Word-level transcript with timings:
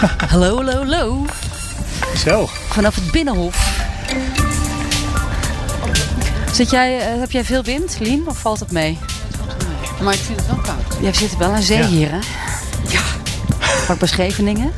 Hallo, 0.00 0.56
hallo, 0.56 0.72
hallo. 0.72 1.26
Zo. 2.24 2.48
Vanaf 2.68 2.94
het 2.94 3.10
Binnenhof. 3.10 3.78
Zit 6.52 6.70
jij, 6.70 6.98
eh, 6.98 7.18
heb 7.20 7.30
jij 7.30 7.44
veel 7.44 7.62
wind, 7.62 7.96
Lien, 8.00 8.22
of 8.28 8.38
valt 8.38 8.60
het 8.60 8.70
mee? 8.72 8.98
Maar 10.02 10.14
ik 10.14 10.20
vind 10.20 10.38
het 10.38 10.46
wel 10.48 10.56
koud. 10.56 10.96
Jij 11.02 11.14
zit 11.14 11.36
wel 11.36 11.52
aan 11.52 11.62
zee 11.62 11.78
Ja. 11.78 11.86
hier, 11.86 12.10
hè? 12.10 12.18
Ja. 12.88 13.00
Pak 13.86 13.98
bij 13.98 14.08
Scheveningen. 14.08 14.72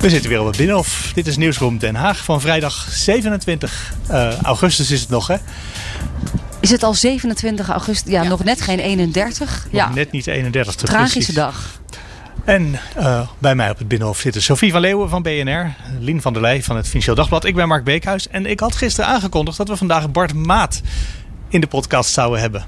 We 0.00 0.10
zitten 0.10 0.30
weer 0.30 0.40
op 0.40 0.46
het 0.46 0.56
Binnenhof. 0.56 1.10
Dit 1.14 1.26
is 1.26 1.36
Nieuwsroom 1.36 1.78
Den 1.78 1.94
Haag 1.94 2.24
van 2.24 2.40
vrijdag 2.40 2.86
27 2.90 3.92
eh, 4.06 4.40
augustus 4.42 4.90
is 4.90 5.00
het 5.00 5.08
nog, 5.08 5.26
hè? 5.26 5.36
Is 6.60 6.70
het 6.70 6.82
al 6.82 6.94
27 6.94 7.68
augustus? 7.68 8.12
Ja, 8.12 8.22
Ja. 8.22 8.28
nog 8.28 8.44
net 8.44 8.60
geen 8.60 8.78
31. 8.78 9.66
Ja, 9.70 9.86
Nog 9.86 9.94
net 9.94 10.10
niet 10.12 10.26
31. 10.26 10.74
tragische 10.74 11.12
precies. 11.18 11.34
dag. 11.34 11.80
En 12.44 12.78
eh, 12.96 13.28
bij 13.38 13.54
mij 13.54 13.70
op 13.70 13.78
het 13.78 13.88
Binnenhof 13.88 14.18
zitten 14.18 14.42
Sophie 14.42 14.72
van 14.72 14.80
Leeuwen 14.80 15.08
van 15.08 15.22
BNR, 15.22 15.74
Lien 16.00 16.22
van 16.22 16.32
der 16.32 16.42
Leij 16.42 16.62
van 16.62 16.76
het 16.76 16.86
Financieel 16.86 17.16
Dagblad. 17.16 17.44
Ik 17.44 17.54
ben 17.54 17.68
Mark 17.68 17.84
Beekhuis 17.84 18.28
en 18.28 18.46
ik 18.46 18.60
had 18.60 18.76
gisteren 18.76 19.10
aangekondigd 19.10 19.56
dat 19.56 19.68
we 19.68 19.76
vandaag 19.76 20.10
Bart 20.10 20.34
Maat 20.34 20.80
in 21.48 21.60
de 21.60 21.66
podcast 21.66 22.12
zouden 22.12 22.40
hebben. 22.40 22.64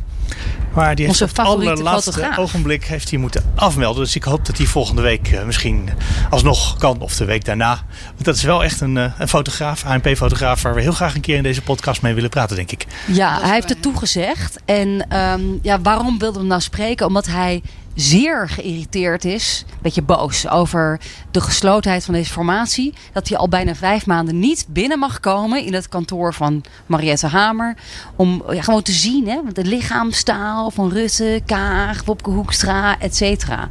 Maar 0.75 0.95
die 0.95 1.07
heeft 1.07 1.23
op 1.23 1.29
het 1.29 1.39
allerlaatste 1.39 2.13
fotograaf. 2.13 2.39
ogenblik 2.39 2.85
heeft 2.85 3.11
hij 3.11 3.19
moeten 3.19 3.53
afmelden. 3.55 4.03
Dus 4.03 4.17
ik 4.17 4.25
hoop 4.25 4.47
dat 4.47 4.57
hij 4.57 4.67
volgende 4.67 5.03
week 5.03 5.29
eh, 5.29 5.45
misschien 5.45 5.89
alsnog 6.31 6.79
kan. 6.79 7.01
Of 7.01 7.17
de 7.17 7.25
week 7.25 7.45
daarna. 7.45 7.83
Want 8.13 8.25
dat 8.25 8.37
is 8.37 8.43
wel 8.43 8.65
echt 8.65 8.81
een, 8.81 8.97
eh, 8.97 9.13
een 9.19 9.29
fotograaf, 9.29 9.85
ANP-fotograaf... 9.85 10.63
waar 10.63 10.75
we 10.75 10.81
heel 10.81 10.93
graag 10.93 11.15
een 11.15 11.21
keer 11.21 11.37
in 11.37 11.43
deze 11.43 11.63
podcast 11.63 12.03
mee 12.03 12.15
willen 12.15 12.31
praten, 12.31 12.57
denk 12.57 12.73
ik. 12.73 12.87
Ja, 13.07 13.41
hij 13.41 13.55
heeft 13.55 13.69
het 13.69 13.83
toegezegd. 13.83 14.59
En 14.65 15.07
ehm, 15.09 15.43
ja, 15.63 15.81
waarom 15.81 16.19
wilde 16.19 16.33
we 16.33 16.39
hem 16.39 16.49
nou 16.49 16.61
spreken? 16.61 17.07
Omdat 17.07 17.27
hij 17.27 17.63
zeer 17.97 18.49
geïrriteerd 18.49 19.25
is, 19.25 19.65
een 19.71 19.77
beetje 19.83 20.03
boos 20.03 20.49
over 20.49 21.01
de 21.31 21.41
geslotenheid 21.41 22.05
van 22.05 22.15
deze 22.15 22.33
formatie. 22.33 22.95
Dat 23.13 23.29
hij 23.29 23.39
al 23.39 23.49
bijna 23.49 23.75
vijf 23.75 24.07
maanden 24.07 24.39
niet 24.39 24.67
binnen 24.69 24.99
mag 24.99 25.21
komen 25.21 25.65
in 25.65 25.75
het 25.75 25.89
kantoor 25.89 26.35
van 26.35 26.65
Mariette 26.87 27.27
Hamer. 27.27 27.77
Om 28.17 28.43
ja, 28.51 28.63
gewoon 28.63 28.83
te 28.83 28.93
zien, 28.93 29.29
hè, 29.29 29.41
de 29.53 29.65
lichaamstaal 29.65 30.71
van 30.71 30.91
Rutte, 30.93 31.41
Kaag, 31.47 32.05
Wopke 32.05 32.31
Hoekstra, 32.31 32.99
et 32.99 33.17
cetera. 33.17 33.69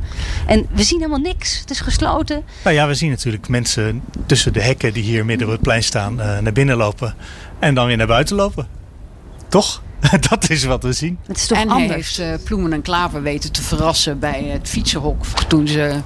En 0.47 0.65
we 0.71 0.83
zien 0.83 0.97
helemaal 0.99 1.19
niks. 1.19 1.59
Het 1.59 1.69
is 1.69 1.79
gesloten. 1.79 2.43
Nou 2.63 2.75
ja, 2.75 2.87
we 2.87 2.93
zien 2.93 3.09
natuurlijk 3.09 3.47
mensen 3.47 4.03
tussen 4.25 4.53
de 4.53 4.61
hekken 4.61 4.93
die 4.93 5.03
hier 5.03 5.25
midden 5.25 5.47
op 5.47 5.53
het 5.53 5.61
plein 5.61 5.83
staan... 5.83 6.21
eh, 6.21 6.39
naar 6.39 6.53
binnen 6.53 6.77
lopen 6.77 7.15
en 7.59 7.75
dan 7.75 7.87
weer 7.87 7.97
naar 7.97 8.07
buiten 8.07 8.35
lopen. 8.35 8.67
Toch? 9.47 9.81
dat 10.29 10.49
is 10.49 10.63
wat 10.63 10.83
we 10.83 10.93
zien. 10.93 11.17
Het 11.27 11.37
is 11.37 11.47
toch 11.47 11.57
en 11.57 11.69
hij 11.69 11.81
anders. 11.81 12.17
heeft 12.17 12.19
eh, 12.39 12.43
Ploemen 12.45 12.73
en 12.73 12.81
Klaver 12.81 13.21
weten 13.21 13.51
te 13.51 13.61
verrassen 13.61 14.19
bij 14.19 14.43
het 14.43 14.69
fietsenhok. 14.69 15.25
Toen 15.47 15.67
ze 15.67 16.01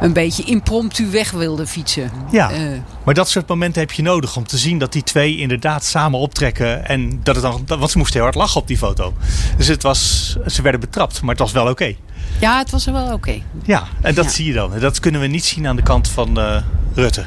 een 0.00 0.12
beetje 0.12 0.42
impromptu 0.44 1.10
weg 1.10 1.30
wilden 1.30 1.66
fietsen. 1.68 2.10
Ja. 2.30 2.50
Eh, 2.50 2.60
Maar 3.04 3.14
dat 3.14 3.28
soort 3.28 3.48
momenten 3.48 3.80
heb 3.80 3.92
je 3.92 4.02
nodig 4.02 4.36
om 4.36 4.46
te 4.46 4.58
zien 4.58 4.78
dat 4.78 4.92
die 4.92 5.02
twee 5.02 5.36
inderdaad 5.38 5.84
samen 5.84 6.18
optrekken. 6.18 6.86
En 6.88 7.20
dat 7.22 7.34
het 7.34 7.44
dan, 7.44 7.64
want 7.78 7.90
ze 7.90 7.98
moesten 7.98 8.14
heel 8.16 8.22
hard 8.24 8.34
lachen 8.34 8.60
op 8.60 8.66
die 8.66 8.78
foto. 8.78 9.14
Dus 9.56 9.66
het 9.66 9.82
was, 9.82 10.36
ze 10.46 10.62
werden 10.62 10.80
betrapt, 10.80 11.20
maar 11.20 11.30
het 11.30 11.38
was 11.38 11.52
wel 11.52 11.68
oké. 11.68 11.94
ja, 12.40 12.58
het 12.58 12.70
was 12.70 12.86
er 12.86 12.92
wel 12.92 13.12
oké. 13.12 13.40
Ja, 13.62 13.82
en 14.02 14.14
dat 14.14 14.24
Ja. 14.24 14.30
zie 14.30 14.46
je 14.46 14.52
dan. 14.52 14.78
Dat 14.78 15.00
kunnen 15.00 15.20
we 15.20 15.26
niet 15.26 15.44
zien 15.44 15.66
aan 15.66 15.76
de 15.76 15.82
kant 15.82 16.08
van 16.08 16.38
eh, 16.40 16.56
Rutte. 16.94 17.24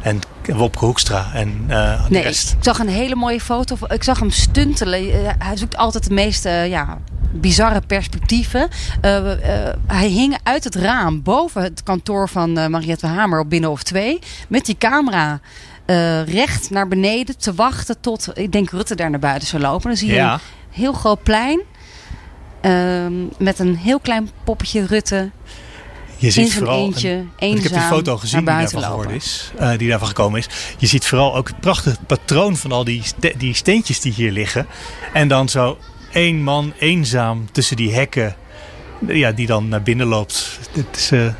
En 0.00 0.20
Wopke 0.54 0.84
Hoekstra 0.84 1.30
en 1.34 1.64
eh, 1.68 2.04
de 2.04 2.10
Nee, 2.10 2.22
rest. 2.22 2.50
ik 2.52 2.56
zag 2.64 2.78
een 2.78 2.88
hele 2.88 3.14
mooie 3.14 3.40
foto. 3.40 3.76
Ik 3.88 4.02
zag 4.02 4.18
hem 4.18 4.30
stuntelen. 4.30 5.00
Eh, 5.12 5.30
Hij 5.38 5.56
zoekt 5.56 5.76
altijd 5.76 6.08
de 6.08 6.14
meest 6.14 6.44
eh, 6.44 6.68
ja, 6.68 6.98
bizarre 7.32 7.80
perspectieven. 7.86 8.68
Hij 9.86 10.08
hing 10.08 10.38
uit 10.42 10.64
het 10.64 10.74
raam 10.74 11.22
boven 11.22 11.62
het 11.62 11.82
kantoor 11.82 12.28
van 12.28 12.58
eh, 12.58 12.66
Mariette 12.66 13.06
Hamer 13.06 13.40
op 13.40 13.50
Binnenhof 13.50 13.82
2. 13.82 14.18
Met 14.48 14.64
die 14.66 14.76
camera 14.78 15.40
recht 16.26 16.70
naar 16.70 16.88
beneden 16.88 17.38
te 17.38 17.54
wachten 17.54 18.00
tot, 18.00 18.28
ik 18.34 18.52
denk, 18.52 18.70
Rutte 18.70 18.94
daar 18.94 19.10
naar 19.10 19.18
buiten 19.18 19.48
zou 19.48 19.62
lopen. 19.62 19.88
Dan 19.88 19.96
zie 19.96 20.08
je 20.08 20.14
Ja. 20.14 20.32
een 20.32 20.40
heel 20.70 20.92
groot 20.92 21.22
plein. 21.22 21.60
ehm, 22.60 23.12
met 23.38 23.58
een 23.58 23.76
heel 23.76 24.00
klein 24.00 24.30
poppetje 24.44 24.86
Rutte. 24.86 25.30
Je 26.16 26.30
ziet 26.30 26.54
vooral, 26.54 26.78
eentje, 26.84 27.08
en- 27.10 27.26
want 27.38 27.54
ik 27.56 27.62
heb 27.62 27.72
die 27.72 27.80
foto 27.82 28.16
gezien 28.16 28.38
die 28.38 28.48
daarvan 28.48 28.82
geworden 28.82 29.14
is, 29.14 29.50
eh, 29.58 29.78
die 29.78 29.88
daarvan 29.88 30.08
gekomen 30.08 30.38
is. 30.38 30.48
Je 30.78 30.86
ziet 30.86 31.06
vooral 31.06 31.36
ook 31.36 31.48
het 31.48 31.60
prachtige 31.60 31.96
patroon 32.06 32.56
van 32.56 32.72
al 32.72 32.84
die, 32.84 33.02
ste- 33.04 33.34
die 33.38 33.54
steentjes 33.54 34.00
die 34.00 34.12
hier 34.12 34.32
liggen. 34.32 34.66
En 35.12 35.28
dan 35.28 35.48
zo 35.48 35.78
één 36.12 36.42
man 36.42 36.72
eenzaam 36.78 37.52
tussen 37.52 37.76
die 37.76 37.94
hekken, 37.94 38.36
ja, 39.06 39.32
die 39.32 39.46
dan 39.46 39.68
naar 39.68 39.82
binnen 39.82 40.06
loopt. 40.06 40.58
Dit 40.72 40.86
is 40.96 41.10
eh, 41.10 41.24
een 41.24 41.34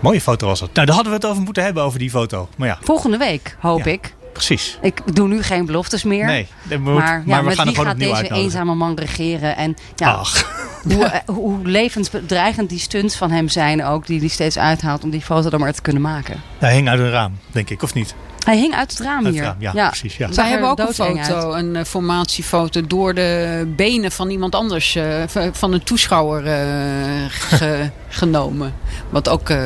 mooie 0.00 0.20
foto 0.20 0.46
was 0.46 0.60
dat. 0.60 0.72
Nou, 0.74 0.86
daar 0.86 0.94
hadden 0.94 1.12
we 1.14 1.18
het 1.20 1.28
over 1.30 1.42
moeten 1.42 1.62
hebben, 1.62 1.82
over 1.82 1.98
die 1.98 2.10
foto. 2.10 2.48
Maar 2.56 2.68
ja, 2.68 2.78
Volgende 2.82 3.16
week, 3.16 3.56
hoop 3.60 3.84
Ja. 3.84 3.90
ik. 3.92 4.14
Precies. 4.32 4.78
Ik 4.82 5.14
doe 5.14 5.28
nu 5.28 5.42
geen 5.42 5.66
beloftes 5.66 6.02
meer. 6.02 6.26
Nee, 6.26 6.46
dat 6.62 6.78
moet- 6.78 6.94
Maar, 6.94 7.02
maar, 7.04 7.22
ja, 7.26 7.38
we 7.40 7.44
met 7.46 7.54
gaan 7.54 7.64
wie 7.66 7.74
gewoon 7.74 7.90
gaat 7.90 7.98
deze 7.98 8.10
uitnodigen. 8.14 8.42
eenzame 8.44 8.74
man 8.74 8.94
regeren? 8.98 9.56
En 9.56 9.76
ja, 9.96 10.10
Ach, 10.12 10.52
hoe, 10.82 11.04
eh, 11.04 11.20
hoe 11.34 11.58
levensbedreigend 11.62 12.68
die 12.68 12.78
stunts 12.78 13.16
van 13.16 13.30
hem 13.30 13.48
zijn 13.48 13.84
ook, 13.84 14.06
die 14.06 14.18
hij 14.20 14.28
steeds 14.28 14.58
uithaalt 14.58 15.04
om 15.04 15.10
die 15.10 15.20
foto 15.22 15.50
dan 15.50 15.60
maar 15.60 15.72
te 15.72 15.82
kunnen 15.82 16.02
maken. 16.02 16.40
hij 16.58 16.74
hing 16.74 16.88
uit 16.88 17.00
een 17.00 17.10
raam, 17.10 17.38
denk 17.52 17.70
ik, 17.70 17.82
of 17.82 17.94
niet? 17.94 18.14
Hij 18.44 18.56
hing 18.58 18.74
uit 18.74 18.90
het 18.90 19.00
raam 19.00 19.24
Uit 19.24 19.34
hier. 19.34 19.44
het 19.44 19.54
raam, 19.62 19.74
ja, 19.76 19.88
precies, 19.88 20.16
ja. 20.16 20.28
Wij 20.28 20.48
hebben 20.48 20.68
ook 20.68 20.78
een 20.78 20.86
foto, 20.94 21.52
uit. 21.52 21.62
een 21.64 21.76
eh, 21.76 21.84
formatiefoto 21.84 22.86
door 22.86 23.14
de 23.14 23.72
benen 23.76 24.12
van 24.12 24.30
iemand 24.30 24.54
anders, 24.54 24.94
eh, 24.94 25.22
van 25.52 25.72
een 25.72 25.82
toeschouwer 25.84 26.46
eh, 26.46 27.24
ge- 27.28 27.90
genomen. 28.08 28.74
Wat 29.10 29.28
ook 29.28 29.48
eh, 29.50 29.64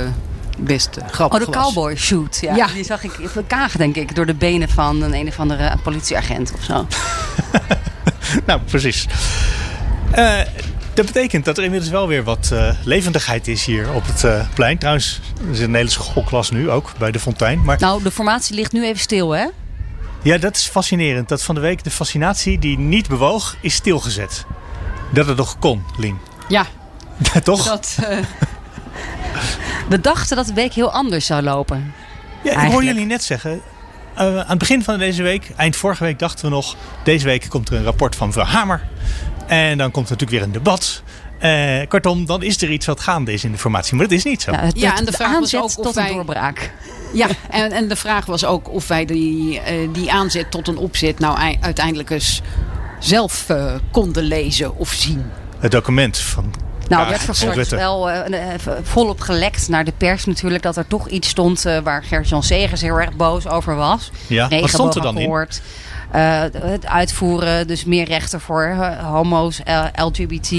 best 0.58 0.98
grappig 1.10 1.40
Oh, 1.40 1.46
de 1.46 1.52
was. 1.52 1.64
cowboy 1.64 1.96
shoot. 1.96 2.38
Ja. 2.40 2.54
Ja. 2.56 2.66
Die 2.66 2.84
zag 2.84 3.02
ik 3.04 3.12
Kaag, 3.46 3.76
denk 3.76 3.96
ik, 3.96 4.14
door 4.14 4.26
de 4.26 4.34
benen 4.34 4.68
van 4.68 5.02
een 5.02 5.14
een 5.14 5.28
of 5.28 5.40
andere 5.40 5.76
politieagent 5.82 6.52
of 6.52 6.64
zo. 6.64 6.86
Nou, 8.46 8.60
precies. 8.60 9.06
Eh, 10.10 10.38
dat 10.94 11.06
betekent 11.06 11.44
dat 11.44 11.58
er 11.58 11.64
inmiddels 11.64 11.90
wel 11.92 12.08
weer 12.08 12.24
wat 12.24 12.50
eh, 12.52 12.68
levendigheid 12.84 13.48
is 13.48 13.64
hier 13.64 13.92
op 13.92 14.06
het 14.06 14.24
eh, 14.24 14.46
plein. 14.54 14.78
Trouwens, 14.78 15.20
er 15.50 15.56
zit 15.56 15.68
een 15.68 15.74
hele 15.74 15.90
schoolklas 15.90 16.50
nu 16.50 16.70
ook 16.70 16.92
bij 16.98 17.10
de 17.10 17.18
fontein. 17.20 17.62
Maar 17.64 17.76
Nou, 17.80 18.02
de 18.02 18.10
formatie 18.10 18.54
ligt 18.54 18.72
nu 18.72 18.84
even 18.84 19.00
stil, 19.00 19.30
hè? 19.30 19.46
ja, 20.22 20.38
dat 20.38 20.56
is 20.56 20.66
fascinerend. 20.66 21.28
Dat 21.28 21.42
van 21.42 21.54
de 21.54 21.60
week 21.60 21.84
de 21.84 21.90
fascinatie 21.90 22.58
die 22.58 22.78
niet 22.78 23.08
bewoog, 23.08 23.56
is 23.60 23.74
stilgezet. 23.74 24.44
Dat 25.12 25.26
het 25.26 25.36
nog 25.36 25.58
kon, 25.58 25.82
Lien. 25.96 26.18
Ja, 26.48 26.66
Toch? 27.42 27.64
dat, 27.64 27.98
eh, 28.08 28.18
We 29.88 30.00
dachten 30.00 30.36
dat 30.36 30.46
de 30.46 30.54
week 30.54 30.72
heel 30.72 30.92
anders 30.92 31.26
zou 31.26 31.42
lopen. 31.42 31.94
Ja, 32.42 32.50
ik 32.50 32.50
hoor 32.50 32.62
Eigenlijk. 32.62 32.86
jullie 32.92 33.06
net 33.06 33.22
zeggen. 33.22 33.60
eh, 34.14 34.26
aan 34.26 34.44
het 34.48 34.58
begin 34.58 34.82
van 34.84 34.98
deze 34.98 35.22
week, 35.22 35.50
eind 35.56 35.76
vorige 35.76 36.04
week, 36.04 36.18
dachten 36.18 36.44
we 36.44 36.50
nog. 36.50 36.76
Deze 37.04 37.24
week 37.24 37.46
komt 37.48 37.68
er 37.68 37.76
een 37.76 37.84
rapport 37.84 38.16
van 38.16 38.26
mevrouw 38.26 38.44
Hamer. 38.44 38.82
En 39.46 39.78
dan 39.78 39.90
komt 39.90 40.06
er 40.06 40.12
natuurlijk 40.12 40.30
weer 40.30 40.42
een 40.42 40.52
debat. 40.62 41.02
Eh, 41.38 41.88
kortom, 41.88 42.26
dan 42.26 42.42
is 42.42 42.62
er 42.62 42.70
iets 42.70 42.86
wat 42.86 43.00
gaande 43.00 43.32
is 43.32 43.44
in 43.44 43.52
de 43.52 43.58
formatie. 43.58 43.94
Maar 43.94 44.04
dat 44.08 44.16
is 44.16 44.24
niet 44.24 44.42
zo. 44.42 44.52
Ja, 44.52 44.58
het, 44.60 44.78
Ja, 44.78 44.90
het- 44.90 44.98
en 44.98 45.04
de 45.04 45.12
vraag 45.12 45.38
was 45.38 45.54
ook 45.56 45.64
of 45.64 45.74
tot 45.74 45.94
wij- 45.94 46.08
een 46.08 46.14
doorbraak. 46.14 46.72
ja 47.12 47.26
en, 47.50 47.72
en 47.72 47.88
de 47.88 47.96
vraag 47.96 48.26
was 48.26 48.44
ook 48.44 48.70
of 48.70 48.88
wij 48.88 49.04
die, 49.04 49.60
eh, 49.60 49.88
die 49.92 50.12
aanzet 50.12 50.50
tot 50.50 50.68
een 50.68 50.76
opzet 50.76 51.18
nou 51.18 51.38
ei- 51.38 51.58
uiteindelijk 51.60 52.10
eens 52.10 52.40
zelf 52.98 53.44
eh, 53.48 53.74
konden 53.90 54.22
lezen 54.22 54.76
of 54.76 54.88
zien. 54.92 55.24
Het 55.58 55.70
document 55.70 56.18
van 56.18 56.54
Nou, 56.88 57.08
werd 57.08 57.38
Rutte. 57.54 57.76
wel 57.76 58.10
eh, 58.10 58.54
eh, 58.54 58.60
volop 58.82 59.20
gelekt 59.20 59.68
naar 59.68 59.84
de 59.84 59.92
pers 59.96 60.24
natuurlijk. 60.24 60.62
Dat 60.62 60.76
er 60.76 60.86
toch 60.86 61.08
iets 61.08 61.28
stond 61.28 61.64
eh, 61.66 61.78
waar 61.78 62.02
Gert-Jan 62.02 62.42
Segers 62.42 62.80
heel 62.80 63.00
erg 63.00 63.16
boos 63.16 63.46
over 63.48 63.76
was. 63.76 64.10
Ja, 64.26 64.48
wat 64.48 64.68
stond 64.70 64.94
er 64.94 65.02
dan 65.02 65.18
in? 65.18 65.46
Eh, 66.10 66.42
het 66.52 66.86
uitvoeren, 66.86 67.66
dus 67.66 67.84
meer 67.84 68.04
rechten 68.04 68.40
voor 68.40 68.74
homo's, 69.02 69.62
eh, 69.64 69.84
LGBT 69.94 70.52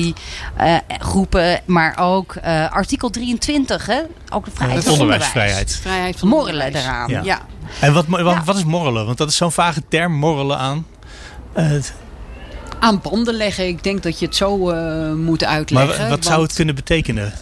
eh, 0.55 0.75
groepen. 0.99 1.59
Maar 1.65 1.97
ook 1.99 2.35
eh, 2.35 2.71
artikel 2.71 3.09
23, 3.09 3.85
hè? 3.85 3.99
ook 4.33 4.45
de 4.45 4.51
vrijheid 4.53 4.77
Het 4.79 4.89
van 4.89 4.93
onderwijsvrijheid. 4.93 5.79
Vrijheid 5.81 6.19
van 6.19 6.27
Morrelen 6.27 6.65
onderwijs. 6.65 6.85
eraan. 6.85 7.09
Ja. 7.09 7.21
Ja. 7.23 7.39
En 7.79 7.93
wat, 7.93 8.05
wat, 8.07 8.19
Ja. 8.19 8.43
wat 8.45 8.55
is 8.55 8.63
morrelen? 8.65 9.05
Want 9.05 9.17
dat 9.17 9.29
is 9.29 9.35
zo'n 9.35 9.51
vage 9.51 9.81
term, 9.89 10.13
morrelen 10.13 10.57
aan. 10.57 10.85
Aan 12.85 12.99
banden 13.01 13.33
leggen, 13.33 13.67
ik 13.67 13.83
denk 13.83 14.03
dat 14.03 14.19
je 14.19 14.25
het 14.25 14.35
zo 14.35 14.69
eh, 14.69 15.13
moet 15.13 15.41
maar 15.41 15.49
uitleggen. 15.49 16.09
wat 16.09 16.25
zou 16.25 16.41
het 16.41 16.53
kunnen 16.53 16.75
betekenen? 16.75 17.33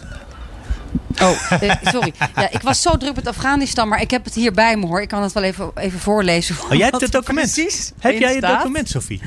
Oh, 1.22 1.52
eh, 1.62 1.72
sorry. 1.82 2.12
Ja, 2.34 2.50
ik 2.50 2.62
was 2.62 2.82
zo 2.82 2.96
druk 2.96 3.14
met 3.14 3.26
Afghanistan, 3.28 3.88
maar 3.88 4.00
ik 4.00 4.10
heb 4.10 4.24
het 4.24 4.34
hier 4.34 4.52
bij 4.52 4.76
me 4.76 4.86
hoor. 4.86 5.02
Ik 5.02 5.08
kan 5.08 5.22
het 5.22 5.32
wel 5.32 5.42
even, 5.42 5.70
even 5.74 6.00
voorlezen. 6.00 6.56
Oh, 6.64 6.72
jij 6.72 6.86
hebt 6.86 7.00
het 7.00 7.12
document. 7.12 7.52
Precies 7.52 7.92
Heb 7.98 8.18
jij 8.18 8.34
het 8.34 8.46
document, 8.46 8.88
Sophie? 8.88 9.20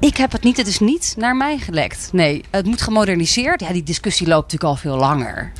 Ik 0.00 0.16
heb 0.16 0.32
het 0.32 0.42
niet. 0.42 0.56
Het 0.56 0.66
is 0.66 0.80
niet 0.80 1.14
naar 1.16 1.36
mij 1.36 1.58
gelekt. 1.58 2.08
Nee, 2.12 2.44
het 2.50 2.66
moet 2.66 2.82
gemoderniseerd. 2.82 3.60
Ja, 3.60 3.72
die 3.72 3.82
discussie 3.82 4.26
loopt 4.26 4.52
natuurlijk 4.52 4.70
al 4.70 4.90
veel 4.90 4.96
langer. 4.96 5.52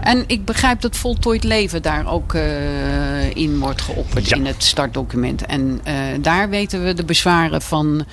En 0.00 0.24
ik 0.26 0.44
begrijp 0.44 0.80
dat 0.80 0.96
voltooid 0.96 1.44
leven 1.44 1.82
daar 1.82 2.06
ook 2.12 2.34
eh, 2.34 3.36
in 3.36 3.58
wordt 3.58 3.80
geopperd 3.80 4.28
Ja. 4.28 4.36
in 4.36 4.46
het 4.46 4.64
startdocument. 4.64 5.46
En 5.46 5.80
eh, 5.84 5.94
daar 6.20 6.48
weten 6.48 6.84
we 6.84 6.94
de 6.94 7.04
bezwaren 7.04 7.62
van 7.62 8.04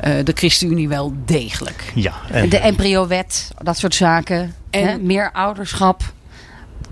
de 0.00 0.32
ChristenUnie 0.34 0.88
wel 0.88 1.12
degelijk. 1.24 1.92
Ja. 1.94 2.12
En, 2.30 2.48
De 2.48 2.58
embryo-wet, 2.58 3.50
dat 3.62 3.78
soort 3.78 3.94
zaken. 3.94 4.54
En- 4.70 4.86
Hè? 4.88 4.98
Meer 4.98 5.32
ouderschap 5.32 6.02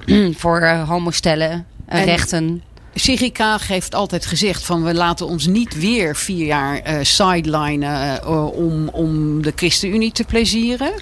voor 0.41 0.61
eh, 0.61 0.89
homostellen. 0.89 1.67
En- 1.87 2.05
rechten. 2.05 2.63
Sigrid 2.95 3.33
Kaag 3.33 3.69
heeft 3.69 3.95
altijd 3.95 4.27
gezegd 4.27 4.65
van 4.65 4.83
we 4.85 4.95
laten 4.95 5.27
ons 5.27 5.47
niet 5.47 5.79
weer 5.79 6.17
vier 6.17 6.47
jaar 6.47 6.79
eh 6.79 6.97
sidelinen 7.03 8.23
eh, 8.23 8.47
om, 8.53 8.89
om 8.89 9.43
de 9.43 9.53
ChristenUnie 9.57 10.13
te 10.13 10.25
plezieren. 10.25 10.93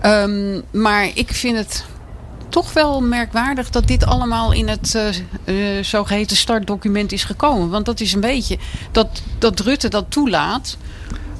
Ehm, 0.00 0.60
maar 0.72 1.08
ik 1.14 1.32
vind 1.32 1.56
het 1.56 1.84
toch 2.48 2.72
wel 2.72 3.00
merkwaardig 3.00 3.70
dat 3.70 3.86
dit 3.86 4.04
allemaal 4.06 4.52
in 4.52 4.68
het 4.68 4.94
eh, 4.94 5.08
eh, 5.78 5.84
zogeheten 5.84 6.36
startdocument 6.36 7.12
is 7.12 7.24
gekomen. 7.24 7.68
Want 7.70 7.84
dat 7.86 8.00
is 8.00 8.12
een 8.12 8.20
beetje 8.20 8.58
dat, 8.92 9.22
dat 9.38 9.60
Rutte 9.60 9.88
dat 9.88 10.04
toelaat. 10.08 10.76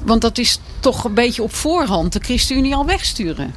Want 0.07 0.21
dat 0.21 0.37
is 0.37 0.59
toch 0.79 1.03
een 1.03 1.13
beetje 1.13 1.43
op 1.43 1.53
voorhand 1.53 2.13
de 2.13 2.19
ChristenUnie 2.19 2.75
al 2.75 2.85
wegsturen. 2.85 3.53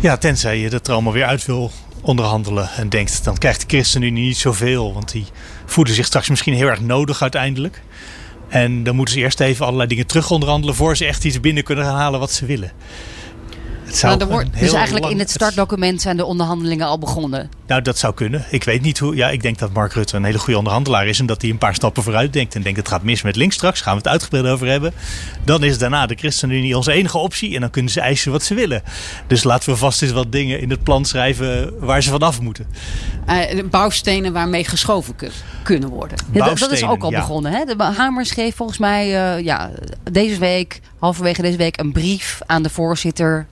Ja, 0.00 0.16
tenzij 0.16 0.58
je 0.58 0.70
dat 0.70 0.88
allemaal 0.88 1.12
weer 1.12 1.24
uit 1.24 1.46
wil 1.46 1.70
onderhandelen. 2.00 2.68
En 2.76 2.88
denkt, 2.88 3.24
dan 3.24 3.38
krijgt 3.38 3.60
de 3.60 3.66
ChristenUnie 3.68 4.24
niet 4.24 4.36
zoveel. 4.36 4.92
Want 4.94 5.12
die 5.12 5.26
voelen 5.66 5.94
zich 5.94 6.06
straks 6.06 6.28
misschien 6.28 6.54
heel 6.54 6.68
erg 6.68 6.80
nodig 6.80 7.22
uiteindelijk. 7.22 7.82
En 8.48 8.82
dan 8.82 8.96
moeten 8.96 9.14
ze 9.14 9.20
eerst 9.20 9.40
even 9.40 9.64
allerlei 9.64 9.88
dingen 9.88 10.06
terug 10.06 10.30
onderhandelen... 10.30 10.74
voor 10.74 10.96
ze 10.96 11.06
echt 11.06 11.24
iets 11.24 11.40
binnen 11.40 11.64
kunnen 11.64 11.84
gaan 11.84 11.96
halen 11.96 12.20
wat 12.20 12.32
ze 12.32 12.46
willen. 12.46 12.72
Het 13.96 14.04
zou 14.04 14.16
Nou, 14.18 14.30
er 14.30 14.36
wordt- 14.36 14.60
Dus 14.60 14.72
eigenlijk 14.72 15.04
lang- 15.04 15.14
in 15.14 15.20
het 15.20 15.30
startdocument 15.30 16.00
zijn 16.02 16.16
de 16.16 16.24
onderhandelingen 16.24 16.86
al 16.86 16.98
begonnen. 16.98 17.50
Nou, 17.66 17.82
dat 17.82 17.98
zou 17.98 18.14
kunnen. 18.14 18.44
Ik 18.50 18.64
weet 18.64 18.82
niet 18.82 18.98
hoe. 18.98 19.16
Ja, 19.16 19.30
ik 19.30 19.42
denk 19.42 19.58
dat 19.58 19.72
Mark 19.72 19.92
Rutte 19.92 20.16
een 20.16 20.24
hele 20.24 20.38
goede 20.38 20.58
onderhandelaar 20.58 21.06
is. 21.06 21.18
En 21.18 21.26
dat 21.26 21.42
hij 21.42 21.50
een 21.50 21.58
paar 21.58 21.74
stappen 21.74 22.02
vooruit 22.02 22.32
denkt. 22.32 22.54
En 22.54 22.62
denkt: 22.62 22.78
het 22.78 22.88
gaat 22.88 23.02
mis 23.02 23.22
met 23.22 23.36
links 23.36 23.54
straks. 23.54 23.80
Gaan 23.80 23.92
we 23.92 23.98
het 23.98 24.08
uitgebreid 24.08 24.46
over 24.46 24.66
hebben. 24.66 24.92
Dan 25.44 25.64
is 25.64 25.78
daarna 25.78 26.06
de 26.06 26.14
ChristenUnie 26.14 26.76
onze 26.76 26.92
enige 26.92 27.18
optie. 27.18 27.54
En 27.54 27.60
dan 27.60 27.70
kunnen 27.70 27.92
ze 27.92 28.00
eisen 28.00 28.32
wat 28.32 28.42
ze 28.42 28.54
willen. 28.54 28.82
Dus 29.26 29.44
laten 29.44 29.70
we 29.70 29.76
vast 29.76 30.02
eens 30.02 30.12
wat 30.12 30.32
dingen 30.32 30.60
in 30.60 30.70
het 30.70 30.82
plan 30.82 31.04
schrijven. 31.04 31.74
waar 31.78 32.02
ze 32.02 32.10
vanaf 32.10 32.40
moeten. 32.40 32.66
Eh, 33.26 33.56
de 33.56 33.64
bouwstenen 33.64 34.32
waarmee 34.32 34.64
geschoven 34.64 35.16
kun- 35.16 35.30
kunnen 35.62 35.88
worden. 35.88 36.18
Ja, 36.32 36.44
dat- 36.44 36.58
dat 36.58 36.70
is 36.72 36.82
ook 36.84 37.02
al 37.02 37.10
ja. 37.10 37.18
begonnen. 37.18 37.52
Hè? 37.52 37.64
De 37.64 37.82
Hamer 37.82 38.26
schreef 38.26 38.54
volgens 38.56 38.78
mij 38.78 39.34
eh, 39.36 39.44
ja, 39.44 39.70
deze 40.10 40.38
week, 40.38 40.80
halverwege 40.98 41.42
deze 41.42 41.56
week, 41.56 41.78
een 41.80 41.92
brief 41.92 42.38
aan 42.46 42.62
de 42.62 42.70
voorzitter 42.70 43.46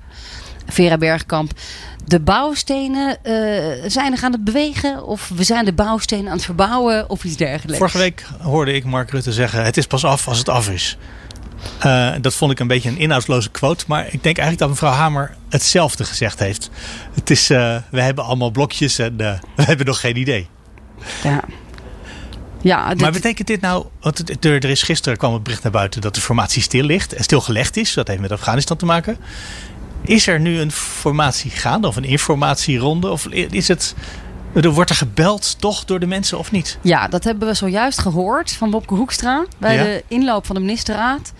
Vera 0.69 0.99
Bergkamp. 0.99 1.53
De 2.07 2.21
bouwstenen 2.21 3.25
eh, 3.25 3.35
zijn 3.91 4.13
er 4.13 4.23
aan 4.23 4.33
het 4.33 4.45
bewegen 4.45 5.05
of 5.07 5.31
we 5.35 5.45
zijn 5.45 5.65
de 5.65 5.73
bouwstenen 5.73 6.27
aan 6.27 6.37
het 6.37 6.45
verbouwen 6.45 7.11
of 7.11 7.25
iets 7.25 7.37
dergelijks. 7.37 7.79
Vorige 7.79 7.99
week 7.99 8.27
hoorde 8.43 8.73
ik 8.73 8.85
Mark 8.85 9.11
Rutte 9.11 9.33
zeggen: 9.33 9.65
het 9.65 9.77
is 9.77 9.87
pas 9.87 10.05
af 10.05 10.29
als 10.29 10.39
het 10.39 10.49
af 10.49 10.69
is. 10.71 10.99
Eh, 11.79 12.13
dat 12.21 12.35
vond 12.35 12.53
ik 12.53 12.59
een 12.61 12.67
beetje 12.67 12.89
een 12.89 12.99
inhoudsloze 12.99 13.51
quote. 13.51 13.85
Maar 13.89 14.01
ik 14.05 14.23
denk 14.23 14.25
eigenlijk 14.39 14.59
dat 14.59 14.69
mevrouw 14.69 14.91
Hamer 14.93 15.35
hetzelfde 15.49 16.05
gezegd 16.05 16.39
heeft. 16.39 16.71
Het 17.15 17.31
is, 17.31 17.51
eh, 17.51 17.77
we 17.91 18.01
hebben 18.01 18.25
allemaal 18.25 18.51
blokjes 18.51 18.99
en 18.99 19.17
we 19.57 19.63
hebben 19.63 19.87
nog 19.87 20.01
geen 20.01 20.17
idee. 20.17 20.49
Ja. 21.23 21.41
Ja, 22.61 22.89
dit- 22.89 23.01
Maar 23.01 23.13
betekent 23.13 23.47
dit 23.49 23.61
nou, 23.61 23.87
want 24.01 24.45
er, 24.45 24.55
er 24.65 24.71
is 24.71 24.83
gisteren 24.83 25.19
kwam 25.19 25.33
het 25.33 25.43
bericht 25.43 25.63
naar 25.63 25.73
buiten 25.73 26.01
dat 26.01 26.15
de 26.15 26.21
formatie 26.21 26.63
stil 26.63 26.85
ligt 26.85 27.13
en 27.13 27.25
stilgelegd 27.25 27.77
is. 27.77 27.95
Dat 27.95 28.09
heeft 28.09 28.21
met 28.21 28.33
Afghanistan 28.33 28.77
te 28.77 28.85
maken. 28.85 29.17
Is 30.05 30.27
er 30.27 30.41
nu 30.41 30.59
een 30.61 30.73
formatie 30.73 31.51
gaande 31.51 31.87
of 31.87 31.97
een 31.97 32.05
informatieronde? 32.05 33.11
Of 33.11 33.27
is 33.27 33.69
het, 33.69 33.95
er 34.55 34.71
wordt 34.71 34.91
er 34.91 34.97
gebeld 34.97 35.61
toch 35.61 35.85
door 35.85 36.01
de 36.01 36.07
mensen 36.07 36.39
of 36.39 36.51
niet? 36.51 36.79
Ja, 36.81 37.09
dat 37.09 37.25
hebben 37.25 37.49
we 37.49 37.55
zojuist 37.55 37.99
gehoord 37.99 38.53
van 38.53 38.71
Bobke 38.71 38.95
Hoekstra 38.95 39.45
bij 39.59 39.75
Ja. 39.77 39.83
de 39.83 40.05
inloop 40.09 40.47
van 40.47 40.55
de 40.55 40.61
ministerraad. 40.61 41.33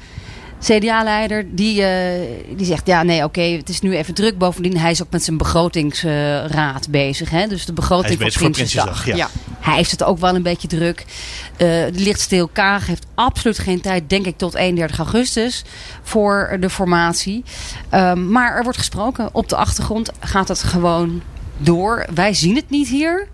CDA-leider, 0.65 1.55
die, 1.55 1.83
eh, 1.83 2.57
die 2.57 2.67
zegt, 2.67 2.87
ja 2.87 3.03
nee, 3.03 3.25
oké, 3.25 3.41
het 3.41 3.69
is 3.69 3.81
nu 3.81 3.97
even 3.97 4.15
druk. 4.15 4.39
Bovendien, 4.39 4.79
hij 4.79 4.91
is 4.91 5.03
ook 5.03 5.11
met 5.11 5.25
zijn 5.25 5.37
begrotingsraad 5.37 6.91
bezig. 6.91 7.31
Hè? 7.31 7.47
Dus 7.47 7.65
de 7.65 7.73
begroting 7.73 8.21
voor 8.21 8.31
Prinsjesdag. 8.31 8.85
Prinsjesdag. 8.85 9.17
Ja. 9.17 9.29
Hij 9.61 9.77
heeft 9.77 9.91
het 9.91 10.03
ook 10.03 10.19
wel 10.19 10.35
een 10.35 10.43
beetje 10.43 10.69
druk. 10.69 11.05
Eh 11.57 11.67
de 11.67 12.01
lichtstil 12.01 12.49
Kaag 12.49 12.87
heeft 12.87 13.07
absoluut 13.15 13.59
geen 13.59 13.81
tijd, 13.81 14.11
denk 14.11 14.27
ik, 14.27 14.39
tot 14.39 14.55
31 14.55 14.99
augustus 14.99 15.65
voor 16.03 16.57
de 16.61 16.71
formatie. 16.71 17.45
Ehm, 17.89 18.31
maar 18.31 18.57
er 18.57 18.63
wordt 18.63 18.79
gesproken. 18.79 19.29
Op 19.33 19.49
de 19.49 19.57
achtergrond 19.57 20.11
gaat 20.21 20.49
het 20.49 20.63
gewoon 20.63 21.23
door. 21.57 22.07
Wij 22.15 22.35
zien 22.35 22.57
het 22.57 22.71
niet 22.71 22.89
hier. 22.89 23.29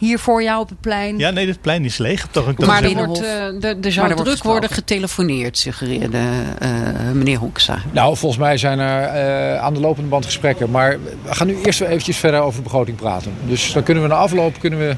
Hier 0.00 0.18
voor 0.18 0.42
jou 0.42 0.60
op 0.60 0.68
het 0.68 0.80
plein. 0.80 1.18
Ja, 1.18 1.30
nee, 1.30 1.46
het 1.46 1.60
plein 1.60 1.84
is 1.84 1.98
leeg. 1.98 2.26
Toch, 2.30 2.54
dat 2.54 2.66
maar 2.66 2.82
er, 2.82 2.98
ook- 2.98 3.06
wordt, 3.06 3.22
eh, 3.22 3.44
er, 3.44 3.64
er 3.64 3.76
Maar 3.80 3.92
zou 3.92 4.08
er 4.08 4.14
wordt 4.14 4.30
druk 4.30 4.42
worden 4.42 4.70
getelefoneerd, 4.70 5.58
suggereerde 5.58 6.22
eh, 6.58 6.68
meneer 7.12 7.38
Hoekstra. 7.38 7.78
Nou, 7.92 8.16
volgens 8.16 8.40
mij 8.40 8.56
zijn 8.56 8.78
er 8.78 9.02
eh, 9.02 9.62
aan 9.62 9.74
de 9.74 9.80
lopende 9.80 10.08
band 10.08 10.24
gesprekken. 10.24 10.70
Maar 10.70 10.98
we 11.24 11.34
gaan 11.34 11.46
nu 11.46 11.56
eerst 11.62 11.78
weer 11.78 11.88
eventjes 11.88 12.16
verder 12.16 12.40
over 12.40 12.56
de 12.56 12.62
begroting 12.62 12.96
praten. 12.96 13.32
Dus 13.46 13.72
dan 13.72 13.82
kunnen 13.82 14.02
we 14.02 14.08
na 14.08 14.14
afloop 14.14 14.60
kunnen 14.60 14.78
we 14.78 14.96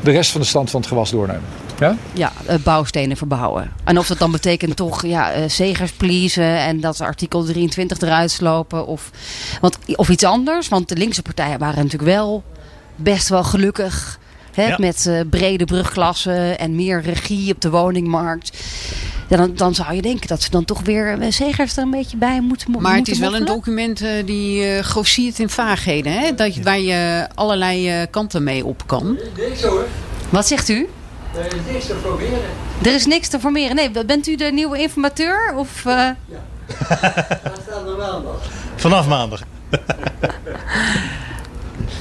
de 0.00 0.10
rest 0.10 0.30
van 0.30 0.40
de 0.40 0.46
stand 0.46 0.70
van 0.70 0.80
het 0.80 0.88
gewas 0.88 1.10
doornemen. 1.10 1.44
Ja? 1.78 1.96
ja, 2.12 2.32
eh, 2.46 2.56
bouwstenen 2.62 3.16
verbouwen. 3.16 3.72
En 3.84 3.98
of 3.98 4.06
dat 4.06 4.18
dan 4.18 4.30
betekent 4.30 4.76
toch 4.76 5.06
ja, 5.06 5.32
eh, 5.32 5.48
zegers 5.48 5.92
pleasen 5.92 6.58
en 6.58 6.80
dat 6.80 6.96
ze 6.96 7.04
artikel 7.04 7.44
23 7.44 8.00
eruit 8.00 8.30
slopen 8.30 8.86
of, 8.86 9.10
want, 9.60 9.78
of 9.96 10.08
iets 10.08 10.24
anders. 10.24 10.68
Want 10.68 10.88
de 10.88 10.96
linkse 10.96 11.22
partijen 11.22 11.58
waren 11.58 11.82
natuurlijk 11.82 12.12
wel 12.12 12.42
best 12.96 13.28
wel 13.28 13.44
gelukkig. 13.44 14.20
Hè, 14.54 14.66
Ja. 14.66 14.76
Met 14.78 15.06
eh, 15.06 15.20
brede 15.30 15.64
brugklassen 15.64 16.58
en 16.58 16.74
meer 16.74 17.00
regie 17.02 17.52
op 17.54 17.60
de 17.60 17.70
woningmarkt. 17.70 18.58
Ja, 19.28 19.36
dan, 19.36 19.54
dan 19.54 19.74
zou 19.74 19.94
je 19.94 20.02
denken 20.02 20.28
dat 20.28 20.42
ze 20.42 20.50
dan 20.50 20.64
toch 20.64 20.80
weer 20.80 21.18
eh, 21.20 21.30
zegers 21.32 21.76
er 21.76 21.82
een 21.82 21.90
beetje 21.90 22.16
bij 22.16 22.40
moeten 22.40 22.70
mo- 22.70 22.78
Maar 22.80 22.88
het 22.88 22.96
moeten 22.96 23.12
is 23.14 23.20
wel 23.30 23.34
een 23.40 23.44
document 23.44 24.00
eh, 24.00 24.08
die 24.24 24.64
eh 24.64 24.82
grossiert 24.84 25.38
in 25.38 25.48
vaagheden. 25.48 26.12
Hè? 26.12 26.34
Dat, 26.34 26.54
je- 26.54 26.62
Waar 26.62 26.80
je 26.80 27.26
allerlei 27.34 27.88
eh, 27.88 28.06
kanten 28.10 28.42
mee 28.42 28.64
op 28.64 28.82
kan. 28.86 29.18
Wat 30.30 30.46
zegt 30.46 30.68
u? 30.68 30.88
Er 31.34 31.46
is 31.46 31.72
niks 31.72 31.86
te 31.86 31.94
formeren. 32.02 32.38
Er 32.82 32.94
is 32.94 33.06
niks 33.06 33.28
te 33.28 33.40
formeren. 33.40 33.76
Nee, 33.76 33.90
bent 34.06 34.26
u 34.26 34.36
de 34.36 34.44
nieuwe 34.52 34.78
informateur? 34.78 35.54
Of, 35.56 35.84
eh, 35.86 36.08
Vanaf 38.76 39.06
maandag. 39.08 39.42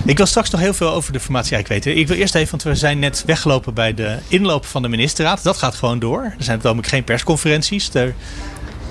ik 0.06 0.18
wil 0.18 0.26
straks 0.26 0.50
nog 0.50 0.62
heel 0.62 0.74
veel 0.74 0.92
over 0.92 1.14
de 1.14 1.20
formatie 1.20 1.56
eigenlijk 1.56 1.86
weten. 1.86 2.02
Ik 2.02 2.08
wil 2.08 2.18
eerst 2.18 2.36
even, 2.36 2.50
want 2.50 2.64
we 2.64 2.76
zijn 2.76 3.00
net 3.00 3.24
weggelopen 3.26 3.74
bij 3.74 3.94
de 3.94 4.18
inloop 4.28 4.66
van 4.66 4.82
de 4.82 4.88
ministerraad. 4.88 5.44
Dat 5.44 5.58
gaat 5.58 5.76
gewoon 5.76 6.00
door. 6.00 6.24
Er 6.24 6.44
zijn 6.44 6.60
namelijk 6.64 6.88
geen 6.88 7.04
persconferenties. 7.04 7.90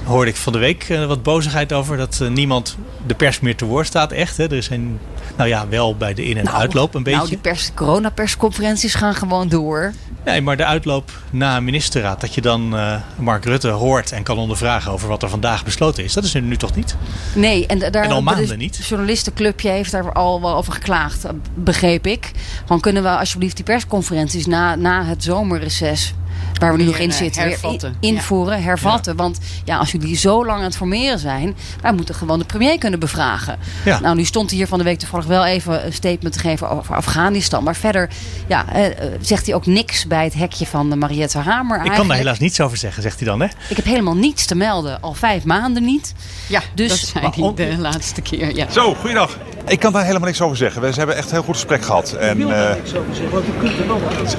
Hoorde 0.04 0.30
ik 0.30 0.36
van 0.36 0.52
de 0.52 0.58
week 0.58 0.86
eh, 0.88 1.06
wat 1.06 1.22
bozigheid 1.22 1.72
over. 1.72 1.96
Dat 1.96 2.18
eh, 2.22 2.28
niemand 2.28 2.76
de 3.06 3.14
pers 3.14 3.40
meer 3.40 3.56
te 3.56 3.64
woord 3.64 3.86
staat. 3.86 4.12
Echt. 4.12 4.36
Hè. 4.36 4.44
Er 4.44 4.52
is 4.52 4.68
een, 4.70 4.98
nou 5.36 5.48
ja, 5.48 5.68
wel 5.68 5.96
bij 5.96 6.14
de 6.14 6.24
in- 6.24 6.36
en 6.36 6.44
Nou, 6.44 6.56
uitloop 6.56 6.94
een 6.94 7.02
beetje. 7.02 7.18
Nou, 7.18 7.28
die 7.30 7.38
pers, 7.38 7.70
coronapersconferenties 7.74 8.94
gaan 8.94 9.14
gewoon 9.14 9.48
door. 9.48 9.92
Nee, 10.24 10.40
maar 10.40 10.56
de 10.56 10.64
uitloop 10.64 11.10
na 11.30 11.56
een 11.56 11.64
ministerraad. 11.64 12.20
Dat 12.20 12.34
je 12.34 12.40
dan 12.40 12.76
eh, 12.76 12.94
Mark 13.16 13.44
Rutte 13.44 13.68
hoort 13.68 14.12
en 14.12 14.22
kan 14.22 14.38
ondervragen 14.38 14.92
over 14.92 15.08
wat 15.08 15.22
er 15.22 15.28
vandaag 15.28 15.64
besloten 15.64 16.04
is. 16.04 16.12
Dat 16.12 16.24
is 16.24 16.34
er 16.34 16.42
nu 16.42 16.56
toch 16.56 16.74
niet? 16.74 16.96
Nee, 17.34 17.66
en 17.66 17.78
da- 17.78 17.90
daar 17.90 18.04
En 18.04 18.10
al 18.10 18.22
maanden 18.22 18.46
dus- 18.46 18.56
niet. 18.56 18.76
Het 18.76 18.86
journalistenclubje 18.86 19.70
heeft 19.70 19.90
daar 19.90 20.12
al 20.12 20.40
wel 20.40 20.54
over 20.56 20.72
geklaagd, 20.72 21.26
begreep 21.54 22.06
ik. 22.06 22.30
Van 22.66 22.80
kunnen 22.80 23.02
we 23.02 23.08
alsjeblieft 23.08 23.56
die 23.56 23.64
persconferenties 23.64 24.46
na, 24.46 24.74
na 24.74 25.04
het 25.04 25.22
zomerreces, 25.24 26.14
waar 26.60 26.72
we 26.72 26.78
nu 26.78 26.84
nog 26.84 26.96
in 26.96 27.10
eh, 27.10 27.16
zitten, 27.16 27.42
hervatten. 27.42 27.96
invoeren, 28.00 28.62
hervatten. 28.62 29.16
Want 29.16 29.38
ja, 29.64 29.76
als 29.76 29.92
jullie 29.92 30.16
zo 30.16 30.44
lang 30.46 30.58
aan 30.58 30.64
het 30.64 30.76
formeren 30.76 31.18
zijn, 31.18 31.56
wij 31.80 31.92
moeten 31.92 32.14
gewoon 32.14 32.38
de 32.38 32.44
premier 32.44 32.78
kunnen 32.78 32.98
bevragen. 33.00 33.58
Ja. 33.84 34.00
Nou, 34.00 34.16
nu 34.16 34.24
stond 34.24 34.48
hij 34.50 34.58
hier 34.58 34.68
van 34.68 34.78
de 34.78 34.84
week 34.84 34.98
toevallig 34.98 35.26
wel 35.26 35.44
even 35.44 35.86
een 35.86 35.92
statement 35.92 36.32
te 36.34 36.38
geven 36.40 36.70
over 36.70 36.94
Afghanistan. 36.94 37.64
Maar 37.64 37.76
verder 37.76 38.08
ja, 38.46 38.72
eh, 38.72 38.86
eh, 38.86 38.92
zegt 39.20 39.46
hij 39.46 39.54
ook 39.54 39.66
niks 39.66 40.06
bij 40.06 40.24
het 40.24 40.34
hekje 40.34 40.66
van 40.66 40.90
de 40.90 40.96
Mariette 40.96 41.38
Hamer. 41.38 41.58
Ik 41.60 41.66
kan 41.66 41.78
daar 41.78 41.86
eigenlijk. 41.94 42.18
helaas 42.18 42.38
niets 42.38 42.60
over 42.60 42.76
zeggen, 42.76 43.02
zegt 43.02 43.18
hij 43.18 43.28
dan. 43.28 43.40
Hè? 43.40 43.46
Ik 43.68 43.76
heb 43.76 43.84
helemaal 43.84 44.16
niets 44.16 44.46
te 44.46 44.54
melden, 44.54 45.00
al 45.00 45.14
vijf 45.14 45.44
maanden 45.44 45.84
niet. 45.84 46.14
Ja, 46.48 46.62
Dus- 46.74 46.88
dat 46.88 46.98
zei 46.98 47.54
hij 47.54 47.70
de 47.70 47.78
laatste 47.78 48.20
keer. 48.20 48.56
Ja. 48.56 48.70
Zo, 48.70 48.94
goeiedag. 48.94 49.38
Ik 49.66 49.80
kan 49.80 49.92
daar 49.92 50.04
helemaal 50.04 50.26
niks 50.28 50.40
over 50.40 50.56
zeggen. 50.56 50.82
We 50.82 50.88
hebben 50.94 51.16
echt 51.16 51.26
een 51.26 51.32
heel 51.34 51.42
goed 51.42 51.54
gesprek 51.54 51.82
gehad. 51.82 52.12
En, 52.12 52.40
eh, 52.40 52.74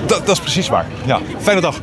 dat, 0.08 0.26
dat 0.26 0.30
is 0.30 0.40
precies 0.40 0.68
waar. 0.68 0.86
Ja, 1.06 1.20
fijne 1.40 1.62
dag. 1.62 1.80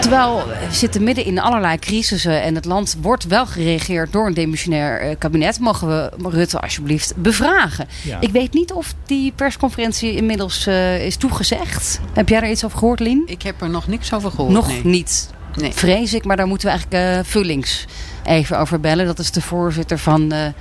Terwijl 0.00 0.46
we 0.46 0.66
zitten 0.70 1.04
midden 1.04 1.24
in 1.24 1.38
allerlei 1.38 1.78
crisissen 1.78 2.42
en 2.42 2.54
het 2.54 2.64
land 2.64 2.96
wordt 3.00 3.24
wel 3.24 3.46
geregeerd 3.46 4.12
door 4.12 4.26
een 4.26 4.34
demissionair 4.34 5.00
eh, 5.00 5.16
kabinet, 5.18 5.58
mogen 5.58 5.88
we 5.88 6.10
Rutte 6.28 6.60
alsjeblieft 6.60 7.16
bevragen. 7.16 7.88
Ja. 8.04 8.20
Ik 8.20 8.30
weet 8.30 8.52
niet 8.52 8.72
of 8.72 8.94
die 9.06 9.32
persconferentie 9.36 10.16
inmiddels 10.16 10.66
eh, 10.66 11.04
is 11.04 11.16
toegezegd. 11.16 12.00
Heb 12.12 12.28
jij 12.28 12.40
er 12.40 12.50
iets 12.50 12.64
over 12.64 12.78
gehoord, 12.78 13.00
Lien? 13.00 13.22
Ik 13.26 13.42
heb 13.42 13.60
er 13.60 13.70
nog 13.70 13.86
niks 13.86 14.12
over 14.12 14.30
gehoord. 14.30 14.52
Nog 14.52 14.68
nee. 14.68 14.84
niet. 14.84 15.30
Nee. 15.54 15.72
Vrees 15.72 16.14
ik, 16.14 16.24
maar 16.24 16.36
daar 16.36 16.46
moeten 16.46 16.68
we 16.68 16.74
eigenlijk 16.74 17.16
eh, 17.18 17.30
Vullings 17.30 17.86
even 18.24 18.58
over 18.58 18.80
bellen. 18.80 19.06
Dat 19.06 19.18
is 19.18 19.30
de 19.30 19.40
voorzitter 19.40 19.98
van 19.98 20.20
eh 20.22 20.28
de 20.28 20.52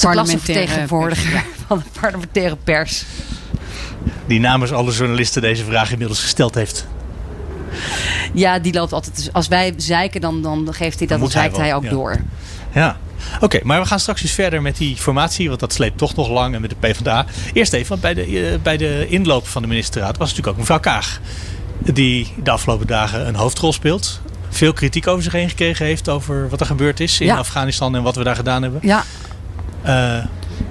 Parlementaire 0.00 0.10
klassenvertegenwoordiger 0.12 1.30
pers, 1.30 1.44
van 1.66 1.78
de 1.78 2.00
parlementaire 2.00 2.56
pers. 2.56 3.04
Die 4.26 4.40
namens 4.40 4.72
alle 4.72 4.92
journalisten 4.92 5.42
deze 5.42 5.64
vraag 5.64 5.92
inmiddels 5.92 6.20
gesteld 6.20 6.54
heeft. 6.54 6.86
Ja, 8.32 8.58
die 8.58 8.72
loopt 8.72 8.92
altijd. 8.92 9.16
dus 9.16 9.32
Als 9.32 9.48
wij 9.48 9.74
zeiken, 9.76 10.20
dan, 10.20 10.42
dan 10.42 10.74
geeft 10.74 10.98
hij 10.98 11.06
dat, 11.08 11.32
dan 11.32 11.60
hij 11.60 11.74
ook 11.74 11.82
ja. 11.82 11.90
door. 11.90 12.16
Ja. 12.72 12.96
Oké, 13.40 13.60
maar 13.62 13.80
we 13.80 13.86
gaan 13.86 14.00
straks 14.00 14.22
eens 14.22 14.32
verder 14.32 14.62
met 14.62 14.76
die 14.76 14.96
formatie, 14.96 15.48
want 15.48 15.60
dat 15.60 15.72
sleept 15.72 15.98
toch 15.98 16.14
nog 16.14 16.28
lang 16.28 16.54
en 16.54 16.60
met 16.60 16.70
de 16.70 16.76
PvdA. 16.80 17.26
Eerst 17.52 17.72
even, 17.72 17.88
want 17.88 18.00
bij 18.00 18.14
de, 18.14 18.22
eh, 18.22 18.58
bij 18.62 18.76
de 18.76 19.06
inloop 19.08 19.46
van 19.46 19.62
de 19.62 19.68
ministerraad 19.68 20.16
was 20.16 20.28
natuurlijk 20.28 20.48
ook 20.48 20.56
mevrouw 20.60 20.80
Kaag. 20.80 21.20
Die 21.78 22.32
de 22.42 22.50
afgelopen 22.50 22.86
dagen 22.86 23.28
een 23.28 23.34
hoofdrol 23.34 23.72
speelt. 23.72 24.20
Veel 24.48 24.72
kritiek 24.72 25.06
over 25.06 25.22
zich 25.22 25.32
heen 25.32 25.48
gekregen 25.48 25.86
heeft 25.86 26.08
over 26.08 26.48
wat 26.48 26.60
er 26.60 26.66
gebeurd 26.66 27.00
is 27.00 27.20
in 27.20 27.26
Ja. 27.26 27.36
Afghanistan 27.36 27.94
en 27.96 28.02
wat 28.02 28.16
we 28.16 28.24
daar 28.24 28.36
gedaan 28.36 28.62
hebben. 28.62 28.80
Ja, 28.82 29.04
Eh, 29.82 30.24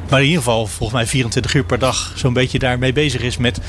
maar 0.09 0.19
in 0.19 0.25
ieder 0.25 0.43
geval 0.43 0.65
volgens 0.67 0.99
mij 0.99 1.07
24 1.07 1.53
uur 1.53 1.63
per 1.63 1.79
dag 1.79 2.11
zo'n 2.15 2.33
beetje 2.33 2.59
daarmee 2.59 2.93
bezig 2.93 3.21
is 3.21 3.37
met 3.37 3.59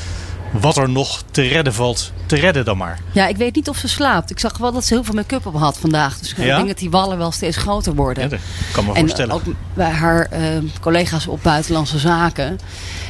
wat 0.51 0.77
er 0.77 0.89
nog 0.89 1.23
te 1.31 1.43
redden 1.43 1.75
valt. 1.75 2.13
Te 2.27 2.37
redden 2.37 2.65
dan 2.65 2.77
maar. 2.77 2.99
ja, 3.13 3.27
ik 3.27 3.37
weet 3.37 3.55
niet 3.55 3.69
of 3.69 3.77
ze 3.77 3.89
slaapt. 3.89 4.31
Ik 4.31 4.39
zag 4.39 4.59
wel 4.59 4.73
dat 4.73 4.85
ze 4.85 4.95
heel 4.95 5.05
veel 5.05 5.15
make-up 5.15 5.47
op 5.47 5.55
had 5.55 5.79
vandaag. 5.79 6.19
Dus 6.19 6.31
ik 6.31 6.37
denk 6.37 6.67
dat 6.67 6.79
die 6.79 6.91
wallen 6.91 7.19
wel 7.19 7.31
steeds 7.33 7.57
groter 7.57 7.95
worden. 7.95 8.23
Ja, 8.23 8.29
dat 8.29 8.39
kan 8.73 8.85
me 8.85 8.93
En 8.93 9.01
voorstellen. 9.01 9.35
ook 9.35 9.43
bij 9.75 9.91
haar 9.91 10.27
eh, 10.31 10.43
collega's 10.81 11.27
op 11.27 11.43
buitenlandse 11.43 11.99
zaken. 11.99 12.59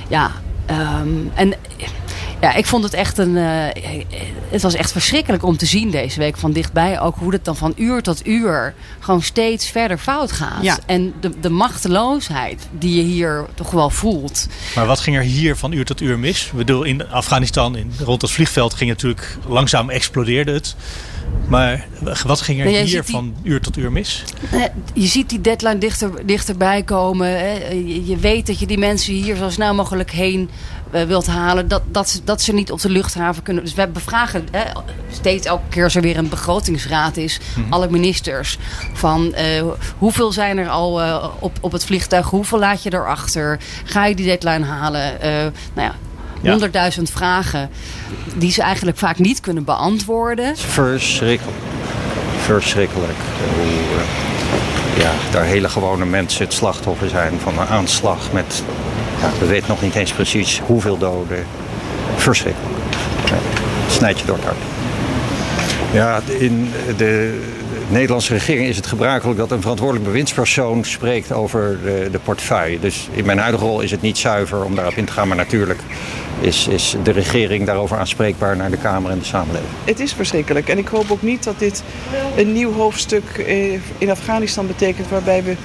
Ja, 0.08 0.30
ehm, 0.66 1.08
en 1.34 1.54
ja, 2.40 2.54
ik 2.54 2.66
vond 2.66 2.84
het 2.84 2.94
echt 2.94 3.18
een. 3.18 3.36
eh, 3.36 3.66
het 4.48 4.62
was 4.62 4.74
echt 4.74 4.92
verschrikkelijk 4.92 5.44
om 5.44 5.56
te 5.56 5.66
zien 5.66 5.90
deze 5.90 6.18
week 6.18 6.36
van 6.36 6.52
dichtbij. 6.52 7.00
Ook 7.00 7.16
hoe 7.16 7.32
het 7.32 7.44
dan 7.44 7.56
van 7.56 7.72
uur 7.76 8.02
tot 8.02 8.26
uur 8.26 8.74
gewoon 9.00 9.22
steeds 9.22 9.68
verder 9.70 9.98
fout 9.98 10.32
gaat. 10.32 10.62
Ja. 10.62 10.78
En 10.86 11.12
de, 11.20 11.40
de 11.40 11.50
machteloosheid 11.50 12.68
die 12.78 12.96
je 12.96 13.02
hier 13.02 13.46
toch 13.54 13.70
wel 13.70 13.90
voelt. 13.90 14.46
Maar 14.74 14.86
wat 14.86 15.00
ging 15.00 15.16
er 15.16 15.22
hier 15.22 15.56
van 15.56 15.72
uur 15.72 15.84
tot 15.84 16.00
uur 16.00 16.18
mis? 16.18 16.46
Ik 16.46 16.52
bedoel, 16.52 16.82
in 16.82 17.08
Afghanistan, 17.10 17.76
in, 17.76 17.92
rond 18.04 18.22
het 18.22 18.30
vliegveld, 18.30 18.74
ging 18.74 18.90
het 18.90 19.02
natuurlijk 19.02 19.36
langzaam 19.48 19.90
explodeerde 19.90 20.52
het. 20.52 20.76
Maar 21.48 21.86
wat 22.26 22.40
ging 22.40 22.60
er 22.60 22.66
hier 22.66 22.84
die- 23.04 23.12
van 23.14 23.34
uur 23.42 23.60
tot 23.60 23.76
uur 23.76 23.92
mis? 23.92 24.24
Eh, 24.50 24.62
Je 24.92 25.06
ziet 25.06 25.28
die 25.28 25.40
deadline 25.40 25.78
dichter, 25.78 26.26
dichterbij 26.26 26.82
komen. 26.82 27.26
hè. 27.38 27.68
Je, 27.68 28.06
je 28.06 28.16
weet 28.16 28.46
dat 28.46 28.58
je 28.58 28.66
die 28.66 28.78
mensen 28.78 29.14
hier 29.14 29.36
zo 29.36 29.50
snel 29.50 29.74
mogelijk 29.74 30.10
heen 30.10 30.50
wilt 30.90 31.26
halen. 31.26 31.68
Dat, 31.68 31.82
dat, 31.86 32.08
ze, 32.08 32.20
dat 32.24 32.42
ze 32.42 32.52
niet 32.52 32.72
op 32.72 32.80
de 32.80 32.90
luchthaven 32.90 33.42
kunnen. 33.42 33.64
Dus 33.64 33.74
we 33.74 33.88
bevragen 33.88 34.48
hè, 34.50 34.62
steeds 35.10 35.46
elke 35.46 35.68
keer 35.68 35.84
als 35.84 35.94
er 35.94 36.02
weer 36.02 36.16
een 36.18 36.28
begrotingsraad 36.28 37.16
is. 37.16 37.40
Alle 37.70 37.90
ministers. 37.90 38.58
Van 38.92 39.34
eh, 39.34 39.62
hoeveel 39.98 40.32
zijn 40.32 40.58
er 40.58 40.68
al 40.68 41.02
eh, 41.02 41.24
op, 41.38 41.52
op 41.60 41.72
het 41.72 41.84
vliegtuig? 41.84 42.26
Hoeveel 42.26 42.58
laat 42.58 42.82
je 42.82 42.92
erachter? 42.92 43.58
Ga 43.84 44.06
je 44.06 44.14
die 44.14 44.26
deadline 44.26 44.64
halen? 44.64 45.20
Eh, 45.20 45.30
nou 45.74 45.88
ja, 45.88 45.94
Ja. 46.40 46.50
honderdduizend 46.50 47.10
vragen 47.10 47.70
die 48.34 48.52
ze 48.52 48.62
eigenlijk 48.62 48.98
vaak 48.98 49.18
niet 49.18 49.40
kunnen 49.40 49.64
beantwoorden. 49.64 50.56
Verschrikkelijk. 50.56 51.56
Verschrikkelijk. 52.40 53.18
Hoe 53.54 53.64
eh, 53.64 55.02
ja, 55.02 55.10
daar 55.30 55.44
hele 55.44 55.68
gewone 55.68 56.04
mensen 56.04 56.44
het 56.44 56.52
slachtoffer 56.54 57.08
zijn 57.08 57.32
van 57.42 57.58
een 57.58 57.66
aanslag 57.66 58.32
met... 58.32 58.62
Ja, 59.20 59.30
we 59.38 59.46
weten 59.46 59.68
nog 59.68 59.82
niet 59.82 59.94
eens 59.94 60.12
precies 60.12 60.60
hoeveel 60.66 60.98
doden. 60.98 61.46
Verschrikkelijk. 62.16 62.74
Ja, 63.24 63.34
het 63.84 63.92
snijdt 63.92 64.20
je 64.20 64.26
door 64.26 64.36
het 64.36 64.44
hart. 64.44 64.58
Ja, 65.92 66.20
in 66.38 66.70
de 66.96 67.40
Nederlandse 67.88 68.32
regering 68.32 68.68
is 68.68 68.76
het 68.76 68.86
gebruikelijk 68.86 69.38
dat 69.38 69.50
een 69.50 69.60
verantwoordelijk 69.60 70.06
bewindspersoon 70.06 70.84
spreekt 70.84 71.32
over 71.32 71.78
de, 71.84 72.08
de 72.12 72.18
portefeuille. 72.18 72.80
Dus 72.80 73.08
in 73.12 73.24
mijn 73.24 73.38
huidige 73.38 73.64
rol 73.64 73.80
is 73.80 73.90
het 73.90 74.02
niet 74.02 74.18
zuiver 74.18 74.64
om 74.64 74.74
daarop 74.74 74.94
in 74.94 75.04
te 75.04 75.12
gaan, 75.12 75.28
maar 75.28 75.36
natuurlijk 75.36 75.80
is, 76.40 76.68
is 76.68 76.96
de 77.02 77.10
regering 77.10 77.66
daarover 77.66 77.98
aanspreekbaar 77.98 78.56
naar 78.56 78.70
de 78.70 78.76
Kamer 78.76 79.10
en 79.10 79.18
de 79.18 79.24
samenleving. 79.24 79.70
Het 79.84 80.00
is 80.00 80.12
verschrikkelijk. 80.12 80.68
En 80.68 80.78
ik 80.78 80.88
hoop 80.88 81.10
ook 81.10 81.22
niet 81.22 81.44
dat 81.44 81.58
dit 81.58 81.82
een 82.36 82.52
nieuw 82.52 82.72
hoofdstuk 82.72 83.24
eh, 83.46 83.72
in 83.98 84.10
Afghanistan 84.10 84.66
betekent 84.66 85.08
waarbij 85.08 85.42
we 85.42 85.56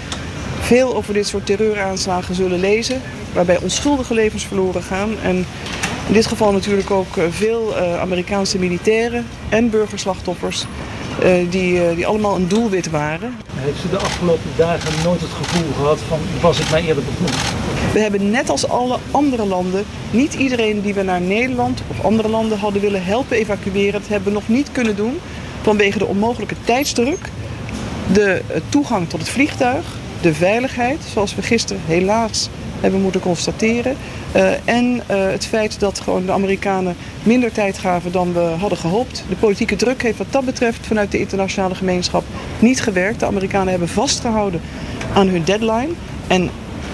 veel 0.65 0.95
over 0.95 1.13
dit 1.13 1.27
soort 1.27 1.45
terreuraanslagen 1.45 2.35
zullen 2.35 2.59
lezen. 2.59 3.01
Waarbij 3.33 3.59
onschuldige 3.61 4.13
levens 4.13 4.45
verloren 4.45 4.83
gaan. 4.83 5.09
En 5.23 5.35
in 6.07 6.13
dit 6.13 6.25
geval 6.25 6.51
natuurlijk 6.51 6.91
ook 6.91 7.17
eh, 7.17 7.23
veel 7.29 7.77
eh, 7.77 7.99
Amerikaanse 7.99 8.59
militairen 8.59 9.25
en 9.49 9.69
burgerslachtoffers. 9.69 10.65
eh, 11.21 11.31
die, 11.49 11.95
die 11.95 12.07
allemaal 12.07 12.35
een 12.35 12.47
doelwit 12.47 12.89
waren. 12.89 13.35
Heeft 13.55 13.85
u 13.85 13.89
de 13.89 13.97
afgelopen 13.97 14.49
dagen 14.57 15.03
nooit 15.03 15.21
het 15.21 15.29
gevoel 15.29 15.73
gehad 15.77 15.99
van 16.07 16.19
was 16.41 16.59
ik 16.59 16.69
mij 16.71 16.83
eerder 16.83 17.03
benoemd? 17.03 17.41
We 17.93 17.99
hebben 17.99 18.31
net 18.31 18.49
als 18.49 18.67
alle 18.67 18.97
andere 19.11 19.45
landen 19.45 19.85
niet 20.11 20.33
iedereen 20.33 20.81
die 20.81 20.93
we 20.93 21.03
naar 21.03 21.21
Nederland 21.21 21.81
of 21.87 22.05
andere 22.05 22.29
landen 22.29 22.59
hadden 22.59 22.81
willen 22.81 23.03
helpen 23.03 23.37
evacueren. 23.37 24.01
Dat 24.01 24.09
hebben 24.09 24.27
we 24.27 24.39
nog 24.39 24.47
niet 24.47 24.71
kunnen 24.71 24.95
doen 24.95 25.19
vanwege 25.61 25.97
de 25.97 26.05
onmogelijke 26.05 26.55
tijdsdruk, 26.63 27.29
de 28.13 28.41
toegang 28.69 29.09
tot 29.09 29.19
het 29.19 29.29
vliegtuig, 29.29 29.85
de 30.25 30.33
veiligheid, 30.33 31.01
zoals 31.13 31.35
we 31.35 31.41
gisteren 31.41 31.81
helaas 31.85 32.49
hebben 32.79 33.01
moeten 33.01 33.21
constateren. 33.21 33.97
eh, 34.31 34.51
en 34.65 35.01
eh, 35.07 35.17
het 35.27 35.45
feit 35.45 35.79
dat 35.79 35.99
gewoon 35.99 36.25
de 36.25 36.31
Amerikanen 36.31 36.95
minder 37.23 37.51
tijd 37.51 37.77
gaven 37.77 38.11
dan 38.11 38.33
we 38.33 38.39
hadden 38.39 38.77
gehoopt. 38.77 39.23
De 39.29 39.35
politieke 39.35 39.75
druk 39.75 40.01
heeft 40.01 40.17
wat 40.17 40.31
dat 40.31 40.45
betreft 40.45 40.87
vanuit 40.87 41.11
de 41.11 41.19
internationale 41.19 41.75
gemeenschap 41.75 42.23
niet 42.59 42.81
gewerkt. 42.81 43.19
De 43.19 43.25
Amerikanen 43.25 43.69
hebben 43.69 43.87
vastgehouden 43.87 44.61
aan 45.13 45.27
hun 45.27 45.43
deadline. 45.43 45.93
En 46.27 46.49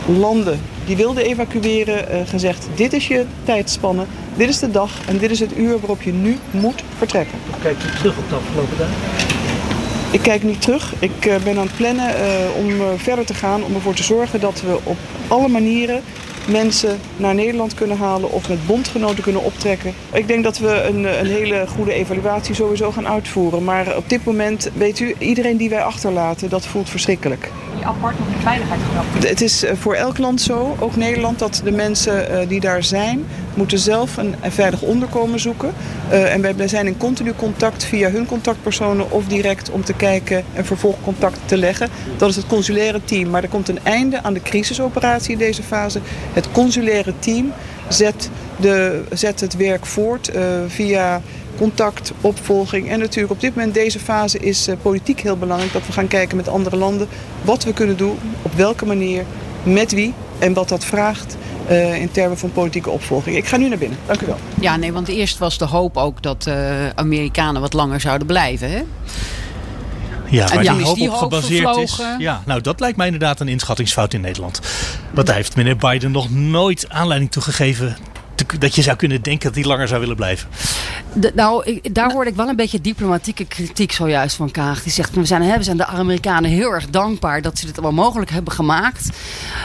landen 0.06 0.60
die 0.86 0.96
wilden 0.96 1.24
evacueren 1.24 2.10
eh, 2.10 2.22
gezegd: 2.28 2.68
dit 2.76 2.94
is 2.94 3.08
je 3.08 3.26
tijdspanne, 3.44 4.06
dit 4.36 4.50
is 4.50 4.60
de 4.60 4.72
dag 4.72 4.92
en 5.08 5.18
dit 5.18 5.32
is 5.32 5.40
het 5.40 5.58
uur 5.58 5.80
waarop 5.80 6.02
je 6.02 6.14
nu 6.14 6.38
moet 6.52 6.84
vertrekken. 6.98 7.38
Of 7.50 7.62
kijkt 7.62 7.84
u 7.84 7.98
terug 7.98 8.18
op 8.18 8.30
de 8.30 8.36
afgelopen 8.36 8.78
dagen? 8.78 9.41
Ik 10.12 10.22
kijk 10.22 10.44
niet 10.44 10.62
terug. 10.62 10.94
Ik 11.00 11.25
eh, 11.25 11.36
ben 11.44 11.58
aan 11.58 11.65
het 11.65 11.75
plannen 11.75 12.15
eh, 12.15 12.56
om 12.58 12.70
eh, 12.70 12.88
verder 12.98 13.25
te 13.25 13.34
gaan, 13.34 13.63
om 13.63 13.75
ervoor 13.75 13.94
te 13.94 14.03
zorgen 14.03 14.39
dat 14.39 14.62
we 14.62 14.77
op 14.84 14.98
alle 15.27 15.48
manieren 15.48 16.01
mensen 16.48 17.00
naar 17.18 17.36
Nederland 17.36 17.74
kunnen 17.74 17.98
halen 17.98 18.32
of 18.32 18.50
met 18.50 18.65
bondgenoten 18.65 19.24
kunnen 19.24 19.44
optrekken. 19.44 19.94
Ik 20.13 20.27
denk 20.27 20.44
dat 20.44 20.58
we 20.58 20.84
een, 20.84 21.20
een 21.20 21.25
hele 21.25 21.65
goede 21.68 21.94
evaluatie 21.94 22.56
sowieso 22.56 22.91
gaan 22.91 23.08
uitvoeren. 23.08 23.63
Maar 23.63 23.98
op 23.98 24.10
dit 24.10 24.25
moment, 24.25 24.70
weet 24.74 25.00
u, 25.00 25.15
iedereen 25.18 25.58
die 25.58 25.70
wij 25.70 25.84
achterlaten, 25.84 26.50
dat 26.50 26.65
voelt 26.65 26.89
verschrikkelijk. 26.89 27.51
die 27.75 27.86
apart 27.86 28.20
nog 28.20 28.27
in 28.27 28.41
veiligheid 28.41 28.80
gebracht. 28.88 29.30
Het 29.30 29.41
is 29.41 29.63
voor 29.74 29.94
elk 29.94 30.18
land 30.18 30.41
zo, 30.41 30.75
ook 30.80 30.96
Nederland, 30.96 31.39
dat 31.39 31.62
de 31.63 31.72
mensen 31.72 32.48
die 32.48 32.60
daar 32.60 32.84
zijn, 32.84 33.25
moeten 33.53 33.79
zelf 33.79 34.17
een, 34.17 34.36
veilig 34.41 34.81
onderkomen 34.81 35.39
zoeken. 35.39 35.74
Eh, 36.10 36.34
en 36.34 36.58
wij 36.58 36.67
zijn 36.67 36.88
in 36.88 36.98
continu 36.98 37.34
contact 37.36 37.84
via 37.84 38.10
hun 38.10 38.25
contactpersonen 38.25 39.12
of 39.12 39.25
direct 39.25 39.70
om 39.70 39.84
te 39.84 39.93
kijken 39.93 40.43
en 40.53 40.65
vervolgcontact 40.65 41.39
te 41.46 41.58
leggen. 41.58 41.89
Dat 42.17 42.29
is 42.29 42.36
het 42.36 42.48
consulaire 42.48 43.01
team. 43.03 43.29
Maar 43.29 43.43
er 43.43 43.50
komt 43.50 43.70
een 43.70 43.79
einde 43.84 44.24
aan 44.24 44.34
de 44.34 44.41
crisisoperatie 44.41 45.31
in 45.31 45.38
deze 45.38 45.63
fase. 45.63 46.00
Het 46.34 46.51
consulaire 46.51 47.13
team 47.20 47.53
zet, 47.89 48.29
de, 48.60 49.03
zet 49.13 49.39
het 49.39 49.55
werk 49.55 49.86
voort 49.86 50.29
eh, 50.29 50.43
via 50.67 51.22
contact, 51.58 52.12
opvolging. 52.22 52.89
En 52.89 53.00
natuurlijk 53.00 53.34
op 53.34 53.41
dit 53.41 53.55
moment, 53.55 53.74
deze 53.74 54.00
fase, 54.00 54.39
is 54.39 54.67
eh, 54.67 54.75
politiek 54.81 55.20
heel 55.20 55.38
belangrijk. 55.38 55.74
Dat 55.74 55.86
we 55.86 55.91
gaan 55.91 56.08
kijken 56.08 56.38
met 56.38 56.48
andere 56.48 56.75
landen 56.75 57.08
wat 57.41 57.63
we 57.63 57.74
kunnen 57.74 57.98
doen, 57.98 58.17
op 58.41 58.53
welke 58.53 58.86
manier, 58.86 59.25
met 59.63 59.91
wie 59.91 60.13
en 60.39 60.53
wat 60.53 60.70
dat 60.70 60.86
vraagt 60.86 61.36
eh, 61.68 62.01
in 62.01 62.12
termen 62.12 62.38
van 62.38 62.51
politieke 62.51 62.89
opvolging. 62.89 63.36
Ik 63.36 63.48
ga 63.48 63.58
nu 63.58 63.70
naar 63.70 63.77
binnen. 63.77 63.98
Dank 64.06 64.22
u 64.22 64.25
wel. 64.25 64.38
Ja, 64.60 64.75
nee, 64.75 64.94
want 64.94 65.08
eerst 65.08 65.38
was 65.38 65.58
de 65.58 65.65
hoop 65.65 65.98
ook 65.98 66.22
dat 66.24 66.46
uh, 66.48 66.89
Amerikanen 66.96 67.62
wat 67.62 67.74
langer 67.74 68.00
zouden 68.00 68.27
blijven. 68.27 68.72
Hè? 68.72 68.84
Ja, 70.30 70.48
waar 70.48 70.63
ja, 70.63 70.74
die 70.74 70.84
hoop 70.84 70.96
die 70.96 71.08
op 71.08 71.13
hoop 71.13 71.22
gebaseerd 71.22 71.77
is. 71.77 72.00
Ja, 72.18 72.41
nou 72.46 72.62
dat 72.62 72.80
lijkt 72.80 72.98
mij 72.98 73.06
inderdaad 73.06 73.39
een 73.39 73.48
inschattingsfout 73.48 74.13
in 74.13 74.22
Nederland. 74.22 74.60
Want 75.12 75.27
daar 75.27 75.36
heeft 75.36 75.56
meneer 75.56 75.77
Biden 75.77 76.12
nog 76.12 76.30
nooit 76.30 76.86
aanleiding 76.89 77.32
toe 77.32 77.44
gegeven 77.44 77.98
te- 78.36 78.58
dat 78.60 78.75
je 78.75 78.82
zou 78.82 78.98
kunnen 78.98 79.22
denken 79.22 79.48
dat 79.48 79.56
hij 79.56 79.63
langer 79.70 79.88
zou 79.88 80.00
willen 80.00 80.15
blijven. 80.15 80.48
De- 81.13 81.32
nou, 81.36 81.63
ik, 81.65 81.96
daar 81.96 82.12
hoorde 82.12 82.30
ik 82.30 82.36
wel 82.36 82.48
een 82.48 82.56
beetje 82.56 82.82
diplomatieke 82.82 83.46
kritiek 83.46 83.91
zojuist 83.91 84.36
van 84.36 84.51
Kaag. 84.51 84.84
Die 84.84 84.91
zegt, 84.91 85.15
we 85.15 85.25
zijn, 85.25 85.41
hè, 85.41 85.58
we 85.58 85.63
zijn 85.63 85.77
de 85.77 85.86
Amerikanen 85.86 86.50
heel 86.50 86.72
erg 86.72 86.89
dankbaar 86.89 87.41
dat 87.41 87.58
ze 87.58 87.65
dit 87.65 87.77
allemaal 87.80 88.06
mogelijk 88.06 88.32
hebben 88.32 88.53
gemaakt. 88.53 89.10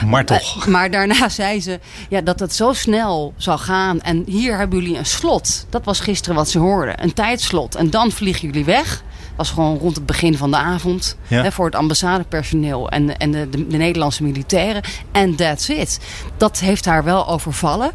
Maar 0.05 0.25
toch. 0.25 0.65
Eh, 0.65 0.67
maar 0.67 0.91
daarna 0.91 1.29
zei 1.39 1.61
ze 1.61 1.79
ja, 2.09 2.21
dat 2.21 2.39
het 2.39 2.55
zo 2.55 2.73
snel 2.73 3.33
zou 3.37 3.59
gaan. 3.59 4.01
En 4.01 4.23
hier 4.25 4.57
hebben 4.57 4.79
jullie 4.81 4.97
een 4.97 5.05
slot. 5.05 5.65
Dat 5.69 5.85
was 5.85 5.99
gisteren 5.99 6.35
wat 6.35 6.49
ze 6.49 6.59
hoorden. 6.59 7.03
Een 7.03 7.13
tijdslot. 7.13 7.75
En 7.75 7.89
dan 7.89 8.11
vliegen 8.11 8.47
jullie 8.47 8.65
weg. 8.65 8.89
Dat 8.89 9.45
was 9.47 9.49
gewoon 9.55 9.77
rond 9.77 9.95
het 9.95 10.05
begin 10.05 10.37
van 10.37 10.51
de 10.51 10.57
avond. 10.57 11.17
Ja. 11.27 11.41
Hè, 11.43 11.51
voor 11.51 11.65
het 11.65 11.75
ambassadepersoneel 11.75 12.89
en, 12.89 13.17
en 13.17 13.31
de, 13.31 13.49
de, 13.49 13.67
de 13.67 13.77
Nederlandse 13.77 14.23
militairen. 14.23 14.81
En 15.11 15.35
that's 15.35 15.69
it. 15.69 15.99
Dat 16.37 16.59
heeft 16.59 16.85
haar 16.85 17.03
wel 17.03 17.27
overvallen. 17.27 17.91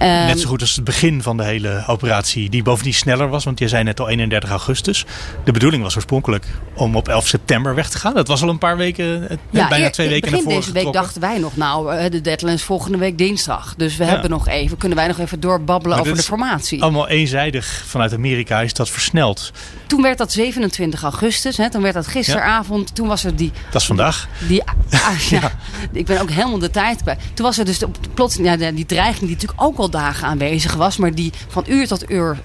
Ehm, 0.00 0.26
Net 0.26 0.40
zo 0.40 0.48
goed 0.48 0.60
als 0.60 0.74
het 0.74 0.84
begin 0.84 1.22
van 1.22 1.36
de 1.36 1.42
hele 1.44 1.84
operatie, 1.86 2.50
die 2.50 2.62
bovendien 2.62 2.94
sneller 2.94 3.28
was. 3.28 3.44
Want 3.44 3.58
je 3.58 3.68
zei 3.68 3.84
net 3.84 4.00
al 4.00 4.08
31 4.08 4.50
augustus. 4.50 5.04
De 5.44 5.52
bedoeling 5.52 5.82
was 5.82 5.94
oorspronkelijk 5.96 6.46
om 6.74 6.96
op 6.96 7.08
11 7.08 7.26
september 7.26 7.74
weg 7.74 7.88
te 7.90 7.98
gaan. 7.98 8.14
Dat 8.14 8.28
was 8.28 8.42
al 8.42 8.48
een 8.48 8.58
paar 8.58 8.76
weken, 8.76 9.28
eh, 9.30 9.36
bijna 9.50 9.78
eer- 9.84 9.92
twee 9.92 10.08
weken 10.08 10.30
Begin 10.30 10.36
naar 10.36 10.42
voren 10.52 10.60
deze 10.60 10.72
week 10.72 10.82
getrokken. 10.84 11.02
dachten 11.02 11.20
wij 11.20 11.38
nog, 11.38 11.56
nou, 11.56 11.94
eh, 11.96 12.10
de 12.10 12.20
deadline 12.20 12.52
is 12.54 12.62
volgende 12.62 12.98
week 12.98 13.18
dinsdag. 13.18 13.74
Dus 13.76 13.96
we 13.96 14.04
Ja. 14.04 14.10
hebben 14.10 14.30
nog 14.30 14.48
even, 14.48 14.76
kunnen 14.76 14.98
wij 14.98 15.06
nog 15.06 15.18
even 15.18 15.40
doorbabbelen 15.40 15.96
Maar 15.96 16.06
over 16.06 16.18
de 16.18 16.26
formatie. 16.28 16.82
Allemaal 16.82 17.08
eenzijdig 17.08 17.82
vanuit 17.86 18.12
Amerika 18.12 18.60
is 18.60 18.72
dat 18.74 18.88
versneld. 18.90 19.52
Toen 19.86 20.02
werd 20.02 20.18
dat 20.18 20.32
27 20.32 21.02
augustus, 21.02 21.56
hè, 21.56 21.70
toen 21.70 21.82
werd 21.82 21.94
dat 21.94 22.06
gisteravond. 22.06 22.94
Toen 22.94 23.06
was 23.08 23.24
er 23.24 23.36
die 23.36 23.52
Dat 23.70 23.80
is 23.80 23.86
vandaag. 23.86 24.28
Die, 24.48 24.62
ah, 24.90 25.18
ja, 25.30 25.52
ik 25.92 26.06
ben 26.06 26.20
ook 26.20 26.30
helemaal 26.30 26.58
de 26.58 26.70
tijd 26.70 27.04
bij. 27.04 27.16
Toen 27.34 27.46
was 27.46 27.58
er 27.58 27.64
dus 27.64 27.78
de, 27.78 27.88
plots 28.14 28.36
ja, 28.36 28.56
die 28.56 28.86
dreiging 28.86 29.20
die 29.20 29.30
natuurlijk 29.34 29.62
ook 29.62 29.76
al 29.78 29.89
dagen 29.90 30.28
aanwezig 30.28 30.74
was, 30.74 30.96
maar 30.96 31.14
die 31.14 31.32
van 31.48 31.64
uur 31.68 31.86
tot 31.86 32.10
uur 32.10 32.38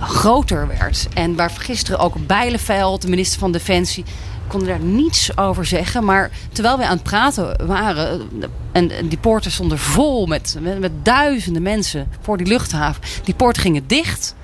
groter 0.00 0.66
werd. 0.66 1.08
En 1.14 1.36
waar 1.36 1.50
gisteren 1.50 1.98
ook 1.98 2.26
Bijleveld, 2.26 3.02
de 3.02 3.08
minister 3.08 3.38
van 3.38 3.52
Defensie, 3.52 4.04
konden 4.46 4.68
daar 4.68 4.80
niets 4.80 5.36
over 5.36 5.66
zeggen. 5.66 6.04
Maar 6.04 6.30
terwijl 6.52 6.76
wij 6.76 6.86
aan 6.86 6.94
het 6.94 7.02
praten 7.02 7.66
waren, 7.66 8.28
en, 8.72 8.90
die 9.08 9.18
poorten 9.18 9.50
stonden 9.50 9.78
vol 9.78 10.26
met, 10.26 10.56
met, 10.80 10.92
duizenden 11.02 11.62
mensen 11.62 12.08
voor 12.20 12.36
die 12.36 12.46
luchthaven. 12.46 13.02
Die 13.24 13.34
poorten 13.34 13.62
gingen 13.62 13.86
dicht. 13.86 14.34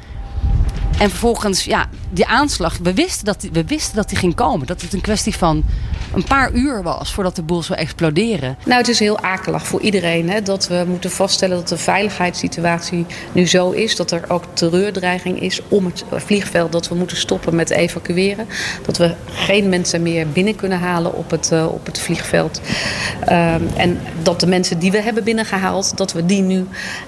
En 0.99 1.11
vervolgens, 1.11 1.65
ja, 1.65 1.89
die 2.11 2.27
aanslag. 2.27 2.79
We 2.83 2.95
wisten, 2.95 3.25
dat 3.25 3.41
die, 3.41 3.51
we 3.53 3.65
wisten 3.65 3.97
dat 3.97 4.09
die 4.09 4.19
ging 4.19 4.35
komen. 4.35 4.67
Dat 4.67 4.83
het 4.83 4.93
een 4.93 5.01
kwestie 5.01 5.37
van 5.37 5.65
een 6.15 6.25
paar 6.25 6.53
uur 6.53 6.83
was 6.83 7.13
voordat 7.13 7.37
de 7.37 7.43
boel 7.43 7.63
zou 7.63 7.79
exploderen. 7.79 8.57
Nou, 8.65 8.79
het 8.79 8.89
is 8.89 8.99
heel 8.99 9.19
akelig 9.21 9.67
voor 9.67 9.81
iedereen 9.81 10.31
hè, 10.31 10.43
dat 10.43 10.69
we 10.69 10.85
moeten 10.89 11.11
vaststellen 11.11 11.57
dat 11.57 11.69
de 11.69 11.77
veiligheidssituatie 11.77 13.07
nu 13.33 13.47
zo 13.47 13.71
is. 13.71 13.97
Dat 13.97 14.11
er 14.11 14.25
ook 14.29 14.45
terreurdreiging 14.53 15.41
is 15.41 15.61
om 15.69 15.85
het 15.85 16.05
vliegveld. 16.11 16.73
Dat 16.73 16.89
we 16.89 16.95
moeten 16.95 17.17
stoppen 17.17 17.55
met 17.55 17.71
evacueren. 17.71 18.47
Dat 18.87 18.97
we 18.97 19.15
geen 19.27 19.69
mensen 19.69 20.03
meer 20.03 20.29
binnen 20.29 20.57
kunnen 20.57 20.79
halen 20.79 21.15
op 21.15 21.31
het, 21.31 21.53
eh, 21.53 21.67
op 21.67 21.87
het 21.87 21.99
vliegveld. 21.99 22.61
Ehm, 23.25 23.63
en 23.77 24.01
dat 24.23 24.41
de 24.41 24.47
mensen 24.47 24.79
die 24.79 24.91
we 24.91 25.03
hebben 25.03 25.25
binnengehaald, 25.25 25.97
dat 25.97 26.13
we 26.13 26.27
die 26.27 26.43
nu 26.43 26.67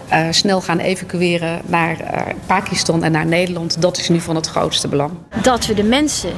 eh, 0.08 0.26
snel 0.30 0.60
gaan 0.60 0.78
evacueren 0.78 1.60
naar 1.66 2.00
eh, 2.00 2.34
Pakistan 2.46 3.04
en 3.04 3.12
naar 3.12 3.26
Nederland. 3.26 3.82
Dat 3.82 3.98
is 3.98 4.08
nu 4.08 4.20
van 4.20 4.36
het 4.36 4.46
grootste 4.46 4.87
belang. 4.88 5.10
dat 5.42 5.66
we 5.66 5.74
de 5.74 5.82
mensen 5.82 6.32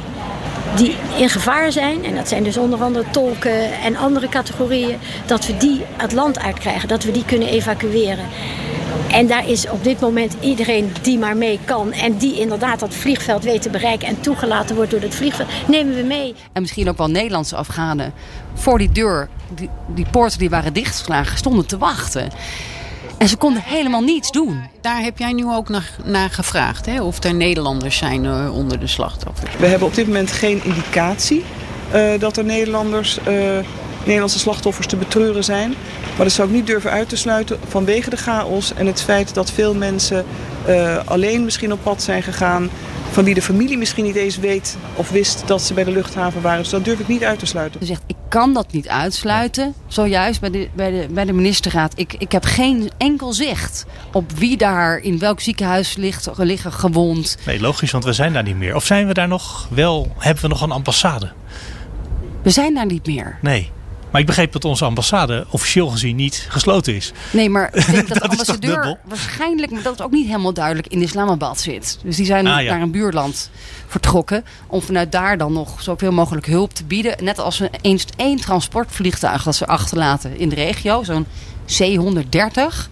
die 0.77 0.97
in 1.17 1.29
gevaar 1.29 1.73
zijn, 1.73 2.05
en 2.05 2.15
dat 2.15 2.29
zijn 2.29 2.43
dus 2.43 2.57
onder 2.57 2.83
andere 2.83 3.05
tolken 3.11 3.81
en 3.81 3.97
andere 3.97 4.29
categorieën, 4.29 4.99
dat 5.27 5.47
we 5.47 5.57
die 5.57 5.83
het 5.97 6.13
land 6.13 6.39
uitkrijgen, 6.39 6.89
dat 6.89 7.05
we 7.05 7.11
die 7.11 7.25
kunnen 7.25 7.49
evacueren. 7.49 8.25
En 9.11 9.27
daar 9.27 9.49
is 9.49 9.69
op 9.69 9.85
dit 9.85 10.01
moment 10.01 10.37
iedereen 10.41 10.93
die 11.03 11.19
maar 11.19 11.37
mee 11.37 11.59
kan 11.65 11.93
en 11.93 12.17
die 12.17 12.41
inderdaad 12.41 12.81
dat 12.81 12.95
vliegveld 12.95 13.45
weet 13.45 13.63
te 13.63 13.71
bereiken 13.71 14.09
en 14.09 14.21
toegelaten 14.21 14.77
wordt 14.77 14.91
door 14.91 15.01
het 15.01 15.15
vliegveld, 15.15 15.49
nemen 15.67 15.97
we 15.97 16.03
mee. 16.03 16.35
En 16.53 16.63
misschien 16.63 16.89
ook 16.89 16.99
wel 16.99 17.11
Nederlandse 17.11 17.57
Afghanen 17.57 18.13
voor 18.55 18.79
die 18.79 18.93
deur, 18.93 19.29
die, 19.55 19.71
die 19.87 20.07
poorten 20.11 20.39
die 20.39 20.51
waren 20.51 20.73
dichtgeslagen, 20.73 21.39
stonden 21.39 21.67
te 21.67 21.79
wachten. 21.79 22.31
En 23.21 23.29
ze 23.29 23.37
konden 23.37 23.63
helemaal 23.63 24.03
niets 24.03 24.31
doen. 24.31 24.61
Daar 24.81 25.03
heb 25.03 25.19
jij 25.19 25.33
nu 25.33 25.47
ook 25.47 25.69
naar, 25.69 25.91
naar 26.05 26.31
gevraagd, 26.31 26.87
hè? 26.87 27.03
of 27.03 27.25
er 27.25 27.35
Nederlanders 27.35 27.97
zijn 27.97 28.25
eh, 28.25 28.55
onder 28.57 28.81
de 28.81 28.87
slachtoffers. 28.87 29.57
We 29.57 29.67
hebben 29.67 29.89
op 29.89 29.95
dit 29.95 30.07
moment 30.07 30.33
geen 30.33 30.65
indicatie 30.65 31.45
eh, 31.91 32.11
dat 32.19 32.37
er 32.37 32.45
Nederlanders, 32.45 33.19
eh, 33.19 33.35
Nederlandse 34.05 34.39
slachtoffers 34.39 34.87
te 34.87 34.97
betreuren 34.97 35.45
zijn. 35.45 35.75
Maar 36.17 36.25
dat 36.27 36.33
zou 36.33 36.49
ik 36.49 36.55
niet 36.55 36.67
durven 36.67 36.91
uit 36.91 37.09
te 37.09 37.17
sluiten 37.17 37.59
vanwege 37.69 38.11
de 38.11 38.17
chaos 38.17 38.75
en 38.75 38.87
het 38.87 39.03
feit 39.03 39.35
dat 39.35 39.51
veel 39.51 39.75
mensen 39.75 40.25
eh, 40.67 40.97
alleen 41.05 41.45
misschien 41.45 41.73
op 41.73 41.83
pad 41.83 42.03
zijn 42.03 42.23
gegaan. 42.23 42.71
Van 43.11 43.25
wie 43.25 43.35
de 43.35 43.43
familie 43.43 43.79
misschien 43.79 44.05
niet 44.05 44.17
eens 44.17 44.39
weet 44.39 44.77
of 44.95 45.11
wist 45.11 45.43
dat 45.47 45.63
ze 45.63 45.75
bij 45.75 45.85
de 45.85 45.91
luchthaven 45.91 46.43
waren. 46.43 46.61
Dus 46.61 46.71
dat 46.71 46.85
durf 46.85 46.99
ik 46.99 47.09
niet 47.09 47.25
uit 47.25 47.39
te 47.39 47.47
sluiten. 47.47 47.81
Ze 47.81 47.87
zegt, 47.87 48.03
ik 48.07 48.17
kan 48.29 48.55
dat 48.55 48.73
niet 48.73 48.89
uitsluiten. 48.89 49.75
Zojuist 49.87 50.41
bij 50.41 50.51
de, 50.51 50.69
bij 50.75 50.91
de, 50.91 51.07
bij 51.11 51.25
de 51.25 51.33
ministerraad. 51.33 51.93
Ik, 51.97 52.15
ik 52.19 52.33
heb 52.33 52.45
geen 52.45 52.91
enkel 52.99 53.33
zicht 53.33 53.87
op 54.13 54.33
wie 54.33 54.57
daar 54.57 54.99
in 54.99 55.19
welk 55.19 55.41
ziekenhuis 55.41 55.97
ligt, 55.97 56.29
liggen 56.37 56.73
gewond. 56.73 57.37
Nee, 57.47 57.61
logisch, 57.61 57.91
want 57.91 58.05
we 58.05 58.13
zijn 58.13 58.33
daar 58.33 58.43
niet 58.43 58.57
meer. 58.57 58.75
Of 58.75 58.85
zijn 58.85 59.07
we 59.07 59.15
daar 59.15 59.29
nog 59.29 59.69
wel? 59.71 60.13
Hebben 60.19 60.43
we 60.43 60.49
nog 60.49 60.61
een 60.63 60.71
ambassade? 60.71 61.33
We 62.43 62.51
zijn 62.51 62.75
daar 62.75 62.87
niet 62.87 63.07
meer. 63.07 63.39
Nee. 63.43 63.71
Maar 64.11 64.21
ik 64.21 64.27
begreep 64.27 64.53
dat 64.53 64.65
onze 64.65 64.85
ambassade 64.85 65.47
officieel 65.51 65.89
gezien 65.89 66.17
niet 66.17 66.47
gesloten 66.49 66.95
is. 66.95 67.13
Nee, 67.33 67.51
maar 67.51 67.71
ik 67.75 67.87
denk 67.87 67.97
dat, 68.09 68.15
de 68.15 68.21
Dat 68.21 68.31
ambassadeur 68.31 68.99
waarschijnlijk, 69.05 69.73
maar 69.73 69.83
dat 69.83 69.95
is 69.95 70.01
ook 70.01 70.11
niet 70.11 70.27
helemaal 70.27 70.53
duidelijk, 70.53 70.87
in 70.87 71.03
Islamabad 71.03 71.61
zit. 71.61 71.99
Dus 72.05 72.17
die 72.17 72.27
zijn 72.27 72.47
Ah, 72.47 72.63
ja. 72.63 72.73
naar 72.73 72.83
een 72.83 72.91
buurland 72.91 73.51
vertrokken. 73.87 74.45
Om 74.67 74.83
vanuit 74.83 75.13
daar 75.13 75.39
dan 75.39 75.53
nog 75.53 75.83
zoveel 75.83 76.13
mogelijk 76.13 76.47
hulp 76.47 76.75
te 76.75 76.85
bieden. 76.85 77.25
Net 77.25 77.39
als 77.39 77.59
we 77.59 77.71
eens 77.81 78.05
één 78.17 78.37
transportvliegtuig 78.41 79.43
dat 79.43 79.57
ze 79.57 79.67
achterlaten 79.67 80.39
in 80.39 80.49
de 80.49 80.55
regio, 80.55 81.03
zo'n 81.03 81.27
C-130. 81.67 82.89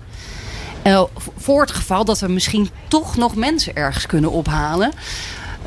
Eh, 0.82 1.02
voor 1.36 1.60
het 1.60 1.70
geval 1.72 2.04
dat 2.04 2.18
we 2.18 2.28
misschien 2.28 2.68
toch 2.88 3.16
nog 3.16 3.34
mensen 3.34 3.74
ergens 3.76 4.06
kunnen 4.06 4.30
ophalen. 4.30 4.92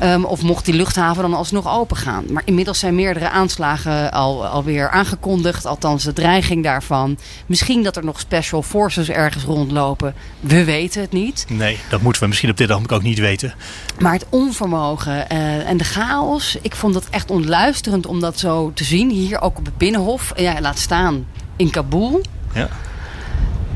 Ehm, 0.02 0.24
of 0.24 0.42
mocht 0.42 0.64
die 0.64 0.74
luchthaven 0.74 1.22
dan 1.22 1.34
alsnog 1.34 1.68
open 1.68 1.96
gaan. 1.96 2.24
Maar 2.30 2.42
inmiddels 2.44 2.78
zijn 2.78 2.94
meerdere 2.94 3.30
aanslagen 3.30 4.12
al, 4.12 4.46
alweer 4.46 4.90
aangekondigd. 4.90 5.66
Althans, 5.66 6.04
de 6.04 6.12
dreiging 6.12 6.62
daarvan. 6.62 7.18
Misschien 7.46 7.82
dat 7.82 7.96
er 7.96 8.04
nog 8.04 8.20
special 8.20 8.62
forces 8.62 9.08
ergens 9.08 9.44
rondlopen. 9.44 10.14
We 10.40 10.64
weten 10.64 11.00
het 11.00 11.12
niet. 11.12 11.44
Nee, 11.48 11.78
dat 11.90 12.00
moeten 12.00 12.22
we 12.22 12.28
misschien 12.28 12.50
op 12.50 12.56
dit 12.56 12.70
ogenblik 12.70 12.98
ook 12.98 13.02
niet 13.02 13.18
weten. 13.18 13.54
Maar 13.98 14.12
het 14.12 14.26
onvermogen 14.28 15.28
eh, 15.28 15.68
en 15.68 15.76
de 15.76 15.84
chaos. 15.84 16.56
Ik 16.62 16.74
vond 16.74 16.94
het 16.94 17.10
echt 17.10 17.30
ontluisterend 17.30 18.06
om 18.06 18.20
dat 18.20 18.38
zo 18.38 18.72
te 18.74 18.84
zien. 18.84 19.10
Hier 19.10 19.40
ook 19.40 19.58
op 19.58 19.64
het 19.64 19.78
Binnenhof. 19.78 20.30
En 20.30 20.42
ja, 20.42 20.60
laat 20.60 20.78
staan 20.78 21.26
in 21.56 21.70
Kabul. 21.70 22.22
Ja. 22.54 22.68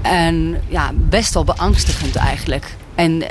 En 0.03 0.63
ja, 0.69 0.91
best 0.95 1.35
wel 1.35 1.45
beangstigend 1.45 2.17
eigenlijk. 2.17 2.77
En, 2.97 3.23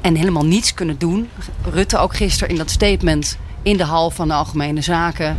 en 0.00 0.14
helemaal 0.14 0.44
niets 0.44 0.74
kunnen 0.74 0.98
doen. 0.98 1.28
Rutte 1.70 1.98
ook 1.98 2.16
gisteren 2.16 2.48
in 2.48 2.56
dat 2.56 2.70
statement 2.70 3.38
in 3.62 3.76
de 3.76 3.84
hal 3.84 4.10
van 4.10 4.28
de 4.28 4.34
Algemene 4.34 4.80
Zaken. 4.80 5.36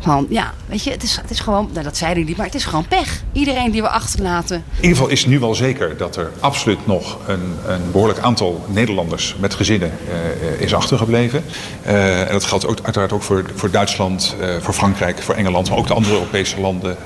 Van 0.00 0.26
ja, 0.28 0.52
weet 0.66 0.84
je, 0.84 0.90
het 0.90 1.02
is, 1.02 1.16
het 1.16 1.30
is 1.30 1.40
gewoon, 1.40 1.68
nou, 1.72 1.84
dat 1.84 1.96
zei 1.96 2.12
hij 2.12 2.22
niet, 2.22 2.36
maar 2.36 2.46
het 2.46 2.54
is 2.54 2.64
gewoon 2.64 2.88
pech. 2.88 3.22
Iedereen 3.32 3.70
die 3.70 3.82
we 3.82 3.88
achterlaten. 3.88 4.56
In 4.56 4.62
ieder 4.76 4.90
geval 4.90 5.08
is 5.08 5.26
nu 5.26 5.38
wel 5.38 5.54
zeker 5.54 5.96
dat 5.96 6.16
er 6.16 6.30
absoluut 6.40 6.86
nog 6.86 7.18
een, 7.26 7.54
een 7.66 7.90
behoorlijk 7.92 8.18
aantal 8.18 8.64
Nederlanders 8.68 9.36
met 9.38 9.54
gezinnen 9.54 9.92
eh, 10.10 10.60
is 10.60 10.74
achtergebleven. 10.74 11.44
Eh, 11.82 12.20
en 12.20 12.32
dat 12.32 12.44
geldt 12.44 12.66
ook, 12.66 12.78
uiteraard 12.82 13.12
ook 13.12 13.22
voor, 13.22 13.44
voor 13.54 13.70
Duitsland, 13.70 14.36
eh, 14.40 14.56
voor 14.60 14.74
Frankrijk, 14.74 15.22
voor 15.22 15.34
Engeland, 15.34 15.68
maar 15.68 15.78
ook 15.78 15.86
de 15.86 15.94
andere 15.94 16.14
Europese 16.14 16.60
landen. 16.60 16.96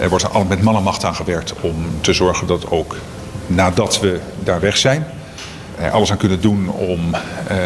Er 0.00 0.08
wordt 0.08 0.24
er 0.24 0.30
al 0.30 0.44
met 0.44 0.62
man 0.62 0.76
en 0.76 0.82
macht 0.82 1.04
aan 1.04 1.14
gewerkt 1.14 1.54
om 1.60 1.74
te 2.00 2.12
zorgen 2.12 2.46
dat 2.46 2.70
ook 2.70 2.96
nadat 3.46 4.00
we 4.00 4.20
daar 4.44 4.60
weg 4.60 4.76
zijn, 4.76 5.06
alles 5.92 6.10
aan 6.10 6.16
kunnen 6.16 6.40
doen 6.40 6.68
om 6.68 7.14
eh, 7.46 7.56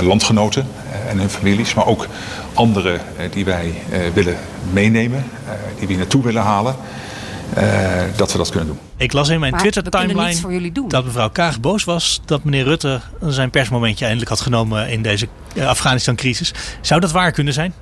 landgenoten 0.00 0.66
eh, 0.92 1.10
en 1.10 1.18
hun 1.18 1.30
families, 1.30 1.74
maar 1.74 1.86
ook 1.86 2.06
anderen 2.54 2.94
eh, 3.16 3.32
die 3.32 3.44
wij 3.44 3.74
eh, 3.90 4.00
willen 4.14 4.36
meenemen, 4.72 5.24
eh, 5.46 5.52
die 5.78 5.80
we 5.80 5.86
hier 5.86 5.96
naartoe 5.96 6.22
willen 6.22 6.42
halen, 6.42 6.74
eh, 7.54 7.64
dat 8.16 8.32
we 8.32 8.38
dat 8.38 8.48
kunnen 8.50 8.68
doen. 8.68 8.78
Ik 8.96 9.12
las 9.12 9.28
in 9.28 9.40
mijn 9.40 9.56
Twitter-timeline 9.56 10.72
dat 10.88 11.04
mevrouw 11.04 11.30
Kaag 11.30 11.60
boos 11.60 11.84
was 11.84 12.20
dat 12.24 12.44
meneer 12.44 12.64
Rutte 12.64 13.00
zijn 13.26 13.50
persmomentje 13.50 14.04
eindelijk 14.04 14.30
had 14.30 14.40
genomen 14.40 14.88
in 14.88 15.02
deze 15.02 15.28
Afghanistan-crisis. 15.64 16.54
Zou 16.80 17.00
dat 17.00 17.10
waar 17.10 17.32
kunnen 17.32 17.52
zijn? 17.52 17.74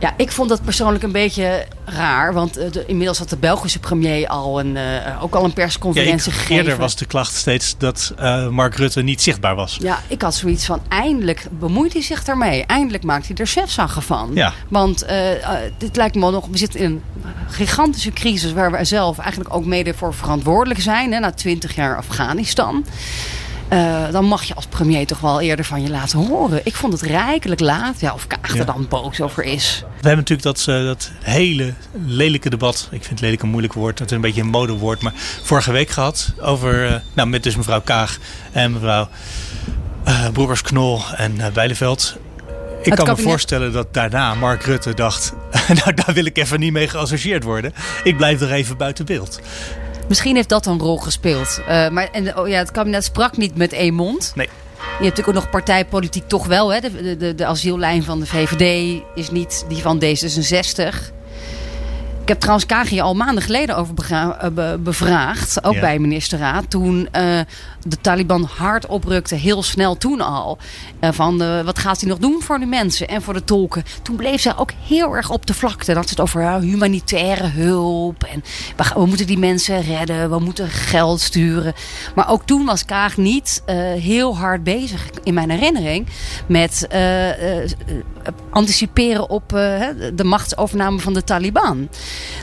Ja, 0.00 0.14
ik 0.16 0.32
vond 0.32 0.48
dat 0.48 0.62
persoonlijk 0.62 1.04
een 1.04 1.12
beetje 1.12 1.66
raar. 1.84 2.32
Want 2.32 2.56
eh, 2.56 2.70
de- 2.72 2.84
inmiddels 2.86 3.18
had 3.18 3.28
de 3.28 3.36
Belgische 3.36 3.78
premier 3.78 4.28
al 4.28 4.60
een, 4.60 4.76
eh, 4.76 5.22
ook 5.22 5.34
al 5.34 5.40
een 5.42 5.48
Ja, 5.48 5.54
persconferentie 5.54 6.32
ik- 6.32 6.38
gegeven. 6.38 6.56
eerder 6.56 6.76
was 6.76 6.96
de 6.96 7.04
klacht 7.06 7.34
steeds 7.34 7.74
dat 7.78 8.12
eh, 8.18 8.48
Mark 8.48 8.74
Rutte 8.76 9.02
niet 9.02 9.22
zichtbaar 9.22 9.54
was. 9.54 9.76
Ja, 9.80 9.98
ik 10.08 10.22
had 10.22 10.34
zoiets 10.34 10.66
van, 10.66 10.80
eindelijk 10.88 11.46
bemoeit 11.50 11.92
hij 11.92 12.02
zich 12.02 12.24
daarmee. 12.24 12.64
Eindelijk 12.66 13.04
maakt 13.04 13.26
hij 13.26 13.36
er 13.36 13.46
chefzaggen 13.46 14.02
van. 14.02 14.30
Ja. 14.34 14.52
Want 14.68 15.06
dit 15.78 15.96
lijkt 15.96 16.14
me 16.14 16.30
nog, 16.30 16.46
we 16.50 16.58
zitten 16.58 16.80
in 16.80 16.90
een 16.90 17.02
gigantische 17.48 18.10
crisis... 18.12 18.52
waar 18.52 18.70
we 18.72 18.84
zelf 18.84 19.18
eigenlijk 19.18 19.54
ook 19.54 19.64
mede 19.64 19.94
voor 19.94 20.14
verantwoordelijk 20.14 20.80
zijn. 20.80 21.12
Hè, 21.12 21.18
na 21.18 21.32
twintig 21.32 21.74
jaar 21.74 21.96
Afghanistan. 21.96 22.84
Eh, 23.68 24.10
dan 24.10 24.24
mag 24.24 24.42
je 24.44 24.54
als 24.54 24.66
premier 24.66 25.06
toch 25.06 25.20
wel 25.20 25.40
eerder 25.40 25.64
van 25.64 25.82
je 25.82 25.90
laten 25.90 26.18
horen. 26.18 26.60
Ik 26.64 26.74
vond 26.74 26.92
het 26.92 27.02
rijkelijk 27.02 27.60
laat. 27.60 28.00
Ja, 28.00 28.12
of 28.14 28.26
Kaag 28.26 28.52
Ja. 28.52 28.58
er 28.60 28.66
dan 28.66 28.86
boos 28.88 29.20
over 29.20 29.44
is. 29.44 29.78
We 29.80 30.08
hebben 30.08 30.16
natuurlijk 30.16 30.42
dat, 30.42 30.76
eh, 30.76 30.84
dat 30.84 31.10
hele 31.20 31.74
lelijke 31.92 32.50
debat. 32.50 32.88
Ik 32.90 33.04
vind 33.04 33.20
lelijk 33.20 33.42
een 33.42 33.48
moeilijk 33.48 33.72
woord. 33.72 33.98
Het 33.98 34.10
is 34.10 34.16
een 34.16 34.22
beetje 34.22 34.40
een 34.40 34.48
modewoord. 34.48 35.02
Maar 35.02 35.12
vorige 35.42 35.72
week 35.72 35.90
gehad. 35.90 36.32
Over, 36.40 36.86
eh, 36.86 36.94
nou, 37.12 37.28
met 37.28 37.42
dus 37.42 37.56
mevrouw 37.56 37.80
Kaag 37.80 38.18
en 38.52 38.72
mevrouw 38.72 39.08
Broekers-Knol 40.32 41.00
en 41.16 41.36
Bijleveld. 41.52 42.16
Ik 42.82 42.94
kan 42.94 43.06
me 43.06 43.16
voorstellen 43.16 43.72
dat 43.72 43.94
daarna 43.94 44.34
Mark 44.34 44.62
Rutte 44.62 44.94
dacht... 44.94 45.32
nou, 45.84 45.94
daar 45.94 46.14
wil 46.14 46.24
ik 46.24 46.38
even 46.38 46.60
niet 46.60 46.72
mee 46.72 46.88
geassocieerd 46.88 47.44
worden. 47.44 47.72
Ik 48.02 48.16
blijf 48.16 48.40
er 48.40 48.52
even 48.52 48.76
buiten 48.76 49.04
beeld. 49.04 49.40
Misschien 50.08 50.34
heeft 50.34 50.48
dat 50.48 50.66
een 50.66 50.78
rol 50.78 50.96
gespeeld. 50.96 51.60
Uh, 51.60 51.88
maar 51.88 52.08
en, 52.12 52.38
oh 52.38 52.48
ja, 52.48 52.58
het 52.58 52.70
kabinet 52.70 53.04
sprak 53.04 53.36
niet 53.36 53.56
met 53.56 53.72
één 53.72 53.94
mond. 53.94 54.32
Nee. 54.34 54.48
Je 54.78 55.04
hebt 55.04 55.16
natuurlijk 55.16 55.28
ook 55.28 55.34
nog 55.34 55.50
partijpolitiek 55.50 56.28
toch 56.28 56.46
wel. 56.46 56.72
Hè? 56.72 56.80
De, 56.80 57.16
de, 57.16 57.34
de 57.34 57.46
asiellijn 57.46 58.02
van 58.02 58.20
de 58.20 58.26
VVD 58.26 59.00
is 59.14 59.30
niet 59.30 59.64
die 59.68 59.82
van 59.82 60.02
D66. 60.04 61.16
Ik 62.28 62.34
heb 62.34 62.42
trouwens 62.42 62.90
KG 62.90 63.00
al 63.00 63.14
maanden 63.14 63.42
geleden 63.42 63.76
over 63.76 63.94
bevraagd. 64.82 65.64
Ook 65.64 65.80
bij 65.80 65.98
ministerraad. 65.98 66.70
Toen 66.70 66.98
uh, 67.00 67.08
de 67.82 68.00
Taliban 68.00 68.48
hard 68.56 68.86
oprukte, 68.86 69.34
heel 69.34 69.62
snel 69.62 69.96
toen 69.96 70.20
al. 70.20 70.58
Uh, 71.00 71.10
van 71.12 71.42
uh, 71.42 71.60
wat 71.60 71.78
gaat 71.78 72.00
hij 72.00 72.08
nog 72.08 72.18
doen 72.18 72.42
voor 72.42 72.58
de 72.58 72.66
mensen 72.66 73.08
en 73.08 73.22
voor 73.22 73.34
de 73.34 73.44
tolken. 73.44 73.84
Toen 74.02 74.16
bleef 74.16 74.40
ze 74.40 74.56
ook 74.56 74.70
heel 74.86 75.16
erg 75.16 75.30
op 75.30 75.46
de 75.46 75.54
vlakte. 75.54 75.94
Dat 75.94 76.10
het 76.10 76.20
over 76.20 76.60
humanitaire 76.60 77.46
hulp. 77.46 78.24
En 78.24 78.44
we, 78.76 78.84
we, 78.94 79.06
moeten 79.06 79.26
die 79.26 79.38
mensen 79.38 79.82
redden. 79.82 80.30
We 80.30 80.38
moeten 80.38 80.68
geld 80.68 81.20
sturen. 81.20 81.74
Maar 82.14 82.30
ook 82.30 82.42
toen 82.44 82.64
was 82.64 82.84
Kaag 82.84 83.16
niet 83.16 83.62
heel 83.98 84.36
hard 84.36 84.62
bezig, 84.64 85.10
in 85.22 85.34
mijn 85.34 85.50
herinnering. 85.50 86.06
Met 86.46 86.86
anticiperen 88.50 89.30
op 89.30 89.48
de 89.48 90.24
machtsovername 90.24 90.98
van 90.98 91.12
de 91.12 91.24
Taliban. 91.24 91.88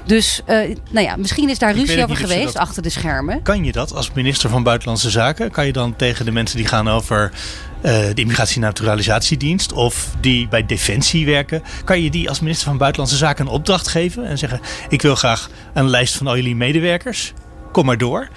Dus 0.05 0.41
uh, 0.47 0.75
nou 0.89 1.05
ja, 1.05 1.15
misschien 1.15 1.49
is 1.49 1.59
daar 1.59 1.75
ruzie 1.75 2.03
over 2.03 2.15
geweest 2.15 2.57
achter 2.57 2.83
de 2.83 2.89
schermen. 2.89 3.41
Kan 3.41 3.63
je 3.63 3.71
dat 3.71 3.93
als 3.93 4.11
minister 4.11 4.49
van 4.49 4.63
Buitenlandse 4.63 5.09
Zaken? 5.09 5.51
Kan 5.51 5.65
je 5.65 5.73
dan 5.73 5.95
tegen 5.95 6.25
de 6.25 6.31
mensen 6.31 6.57
die 6.57 6.67
gaan 6.67 6.87
over 6.89 7.31
uh, 7.31 7.91
de 7.91 8.21
Immigratie- 8.21 8.55
en 8.55 8.61
Naturalisatiedienst 8.61 9.73
of 9.73 10.09
die 10.19 10.47
bij 10.47 10.65
Defensie 10.65 11.25
werken, 11.25 11.63
kan 11.83 12.01
je 12.01 12.09
die 12.09 12.29
als 12.29 12.39
minister 12.39 12.67
van 12.67 12.77
Buitenlandse 12.77 13.17
Zaken 13.17 13.45
een 13.45 13.51
opdracht 13.51 13.87
geven 13.87 14.25
en 14.25 14.37
zeggen: 14.37 14.59
Ik 14.89 15.01
wil 15.01 15.15
graag 15.15 15.49
een 15.73 15.89
lijst 15.89 16.15
van 16.15 16.27
al 16.27 16.35
jullie 16.35 16.55
medewerkers. 16.55 17.33
Kom 17.71 17.85
maar 17.85 17.97
door. 17.97 18.29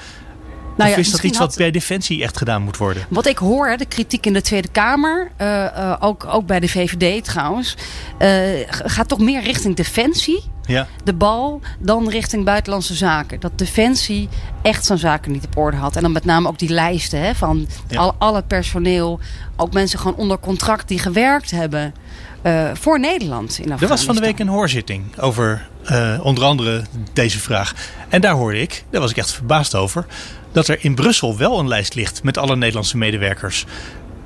Nou 0.78 0.90
ja, 0.90 0.96
of 0.96 1.02
is 1.02 1.10
dat 1.10 1.22
iets 1.22 1.38
wat 1.38 1.56
bij 1.56 1.70
Defensie 1.70 2.22
echt 2.22 2.36
gedaan 2.36 2.62
moet 2.62 2.76
worden? 2.76 3.06
Wat 3.08 3.26
ik 3.26 3.38
hoor, 3.38 3.76
de 3.76 3.86
kritiek 3.86 4.26
in 4.26 4.32
de 4.32 4.40
Tweede 4.40 4.68
Kamer, 4.68 5.30
uh, 5.40 5.64
uh, 5.64 5.96
ook, 6.00 6.26
ook 6.30 6.46
bij 6.46 6.60
de 6.60 6.68
VVD 6.68 7.24
trouwens, 7.24 7.76
uh, 8.18 8.28
gaat 8.68 9.08
toch 9.08 9.18
meer 9.18 9.42
richting 9.42 9.76
Defensie. 9.76 10.42
Ja. 10.66 10.86
De 11.04 11.12
bal 11.12 11.60
dan 11.78 12.08
richting 12.08 12.44
buitenlandse 12.44 12.94
zaken. 12.94 13.40
Dat 13.40 13.58
Defensie 13.58 14.28
echt 14.62 14.84
zijn 14.84 14.98
zaken 14.98 15.32
niet 15.32 15.44
op 15.44 15.56
orde 15.56 15.76
had. 15.76 15.96
En 15.96 16.02
dan 16.02 16.12
met 16.12 16.24
name 16.24 16.48
ook 16.48 16.58
die 16.58 16.68
lijsten 16.68 17.20
hè, 17.20 17.34
van 17.34 17.66
ja. 17.88 17.98
al, 17.98 18.14
alle 18.18 18.42
personeel. 18.42 19.20
Ook 19.56 19.72
mensen 19.72 19.98
gewoon 19.98 20.16
onder 20.16 20.38
contract 20.38 20.88
die 20.88 20.98
gewerkt 20.98 21.50
hebben. 21.50 21.94
Uh, 22.42 22.70
voor 22.74 23.00
Nederland 23.00 23.58
in 23.58 23.72
Er 23.72 23.88
was 23.88 24.04
van 24.04 24.14
de 24.14 24.20
week 24.20 24.38
een 24.38 24.48
hoorzitting 24.48 25.18
over 25.18 25.68
uh, 25.90 26.20
onder 26.22 26.44
andere 26.44 26.84
deze 27.12 27.38
vraag. 27.38 27.74
En 28.08 28.20
daar 28.20 28.34
hoorde 28.34 28.60
ik, 28.60 28.84
daar 28.90 29.00
was 29.00 29.10
ik 29.10 29.16
echt 29.16 29.32
verbaasd 29.32 29.74
over, 29.74 30.06
dat 30.52 30.68
er 30.68 30.78
in 30.80 30.94
Brussel 30.94 31.36
wel 31.36 31.58
een 31.58 31.68
lijst 31.68 31.94
ligt 31.94 32.22
met 32.22 32.38
alle 32.38 32.56
Nederlandse 32.56 32.96
medewerkers. 32.96 33.64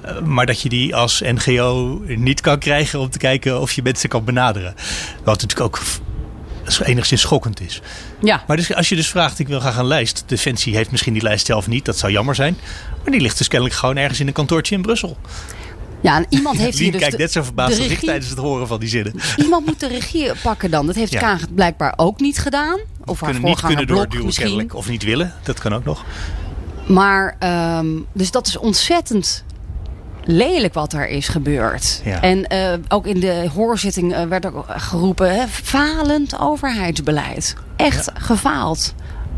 Uh, 0.04 0.18
maar 0.18 0.46
dat 0.46 0.60
je 0.60 0.68
die 0.68 0.96
als 0.96 1.20
NGO 1.20 2.00
niet 2.06 2.40
kan 2.40 2.58
krijgen 2.58 3.00
om 3.00 3.10
te 3.10 3.18
kijken 3.18 3.60
of 3.60 3.72
je 3.72 3.82
mensen 3.82 4.08
kan 4.08 4.24
benaderen. 4.24 4.74
Wat 5.24 5.40
natuurlijk 5.40 5.60
ook 5.60 5.82
enigszins 6.84 7.20
schokkend 7.20 7.60
is. 7.60 7.80
Ja. 8.20 8.44
Maar 8.46 8.56
dus, 8.56 8.74
als 8.74 8.88
je 8.88 8.96
dus 8.96 9.08
vraagt, 9.08 9.38
ik 9.38 9.48
wil 9.48 9.60
graag 9.60 9.76
een 9.76 9.86
lijst. 9.86 10.24
Defensie 10.26 10.76
heeft 10.76 10.90
misschien 10.90 11.12
die 11.12 11.22
lijst 11.22 11.46
zelf 11.46 11.66
niet, 11.66 11.84
dat 11.84 11.98
zou 11.98 12.12
jammer 12.12 12.34
zijn. 12.34 12.56
Maar 13.02 13.12
die 13.12 13.20
ligt 13.20 13.38
dus 13.38 13.48
kennelijk 13.48 13.78
gewoon 13.78 13.96
ergens 13.96 14.20
in 14.20 14.26
een 14.26 14.32
kantoortje 14.32 14.74
in 14.74 14.82
Brussel. 14.82 15.16
Ja, 16.02 16.16
en 16.16 16.26
iemand 16.28 16.58
heeft 16.58 16.78
hier 16.78 16.92
dus 16.92 17.00
kijkt 17.00 17.18
net 17.18 17.32
zo 17.32 17.42
verbaasd 17.42 17.78
als 17.78 17.88
ik 17.88 17.98
tijdens 17.98 18.30
het 18.30 18.38
horen 18.38 18.66
van 18.66 18.80
die 18.80 18.88
zinnen. 18.88 19.14
Iemand 19.36 19.66
moet 19.66 19.80
de 19.80 19.86
regie 19.86 20.30
pakken 20.42 20.70
dan. 20.70 20.86
Dat 20.86 20.94
heeft 20.94 21.12
ja. 21.12 21.20
Kaag 21.20 21.54
blijkbaar 21.54 21.92
ook 21.96 22.20
niet 22.20 22.38
gedaan. 22.38 22.80
Of 23.04 23.20
haar 23.20 23.30
kunnen 23.30 23.48
niet 23.48 23.60
kunnen 23.60 23.86
doorduwen 23.86 24.26
misschien. 24.26 24.46
kennelijk. 24.46 24.74
Of 24.74 24.88
niet 24.88 25.02
willen, 25.02 25.34
dat 25.42 25.58
kan 25.60 25.74
ook 25.74 25.84
nog. 25.84 26.04
Maar, 26.86 27.36
um, 27.78 28.06
dus 28.12 28.30
dat 28.30 28.46
is 28.46 28.56
ontzettend 28.56 29.44
lelijk 30.24 30.74
wat 30.74 30.92
er 30.92 31.08
is 31.08 31.28
gebeurd. 31.28 32.00
Ja. 32.04 32.20
En 32.20 32.46
uh, 32.52 32.72
ook 32.88 33.06
in 33.06 33.20
de 33.20 33.50
hoorzitting 33.54 34.12
uh, 34.12 34.22
werd 34.22 34.46
ook 34.46 34.64
geroepen... 34.68 35.34
Hè, 35.34 35.48
falend 35.48 36.38
overheidsbeleid. 36.38 37.54
Echt 37.76 38.10
ja. 38.14 38.20
gefaald. 38.20 38.94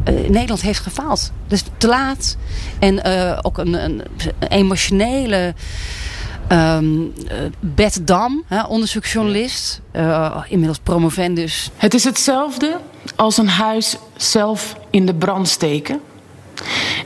Uh, 0.08 0.28
Nederland 0.28 0.60
heeft 0.60 0.80
gefaald. 0.80 1.32
Dus 1.48 1.62
te 1.78 1.86
laat. 1.86 2.36
En 2.78 3.04
ook 3.44 3.58
een, 3.58 3.84
een 3.84 4.02
emotionele... 4.48 5.54
Um, 6.52 7.12
Bette 7.60 8.04
Dam, 8.04 8.44
hè, 8.46 8.62
onderzoeksjournalist, 8.62 9.80
uh, 9.96 10.36
inmiddels 10.48 10.78
promovendus. 10.78 11.70
Het 11.76 11.94
is 11.94 12.04
hetzelfde 12.04 12.80
als 13.16 13.36
een 13.36 13.48
huis 13.48 13.96
zelf 14.16 14.76
in 14.90 15.06
de 15.06 15.14
brand 15.14 15.48
steken. 15.48 16.00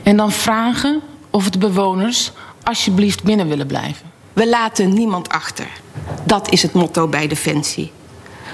En 0.03 0.17
dan 0.17 0.31
vragen 0.31 1.01
of 1.29 1.49
de 1.49 1.57
bewoners 1.57 2.31
alsjeblieft 2.63 3.23
binnen 3.23 3.47
willen 3.47 3.67
blijven. 3.67 4.11
We 4.33 4.49
laten 4.49 4.93
niemand 4.93 5.29
achter. 5.29 5.67
Dat 6.23 6.51
is 6.51 6.61
het 6.61 6.73
motto 6.73 7.07
bij 7.07 7.27
Defensie. 7.27 7.91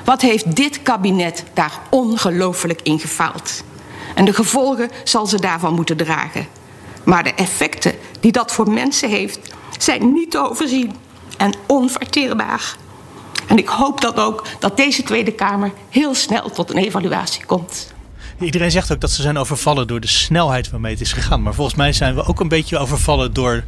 Wat 0.03 0.21
heeft 0.21 0.55
dit 0.55 0.81
kabinet 0.81 1.43
daar 1.53 1.79
ongelooflijk 1.89 2.81
in 2.81 2.99
gefaald? 2.99 3.63
En 4.15 4.25
de 4.25 4.33
gevolgen 4.33 4.89
zal 5.03 5.25
ze 5.25 5.39
daarvan 5.39 5.73
moeten 5.73 5.97
dragen. 5.97 6.47
Maar 7.03 7.23
de 7.23 7.33
effecten 7.33 7.93
die 8.19 8.31
dat 8.31 8.51
voor 8.51 8.69
mensen 8.69 9.09
heeft, 9.09 9.39
zijn 9.77 10.13
niet 10.13 10.31
te 10.31 10.49
overzien 10.49 10.91
en 11.37 11.53
onverteerbaar. 11.67 12.75
En 13.47 13.57
ik 13.57 13.67
hoop 13.67 14.01
dat 14.01 14.19
ook 14.19 14.45
dat 14.59 14.77
deze 14.77 15.03
Tweede 15.03 15.31
Kamer 15.31 15.71
heel 15.89 16.15
snel 16.15 16.49
tot 16.49 16.69
een 16.69 16.77
evaluatie 16.77 17.45
komt. 17.45 17.93
Iedereen 18.39 18.71
zegt 18.71 18.91
ook 18.91 19.01
dat 19.01 19.11
ze 19.11 19.21
zijn 19.21 19.37
overvallen 19.37 19.87
door 19.87 19.99
de 19.99 20.07
snelheid 20.07 20.69
waarmee 20.69 20.91
het 20.91 21.01
is 21.01 21.13
gegaan. 21.13 21.41
Maar 21.41 21.53
volgens 21.53 21.75
mij 21.75 21.93
zijn 21.93 22.15
we 22.15 22.25
ook 22.25 22.39
een 22.39 22.47
beetje 22.47 22.77
overvallen 22.77 23.33
door 23.33 23.63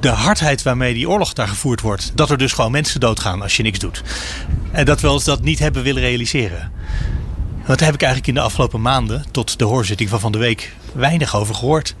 de 0.00 0.08
hardheid 0.08 0.62
waarmee 0.62 0.94
die 0.94 1.08
oorlog 1.08 1.32
daar 1.32 1.48
gevoerd 1.48 1.80
wordt. 1.80 2.12
Dat 2.14 2.30
er 2.30 2.38
dus 2.38 2.52
gewoon 2.52 2.70
mensen 2.70 3.00
doodgaan 3.00 3.42
als 3.42 3.56
je 3.56 3.62
niks 3.62 3.78
doet. 3.78 4.02
En 4.72 4.84
dat 4.84 5.00
we 5.00 5.10
ons 5.10 5.24
dat 5.24 5.42
niet 5.42 5.58
hebben 5.58 5.82
willen 5.82 6.02
realiseren. 6.02 6.72
Daar 7.66 7.86
heb 7.86 7.94
ik 7.94 8.02
eigenlijk 8.02 8.26
in 8.26 8.34
de 8.34 8.40
afgelopen 8.40 8.82
maanden, 8.82 9.24
tot 9.30 9.58
de 9.58 9.64
hoorzitting 9.64 10.08
van 10.08 10.20
van 10.20 10.32
de 10.32 10.38
week, 10.38 10.74
weinig 10.92 11.36
over 11.36 11.54
gehoord. 11.54 11.94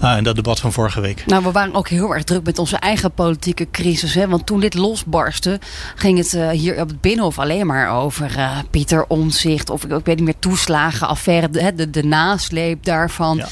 Ah, 0.00 0.16
en 0.16 0.24
dat 0.24 0.34
debat 0.34 0.60
van 0.60 0.72
vorige 0.72 1.00
week. 1.00 1.26
Nou, 1.26 1.42
we 1.42 1.50
waren 1.52 1.74
ook 1.74 1.88
heel 1.88 2.14
erg 2.14 2.24
druk 2.24 2.44
met 2.44 2.58
onze 2.58 2.76
eigen 2.76 3.12
politieke 3.12 3.66
crisis. 3.70 4.14
Hè? 4.14 4.28
Want 4.28 4.46
toen 4.46 4.60
dit 4.60 4.74
losbarstte, 4.74 5.60
ging 5.94 6.18
het 6.18 6.32
uh, 6.32 6.48
hier 6.48 6.80
op 6.80 6.88
het 6.88 7.00
Binnenhof 7.00 7.38
alleen 7.38 7.66
maar 7.66 7.90
over 7.90 8.36
uh, 8.36 8.58
Pieter 8.70 9.04
Omzicht. 9.08 9.70
Of 9.70 9.84
ik, 9.84 9.90
ik 9.90 10.04
weet 10.04 10.16
niet 10.16 10.24
meer, 10.24 10.38
toeslagenaffaire, 10.38 11.50
de, 11.50 11.74
de, 11.74 11.90
de 11.90 12.04
nasleep 12.04 12.84
daarvan. 12.84 13.36
Ja. 13.36 13.48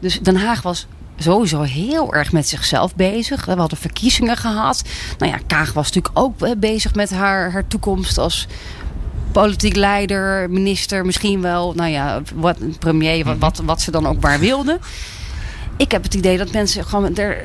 Dus 0.00 0.20
Den 0.20 0.36
Haag 0.36 0.62
was 0.62 0.86
sowieso 1.16 1.62
heel 1.62 2.14
erg 2.14 2.32
met 2.32 2.48
zichzelf 2.48 2.94
bezig. 2.94 3.44
We 3.44 3.54
hadden 3.54 3.78
verkiezingen 3.78 4.36
gehad. 4.36 4.82
Nou 5.18 5.32
ja, 5.32 5.38
Kaag 5.46 5.72
was 5.72 5.92
natuurlijk 5.92 6.18
ook 6.18 6.58
bezig 6.58 6.94
met 6.94 7.10
haar, 7.10 7.52
haar 7.52 7.66
toekomst 7.66 8.18
als 8.18 8.46
politiek 9.32 9.76
leider, 9.76 10.50
minister, 10.50 11.04
misschien 11.04 11.40
wel, 11.40 11.72
nou 11.74 11.90
ja, 11.90 12.22
wat, 12.34 12.78
premier, 12.78 13.24
wat, 13.24 13.36
wat, 13.38 13.62
wat 13.64 13.80
ze 13.80 13.90
dan 13.90 14.06
ook 14.06 14.20
maar 14.20 14.38
wilden 14.38 14.80
ik 15.80 15.92
heb 15.92 16.02
het 16.02 16.14
idee 16.14 16.38
dat 16.38 16.52
mensen 16.52 16.84
gewoon 16.84 17.16
er, 17.16 17.36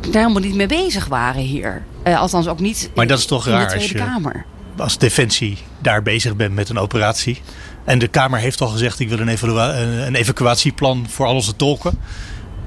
er 0.00 0.12
helemaal 0.12 0.40
niet 0.40 0.54
mee 0.54 0.66
bezig 0.66 1.06
waren 1.06 1.42
hier. 1.42 1.82
Uh, 2.06 2.20
althans 2.20 2.48
ook 2.48 2.60
niet 2.60 2.90
maar 2.94 3.06
dat 3.06 3.18
is 3.18 3.26
toch 3.26 3.46
in 3.46 3.52
raar 3.52 3.60
de 3.60 3.66
Tweede 3.66 3.82
als 3.84 3.92
je, 3.92 3.98
Kamer. 3.98 4.44
Als 4.76 4.98
Defensie 4.98 5.58
daar 5.78 6.02
bezig 6.02 6.36
bent 6.36 6.54
met 6.54 6.68
een 6.68 6.78
operatie. 6.78 7.40
En 7.84 7.98
de 7.98 8.08
Kamer 8.08 8.38
heeft 8.38 8.60
al 8.60 8.68
gezegd: 8.68 9.00
ik 9.00 9.08
wil 9.08 9.18
een, 9.18 9.28
evalua 9.28 9.74
een 9.78 10.14
evacuatieplan 10.14 11.06
voor 11.08 11.26
al 11.26 11.34
onze 11.34 11.56
tolken. 11.56 11.98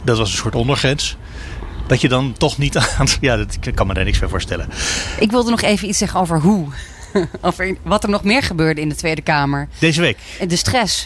Dat 0.04 0.18
was 0.18 0.32
een 0.32 0.38
soort 0.38 0.56
ondergrens. 0.56 1.18
Dat 1.88 2.02
je 2.02 2.10
dan 2.10 2.34
toch 2.38 2.58
niet 2.58 2.78
aan. 2.98 3.08
Ja, 3.22 3.36
dat, 3.36 3.58
ik 3.62 3.76
kan 3.76 3.88
me 3.88 3.94
daar 3.94 4.04
niks 4.04 4.20
bij 4.20 4.30
voorstellen. 4.30 4.70
Ik 5.20 5.32
wilde 5.32 5.50
nog 5.50 5.62
even 5.62 5.88
iets 5.88 5.98
zeggen 5.98 6.20
over 6.20 6.40
hoe. 6.40 6.68
over 7.42 7.76
wat 7.84 8.04
er 8.04 8.10
nog 8.10 8.24
meer 8.24 8.44
gebeurde 8.44 8.82
in 8.82 8.90
de 8.90 8.96
Tweede 8.96 9.22
Kamer. 9.22 9.68
Deze 9.80 10.02
week? 10.02 10.18
De 10.48 10.56
stress. 10.56 11.06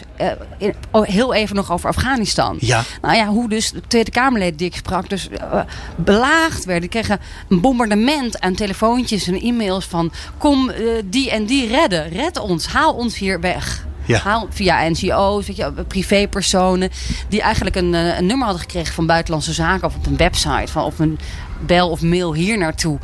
In, 0.58 0.74
oh, 0.90 1.06
heel 1.06 1.34
even 1.34 1.56
nog 1.56 1.72
over 1.72 1.88
Afghanistan. 1.88 2.56
Ja. 2.60 2.84
Nou 3.02 3.16
ja, 3.16 3.26
hoe 3.26 3.48
dus 3.48 3.70
de 3.70 3.82
Tweede 3.86 4.10
Kamerleden 4.10 4.56
die 4.56 4.66
ik 4.66 4.76
sprak 4.76 5.08
dus 5.08 5.28
uh, 5.32 5.60
belaagd 5.96 6.64
werden. 6.64 6.90
Die 6.90 7.00
kregen 7.00 7.20
een 7.48 7.60
bombardement 7.60 8.40
aan 8.40 8.54
telefoontjes 8.54 9.26
en 9.26 9.40
e-mails 9.40 9.84
van... 9.84 10.12
kom 10.38 10.70
uh, 10.70 10.76
die 11.04 11.30
en 11.30 11.46
die 11.46 11.66
redden. 11.66 12.08
Red 12.08 12.38
ons. 12.38 12.66
Haal 12.66 12.94
ons 12.94 13.18
hier 13.18 13.40
weg. 13.40 13.86
Ja. 14.04 14.46
Via 14.50 14.88
NGO's, 14.88 15.46
weet 15.46 15.56
je, 15.56 15.72
privépersonen. 15.88 16.90
Die 17.28 17.40
eigenlijk 17.40 17.76
een, 17.76 17.92
een 17.92 18.26
nummer 18.26 18.44
hadden 18.44 18.62
gekregen 18.62 18.94
van 18.94 19.06
Buitenlandse 19.06 19.52
Zaken. 19.52 19.86
Of 19.86 19.96
op 19.96 20.06
een 20.06 20.16
website. 20.16 20.72
Van, 20.72 20.84
of 20.84 20.98
een 20.98 21.18
bel 21.66 21.90
of 21.90 22.02
mail 22.02 22.34
hier 22.34 22.58
naartoe. 22.58 22.98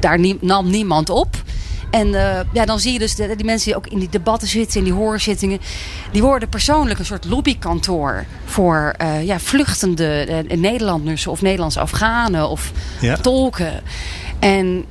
Daar 0.00 0.18
nie, 0.18 0.38
nam 0.40 0.70
niemand 0.70 1.10
op. 1.10 1.42
En 1.92 2.08
uh, 2.08 2.40
ja, 2.52 2.64
dan 2.64 2.80
zie 2.80 2.92
je 2.92 2.98
dus 2.98 3.14
de, 3.14 3.36
die 3.36 3.44
mensen 3.44 3.66
die 3.66 3.76
ook 3.76 3.86
in 3.86 3.98
die 3.98 4.08
debatten 4.08 4.48
zitten, 4.48 4.78
in 4.78 4.84
die 4.84 4.92
hoorzittingen, 4.92 5.60
die 6.12 6.22
worden 6.22 6.48
persoonlijk 6.48 6.98
een 6.98 7.04
soort 7.04 7.24
lobbykantoor 7.24 8.24
voor 8.44 8.94
uh, 9.02 9.24
ja, 9.24 9.38
vluchtende 9.38 10.44
uh, 10.48 10.56
Nederlanders 10.58 11.26
of 11.26 11.42
Nederlandse 11.42 11.80
Afghanen 11.80 12.48
of 12.48 12.72
ja. 13.00 13.16
tolken. 13.16 13.82
En 14.38 14.84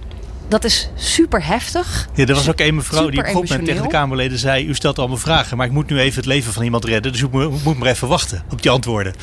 dat 0.52 0.64
is 0.64 0.90
super 0.96 1.46
heftig. 1.46 2.08
Ja, 2.14 2.26
er 2.26 2.34
was 2.34 2.50
ook 2.50 2.60
een 2.60 2.76
mevrouw 2.76 3.10
die 3.10 3.20
op 3.20 3.26
een 3.26 3.34
moment 3.34 3.66
tegen 3.66 3.82
de. 3.82 3.88
Kamerleden 3.88 4.38
zei... 4.38 4.66
u 4.66 4.76
stelt 4.76 5.00
allemaal 5.00 5.18
vragen, 5.18 5.58
maar 5.58 5.66
ik 5.66 5.72
moet 5.72 5.90
nu 5.90 6.00
even 6.00 6.16
het 6.16 6.26
leven 6.26 6.54
van 6.54 6.64
iemand 6.64 6.86
redden... 6.86 7.12
dus 7.12 7.22
u 7.22 7.28
moet, 7.64 7.78
maar 7.78 7.88
even 7.88 8.08
wachten 8.08 8.44
op 8.52 8.62
die 8.62 8.72
antwoorden. 8.72 9.14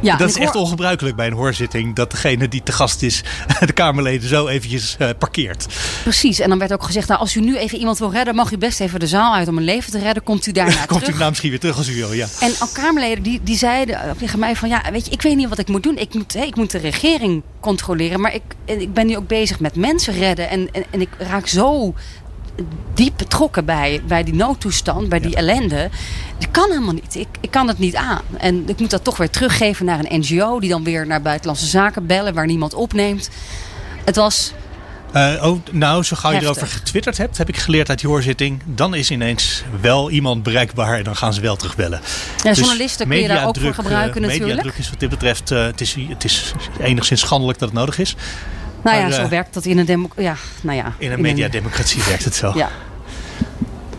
Ja, 0.00 0.16
dat 0.16 0.28
is 0.28 0.36
ik 0.36 0.42
echt 0.42 0.52
hoor- 0.52 0.62
ongebruikelijk 0.62 1.16
bij 1.16 1.26
een 1.26 1.32
hoorzitting... 1.32 1.94
dat 1.94 2.10
degene 2.10 2.48
die 2.48 2.62
te 2.62 2.72
gast 2.72 3.02
is 3.02 3.22
de 3.66 3.72
Kamerleden 3.72 4.28
zo 4.28 4.46
eventjes 4.46 4.96
eh, 4.98 5.08
parkeert. 5.18 5.66
Precies. 6.02 6.40
En 6.40 6.48
dan 6.48 6.58
werd 6.58 6.72
ook 6.72 6.82
gezegd, 6.82 7.08
nou, 7.08 7.20
als 7.20 7.36
u 7.36 7.40
nu 7.40 7.56
even 7.56 7.78
iemand 7.78 7.98
wil 7.98 8.12
redden, 8.12 8.34
mag 8.34 8.52
u 8.52 8.58
best 8.58 8.80
even 8.80 9.00
de 9.00 9.06
zaal 9.06 9.34
uit 9.34 9.48
om 9.48 9.56
een 9.56 9.64
leven 9.64 9.92
te 9.92 9.98
redden. 9.98 10.22
Komt 10.22 10.46
u 10.46 10.52
daarna 10.52 10.86
Komt 10.86 11.02
u 11.02 11.10
daarna 11.10 11.28
misschien 11.28 11.50
weer 11.50 11.60
terug 11.60 11.76
als 11.76 11.88
u 11.88 11.94
wil, 11.94 12.12
ja. 12.12 12.26
En 12.40 12.52
al 12.58 12.68
Kamerleden 12.72 13.22
die, 13.22 13.40
die 13.42 13.56
zeiden 13.56 14.02
eh, 14.02 14.10
tegen 14.18 14.38
mij 14.38 14.56
van 14.56 14.68
ja, 14.68 14.82
weet 14.92 15.04
je, 15.04 15.10
ik 15.10 15.22
weet 15.22 15.36
niet 15.36 15.48
wat 15.48 15.58
ik 15.58 15.68
moet 15.68 15.82
doen. 15.82 15.98
Ik 15.98 16.14
moet, 16.14 16.32
hè, 16.32 16.42
ik 16.42 16.56
moet 16.56 16.70
de 16.70 16.78
regering 16.78 17.42
controleren, 17.60 18.20
maar 18.20 18.34
ik, 18.34 18.42
ik 18.64 18.94
ben 18.94 19.06
nu 19.06 19.16
ook 19.16 19.26
bezig 19.26 19.60
met 19.60 19.74
mensen 19.74 20.14
redden. 20.14 20.48
En, 20.50 20.68
en, 20.76 20.84
en 20.90 21.00
ik 21.00 21.08
raak 21.18 21.46
zo 21.46 21.94
diep 22.94 23.12
betrokken 23.16 23.64
bij, 23.64 24.02
bij 24.06 24.24
die 24.24 24.34
noodtoestand, 24.34 25.08
bij 25.08 25.20
die 25.20 25.36
ellende. 25.36 25.90
Dat 26.38 26.50
kan 26.50 26.70
helemaal 26.70 26.94
niet. 26.94 27.14
Ik, 27.14 27.28
ik 27.40 27.50
kan 27.50 27.68
het 27.68 27.78
niet 27.78 27.96
aan. 27.96 28.22
En 28.38 28.68
ik 28.68 28.78
moet 28.78 28.90
dat 28.90 29.04
toch 29.04 29.16
weer 29.16 29.30
teruggeven 29.30 29.84
naar 29.86 29.98
een 29.98 30.20
NGO 30.20 30.60
die 30.60 30.70
dan 30.70 30.84
weer 30.84 31.06
naar 31.06 31.22
buitenlandse 31.22 31.66
zaken 31.66 32.06
bellen 32.06 32.34
waar 32.34 32.46
niemand 32.46 32.74
opneemt. 32.74 33.30
Het 34.04 34.16
was 34.16 34.52
Eh, 35.12 35.42
oh, 35.42 35.60
nou, 35.70 36.02
zo 36.02 36.16
gauw 36.16 36.30
je 36.30 36.36
Heftig. 36.36 36.56
erover 36.56 36.76
getwitterd 36.76 37.16
hebt, 37.18 37.38
heb 37.38 37.48
ik 37.48 37.56
geleerd 37.56 37.88
uit 37.88 38.00
die 38.00 38.08
hoorzitting. 38.08 38.62
Dan 38.64 38.94
is 38.94 39.10
ineens 39.10 39.62
wel 39.80 40.10
iemand 40.10 40.42
bereikbaar 40.42 40.98
en 40.98 41.04
dan 41.04 41.16
gaan 41.16 41.34
ze 41.34 41.40
wel 41.40 41.56
terugbellen. 41.56 42.00
Ja, 42.42 42.52
journalisten 42.52 43.08
kun 43.08 43.20
je 43.20 43.28
daar 43.28 43.46
ook 43.46 43.58
voor 43.58 43.74
gebruiken 43.74 44.22
eh, 44.22 44.28
natuurlijk. 44.28 44.48
Mediadruk 44.48 44.78
is 44.78 44.90
wat 44.90 45.00
dit 45.00 45.08
betreft, 45.08 45.50
eh, 45.50 45.64
het, 45.64 45.80
is, 45.80 45.96
het 46.08 46.24
is 46.24 46.52
enigszins 46.80 47.20
schandelijk 47.20 47.58
dat 47.58 47.68
het 47.68 47.78
nodig 47.78 47.98
is. 47.98 48.16
Nou 48.82 48.96
ja, 48.98 49.10
zo 49.10 49.22
eh, 49.22 49.28
werkt 49.28 49.54
dat 49.54 49.64
in 49.64 49.78
een 49.78 49.86
demo 49.86 50.08
ja, 50.16 50.36
nou 50.62 50.76
ja, 50.76 50.94
In 50.98 51.12
een 51.12 51.20
mediademocratie 51.20 52.02
werkt 52.08 52.24
het 52.24 52.34
zo. 52.34 52.52
Ja. 52.54 52.70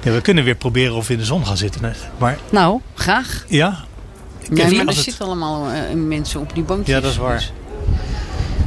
Ja, 0.03 0.11
we 0.11 0.21
kunnen 0.21 0.43
weer 0.43 0.55
proberen 0.55 0.95
of 0.95 1.07
we 1.07 1.13
in 1.13 1.19
de 1.19 1.25
zon 1.25 1.45
gaan 1.45 1.57
zitten. 1.57 1.93
Maar 2.17 2.37
Nou, 2.49 2.79
graag. 2.93 3.45
ja, 3.47 3.85
Nee, 4.49 4.59
Kevin, 4.63 4.77
maar 4.77 4.85
er 4.87 4.93
het- 4.93 5.03
zitten 5.03 5.25
allemaal 5.25 5.69
eh, 5.71 5.93
mensen 5.93 6.39
op 6.39 6.53
die 6.53 6.63
bankjes. 6.63 6.95
Ja, 6.95 7.01
dat 7.01 7.11
is 7.11 7.17
waar. 7.17 7.35
Dus- 7.37 7.51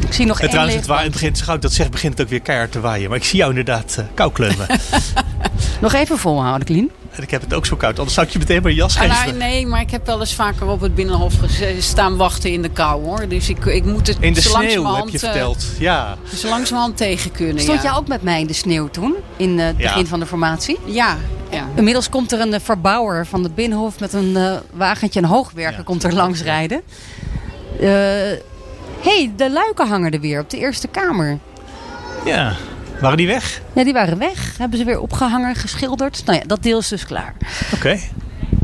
Ik 0.06 0.12
zie 0.12 0.26
nog 0.26 0.36
En 0.36 0.42
één 0.42 0.50
trouwens, 0.50 0.76
het, 0.76 0.86
leeg 0.86 0.96
wa- 0.96 1.02
het 1.02 1.12
begint, 1.12 1.38
ik 1.54 1.62
dat 1.62 1.72
zeg, 1.72 1.90
begint 1.90 2.12
het 2.12 2.22
ook 2.22 2.28
weer 2.28 2.40
keihard 2.40 2.72
te 2.72 2.80
waaien. 2.80 3.08
Maar 3.08 3.18
ik 3.18 3.24
zie 3.24 3.36
jou 3.38 3.50
inderdaad 3.50 3.94
eh 3.98 4.04
kou 4.14 4.32
kleumen. 4.32 4.66
Nog 5.80 5.92
even 5.92 6.18
volhouden, 6.18 6.66
Klien. 6.66 6.90
en 7.10 7.22
ik 7.22 7.30
heb 7.30 7.40
het 7.40 7.54
ook 7.54 7.66
zo 7.66 7.76
koud. 7.76 7.96
Anders 7.96 8.14
zou 8.14 8.26
ik 8.26 8.32
je 8.32 8.38
meteen 8.38 8.64
een 8.64 8.74
jas 8.74 8.96
Ah, 8.98 9.02
geven. 9.02 9.16
nou, 9.38 9.50
nee, 9.50 9.66
maar 9.66 9.80
ik 9.80 9.90
heb 9.90 10.06
wel 10.06 10.20
eens 10.20 10.34
vaker 10.34 10.66
op 10.66 10.80
het 10.80 10.94
Binnenhof 10.94 11.34
staan 11.78 12.16
wachten 12.16 12.50
in 12.52 12.62
de 12.62 12.68
kou 12.68 13.04
hoor. 13.04 13.28
Dus 13.28 13.48
ik, 13.48 13.64
ik 13.64 13.84
moet 13.84 14.06
het 14.06 14.16
In 14.20 14.32
de 14.32 14.40
zo 14.40 14.48
sneeuw 14.48 14.94
heb 14.94 15.08
je 15.08 15.12
eh, 15.18 15.24
verteld. 15.24 15.66
Ja. 15.78 16.16
zo 16.34 16.48
langzamerhand 16.48 16.96
tegen 16.96 17.30
kunnen. 17.30 17.62
Stond 17.62 17.82
ja. 17.82 17.88
jij 17.88 17.98
ook 17.98 18.08
met 18.08 18.22
mij 18.22 18.40
in 18.40 18.46
de 18.46 18.52
sneeuw 18.52 18.88
toen? 18.88 19.14
In 19.36 19.58
eh, 19.58 19.66
het 19.66 19.74
Ja. 19.78 19.88
begin 19.88 20.06
van 20.06 20.20
de 20.20 20.26
formatie? 20.26 20.78
Ja, 20.84 21.16
ja. 21.50 21.66
Inmiddels 21.74 22.08
komt 22.08 22.32
er 22.32 22.40
een 22.40 22.60
verbouwer 22.60 23.26
van 23.26 23.42
het 23.42 23.54
Binnenhof 23.54 24.00
met 24.00 24.12
een 24.12 24.36
eh, 24.36 24.52
wagentje, 24.72 25.20
een 25.20 25.26
hoogwerker, 25.26 25.82
komt 25.82 26.04
er 26.04 26.14
langs 26.14 26.42
rijden. 26.42 26.80
Hey, 29.02 29.32
de 29.36 29.50
luiken 29.50 29.88
hangen 29.88 30.12
er 30.12 30.20
weer 30.20 30.40
op 30.40 30.50
de 30.50 30.56
Eerste 30.58 30.88
Kamer. 30.88 31.38
ja. 32.24 32.52
Waren 33.00 33.16
die 33.16 33.26
weg? 33.26 33.60
Ja, 33.72 33.84
die 33.84 33.92
waren 33.92 34.18
weg. 34.18 34.54
Hebben 34.58 34.78
ze 34.78 34.84
weer 34.84 35.00
opgehangen, 35.00 35.54
geschilderd. 35.54 36.22
Nou 36.24 36.38
ja, 36.38 36.44
dat 36.46 36.62
deel 36.62 36.78
is 36.78 36.88
dus 36.88 37.04
klaar. 37.06 37.34
Oké. 37.74 37.98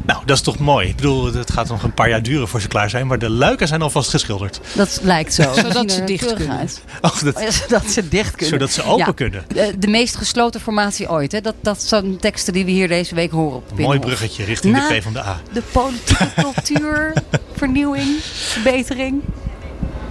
Nou, 0.06 0.22
dat 0.26 0.36
is 0.36 0.42
toch 0.42 0.58
mooi. 0.58 0.88
Ik 0.88 0.96
bedoel, 0.96 1.34
het 1.34 1.50
gaat 1.52 1.68
nog 1.68 1.82
een 1.82 1.94
paar 1.94 2.08
jaar 2.08 2.22
duren 2.22 2.48
voor 2.48 2.60
ze 2.60 2.68
klaar 2.68 2.90
zijn. 2.90 3.06
Maar 3.06 3.18
de 3.18 3.30
luiken 3.30 3.68
zijn 3.68 3.82
alvast 3.82 4.10
geschilderd. 4.10 4.60
Dat 4.74 4.98
lijkt 5.02 5.34
zo. 5.34 5.52
Zodat 5.62 5.92
ze 5.92 6.04
dicht 6.04 6.34
kunnen. 6.34 6.68
Oh, 7.00 7.22
dat, 7.22 7.36
Oh 7.36 7.48
zodat 7.48 7.86
ze 7.90 8.08
dicht 8.08 8.30
kunnen. 8.36 8.48
Zodat 8.58 8.70
ze 8.70 8.82
open 8.82 9.06
Ja. 9.06 9.12
kunnen. 9.12 9.44
De, 9.48 9.74
de 9.78 9.86
meest 9.88 10.16
gesloten 10.16 10.60
formatie 10.60 11.10
ooit. 11.10 11.32
Hè? 11.32 11.40
Dat, 11.40 11.54
dat 11.60 11.82
zijn 11.82 12.16
teksten 12.18 12.52
die 12.52 12.64
we 12.64 12.70
hier 12.70 12.88
deze 12.88 13.14
week 13.14 13.30
horen 13.30 13.56
op 13.56 13.76
de 13.76 13.82
mooi 13.82 13.98
bruggetje 13.98 14.44
richting 14.44 14.74
Na 14.74 14.88
de 14.88 14.94
PvdA. 14.94 15.40
De 15.52 15.62
politieke 15.72 16.28
cultuur, 16.40 17.12
vernieuwing, 17.54 18.16
verbetering. 18.52 19.22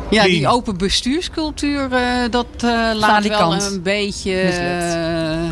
Ja, 0.09 0.23
die 0.23 0.47
open 0.47 0.77
bestuurscultuur, 0.77 1.91
eh, 1.93 2.01
dat 2.29 2.45
eh, 2.57 2.61
laat 2.69 2.93
wel 2.99 3.01
Falikant. 3.09 3.63
een 3.63 3.81
beetje 3.81 4.39
eh, 4.41 5.49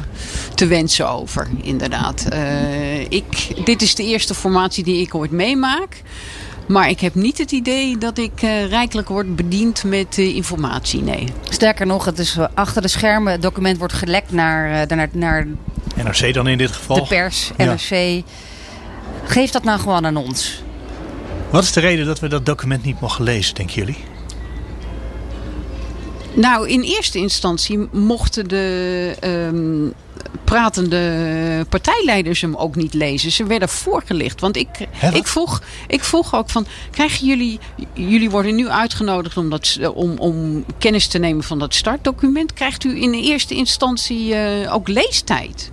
te 0.56 0.66
wensen 0.68 1.10
over, 1.10 1.48
inderdaad. 1.62 2.26
Eh, 2.30 3.00
ik, 3.02 3.26
dit 3.66 3.82
is 3.82 3.96
de 3.96 4.04
eerste 4.04 4.34
formatie 4.36 4.84
die 4.84 5.02
ik 5.02 5.16
ooit 5.16 5.32
meemaak. 5.32 6.02
Maar 6.68 6.90
ik 6.90 7.00
heb 7.00 7.16
niet 7.16 7.38
het 7.38 7.52
idee 7.52 7.98
dat 7.98 8.18
ik 8.18 8.42
eh, 8.42 8.66
rijkelijk 8.68 9.08
word 9.10 9.36
bediend 9.36 9.84
met 9.84 10.18
informatie, 10.18 11.02
nee. 11.02 11.28
Sterker 11.50 11.86
nog, 11.86 12.06
het 12.06 12.20
is 12.20 12.38
achter 12.54 12.82
de 12.82 12.88
schermen. 12.88 13.32
Het 13.32 13.42
document 13.42 13.78
wordt 13.78 13.94
gelekt 13.94 14.32
naar, 14.32 14.82
eh, 14.82 14.98
naar, 14.98 15.10
naar 15.12 15.48
NRC 15.96 16.34
dan 16.34 16.48
in 16.48 16.58
dit 16.58 16.72
geval. 16.72 16.96
de 16.96 17.04
pers, 17.08 17.52
Ja. 17.58 17.66
NRC. 17.66 18.24
Geef 19.24 19.52
dat 19.52 19.64
nou 19.64 19.80
gewoon 19.80 20.06
aan 20.06 20.16
ons. 20.18 20.64
Wat 21.50 21.64
is 21.64 21.72
de 21.72 21.80
reden 21.80 22.06
dat 22.06 22.20
we 22.20 22.28
dat 22.28 22.46
document 22.46 22.84
niet 22.84 23.00
mogen 23.00 23.24
lezen, 23.24 23.56
denken 23.56 23.76
jullie? 23.76 23.98
Nou, 26.34 26.70
in 26.70 26.82
eerste 26.82 27.18
instantie 27.18 27.88
mochten 27.92 28.48
de 28.48 29.16
ehm, 29.20 29.90
pratende 30.44 31.66
partijleiders 31.70 32.42
hem 32.42 32.56
ook 32.56 32.76
niet 32.76 32.94
lezen. 32.94 33.32
Ze 33.32 33.46
werden 33.46 33.70
voorgelicht. 33.70 34.42
Want 34.42 34.58
ik, 34.58 34.70
ik, 35.14 35.28
vroeg, 35.28 35.62
ik 35.88 36.04
vroeg 36.04 36.36
ook 36.36 36.50
van, 36.50 36.66
krijgen 36.92 37.28
jullie, 37.28 37.60
jullie 37.94 38.30
worden 38.30 38.56
nu 38.56 38.70
uitgenodigd 38.70 39.38
om, 39.38 39.50
dat, 39.50 39.80
om, 39.94 40.18
om 40.18 40.66
kennis 40.78 41.08
te 41.08 41.20
nemen 41.20 41.44
van 41.44 41.60
dat 41.60 41.74
startdocument. 41.74 42.54
Krijgt 42.54 42.84
u 42.84 43.02
in 43.02 43.14
eerste 43.14 43.56
instantie 43.56 44.36
eh, 44.36 44.74
ook 44.74 44.88
leestijd? 44.88 45.72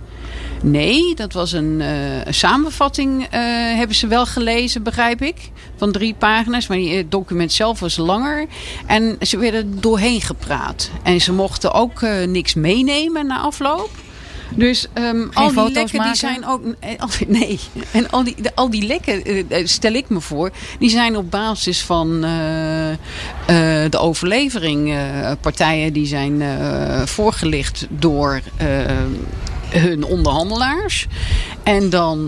Nee, 0.63 1.15
dat 1.15 1.33
was 1.33 1.51
een, 1.51 1.81
eh, 1.81 2.25
een 2.25 2.33
samenvatting, 2.33 3.23
eh, 3.29 3.39
hebben 3.75 3.95
ze 3.95 4.07
wel 4.07 4.25
gelezen, 4.25 4.83
begrijp 4.83 5.21
ik. 5.21 5.35
Van 5.77 5.91
drie 5.91 6.13
pagina's, 6.13 6.67
maar 6.67 6.77
het 6.77 7.11
document 7.11 7.51
zelf 7.53 7.79
was 7.79 7.97
langer. 7.97 8.45
En 8.85 9.17
ze 9.21 9.37
werden 9.37 9.81
doorheen 9.81 10.21
gepraat. 10.21 10.89
En 11.03 11.21
ze 11.21 11.33
mochten 11.33 11.73
ook 11.73 12.01
eh, 12.01 12.27
niks 12.27 12.53
meenemen 12.53 13.27
na 13.27 13.39
afloop. 13.39 13.89
Dus 14.55 14.87
ehm, 14.93 15.27
al 15.33 15.43
die 15.47 15.53
foto's 15.53 15.73
lekken 15.73 16.03
die 16.03 16.15
zijn 16.15 16.45
ook. 16.45 16.61
eh, 16.79 16.91
Nee, 17.27 17.59
en 17.91 18.09
al 18.09 18.23
die, 18.23 18.35
de- 18.41 18.55
al 18.55 18.69
die 18.69 18.83
lekken, 18.85 19.23
eh, 19.25 19.39
eh, 19.59 19.65
stel 19.67 19.93
ik 19.93 20.09
me 20.09 20.21
voor, 20.21 20.51
die 20.79 20.89
zijn 20.89 21.17
op 21.17 21.31
basis 21.31 21.81
van 21.81 22.23
eh, 22.23 22.89
eh, 22.91 22.97
de 23.91 23.97
overlevering. 23.97 24.91
eh, 24.93 25.31
partijen 25.41 25.93
die 25.93 26.05
zijn 26.05 26.41
eh, 26.41 27.01
voorgelicht 27.05 27.85
door 27.89 28.41
eh, 28.57 28.67
hun 29.71 30.03
onderhandelaars. 30.03 31.07
En 31.63 31.89
dan 31.89 32.19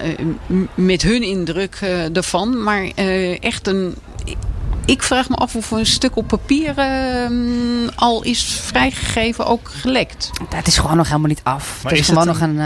eh, 0.00 0.26
met 0.74 1.02
hun 1.02 1.22
indruk 1.22 1.78
eh, 1.80 2.16
ervan. 2.16 2.62
Maar 2.62 2.90
eh, 2.94 3.42
echt 3.42 3.66
een. 3.66 3.94
Ik 4.84 5.02
vraag 5.02 5.28
me 5.28 5.36
af 5.36 5.56
of 5.56 5.70
een 5.70 5.86
stuk 5.86 6.16
op 6.16 6.26
papier 6.28 6.78
eh, 6.78 7.30
al 7.94 8.22
is 8.22 8.42
vrijgegeven, 8.44 9.46
ook 9.46 9.70
gelekt. 9.72 10.30
Het 10.54 10.66
is 10.66 10.78
gewoon 10.78 10.96
nog 10.96 11.06
helemaal 11.06 11.28
niet 11.28 11.40
af. 11.42 11.80
Maar 11.82 11.92
het 11.92 12.00
is, 12.00 12.08
is 12.08 12.14
het 12.14 12.18
gewoon 12.18 12.38
nog 12.38 12.40
een, 12.40 12.58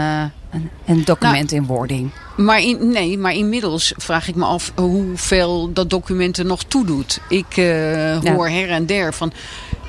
een, 0.51 0.69
een 0.85 1.03
document 1.05 1.51
Nou, 1.51 1.61
in 1.61 1.65
wording. 1.65 2.11
Maar 2.37 2.61
in, 2.61 2.91
nee, 2.91 3.17
maar 3.17 3.33
inmiddels 3.33 3.93
vraag 3.97 4.27
ik 4.27 4.35
me 4.35 4.45
af 4.45 4.71
hoeveel 4.75 5.73
dat 5.73 5.89
document 5.89 6.37
er 6.37 6.45
nog 6.45 6.63
toedoet. 6.63 7.19
Ik 7.29 7.57
eh, 7.57 8.17
hoor 8.17 8.49
her 8.49 8.69
en 8.69 8.85
der 8.85 9.13
van. 9.13 9.31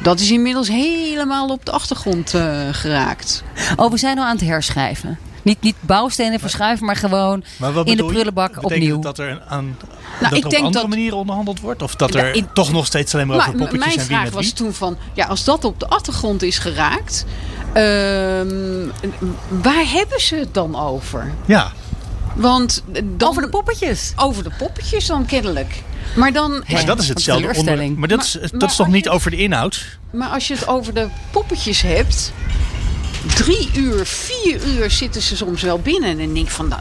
Dat 0.03 0.21
is 0.21 0.31
inmiddels 0.31 0.69
helemaal 0.69 1.49
op 1.49 1.65
de 1.65 1.71
achtergrond 1.71 2.35
eh, 2.35 2.59
geraakt. 2.73 3.43
Oh, 3.77 3.91
we 3.91 3.97
zijn 3.97 4.19
al 4.19 4.25
aan 4.25 4.37
het 4.37 4.45
herschrijven. 4.47 5.19
Niet, 5.43 5.61
niet 5.61 5.75
bouwstenen 5.81 6.41
verschuiven, 6.41 6.87
maar 6.87 6.97
gewoon 6.97 7.45
Maar 7.59 7.87
in 7.87 7.97
de 7.97 8.05
prullenbak 8.05 8.63
opnieuw. 8.65 8.93
het 8.95 9.03
dat 9.03 9.19
er, 9.19 9.43
aan, 9.49 9.65
Nou, 9.65 9.77
dat 10.21 10.33
ik 10.33 10.39
er 10.39 10.45
op 10.45 10.51
denk 10.51 10.65
andere 10.65 10.81
dat- 10.85 10.89
manieren 10.95 11.19
onderhandeld 11.19 11.61
wordt? 11.61 11.83
Of 11.83 11.95
dat 11.97 12.15
er 12.15 12.35
ik- 12.35 12.45
toch 12.55 12.73
nog 12.73 12.87
steeds 12.87 13.15
alleen 13.15 13.27
maar 13.27 13.37
over 13.37 13.51
poppetjes 13.51 13.79
mijn 13.79 13.91
en 13.93 13.97
wie 13.99 14.07
vraag 14.07 14.25
met 14.25 14.33
was 14.33 14.45
wie? 14.45 14.53
toen 14.53 14.73
van, 14.73 14.97
ja, 15.15 15.27
als 15.27 15.45
dat 15.45 15.65
op 15.65 15.81
de 15.81 15.89
achtergrond 15.89 16.43
is 16.43 16.59
geraakt, 16.59 17.25
ehm, 17.73 18.87
waar 19.49 19.85
hebben 19.93 20.21
ze 20.21 20.35
het 20.37 20.55
dan 20.55 20.79
over? 20.81 21.33
Ja, 21.47 21.73
Want 22.35 22.83
dan, 23.17 23.29
Over 23.29 23.43
de 23.43 23.49
poppetjes. 23.49 24.13
over 24.17 24.43
de 24.45 24.51
poppetjes 24.59 25.07
dan 25.07 25.27
kennelijk. 25.27 25.83
Maar 26.17 26.33
dan, 26.33 26.65
maar 26.69 26.87
dat 26.87 26.99
is 26.99 27.09
hetzelfde 27.09 27.55
onder. 27.59 27.93
Maar 27.93 28.09
dat 28.09 28.19
Maar- 28.19 28.27
is, 28.27 28.33
dat 28.51 28.53
maar 28.61 28.69
is 28.71 28.77
toch 28.77 28.89
niet 28.89 29.05
je- 29.05 29.11
over 29.11 29.31
de 29.31 29.37
inhoud? 29.37 29.99
Maar 30.13 30.29
als 30.29 30.49
je 30.49 30.55
het 30.55 30.69
over 30.69 30.95
de 30.95 31.09
poppetjes 31.31 31.81
hebt. 31.83 32.33
Drie 33.35 33.71
uur, 33.77 34.07
vier 34.07 34.65
uur 34.67 34.91
zitten 34.91 35.23
ze 35.23 35.37
soms 35.37 35.63
wel 35.63 35.79
binnen. 35.79 36.19
En 36.19 36.35
denk 36.35 36.49
van. 36.51 36.69
nou, 36.69 36.81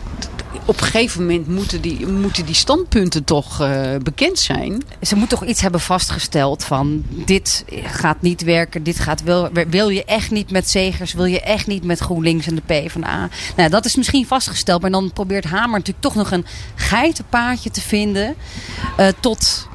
op 0.65 0.81
een 0.81 0.87
gegeven 0.87 1.21
moment 1.21 1.47
moeten 1.47 1.81
die, 1.81 2.07
moeten 2.07 2.45
die 2.45 2.55
standpunten 2.55 3.23
toch 3.23 3.61
eh, 3.61 3.95
bekend 4.03 4.39
zijn. 4.39 4.83
Ze 5.01 5.15
moet 5.15 5.29
toch 5.29 5.45
iets 5.45 5.61
hebben 5.61 5.79
vastgesteld 5.79 6.63
van 6.63 7.03
dit 7.25 7.65
gaat 7.83 8.21
niet 8.21 8.43
werken, 8.43 8.83
dit 8.83 8.99
gaat 8.99 9.23
wel. 9.23 9.49
Wil 9.69 9.89
je 9.89 10.05
echt 10.05 10.31
niet 10.31 10.51
met 10.51 10.69
Zegers, 10.69 11.13
wil 11.13 11.25
je 11.25 11.41
echt 11.41 11.67
niet 11.67 11.83
met 11.83 11.99
GroenLinks 11.99 12.47
en 12.47 12.55
de 12.55 12.61
PvdA? 12.65 13.29
Nou, 13.55 13.69
dat 13.69 13.85
is 13.85 13.95
misschien 13.95 14.27
vastgesteld, 14.27 14.81
maar 14.81 14.91
dan 14.91 15.11
probeert 15.13 15.45
Hamer 15.45 15.77
natuurlijk 15.77 16.01
toch 16.01 16.15
nog 16.15 16.31
een 16.31 16.45
geitenpaadje 16.75 17.71
te 17.71 17.81
vinden 17.81 18.35
eh, 18.97 19.07
tot. 19.19 19.67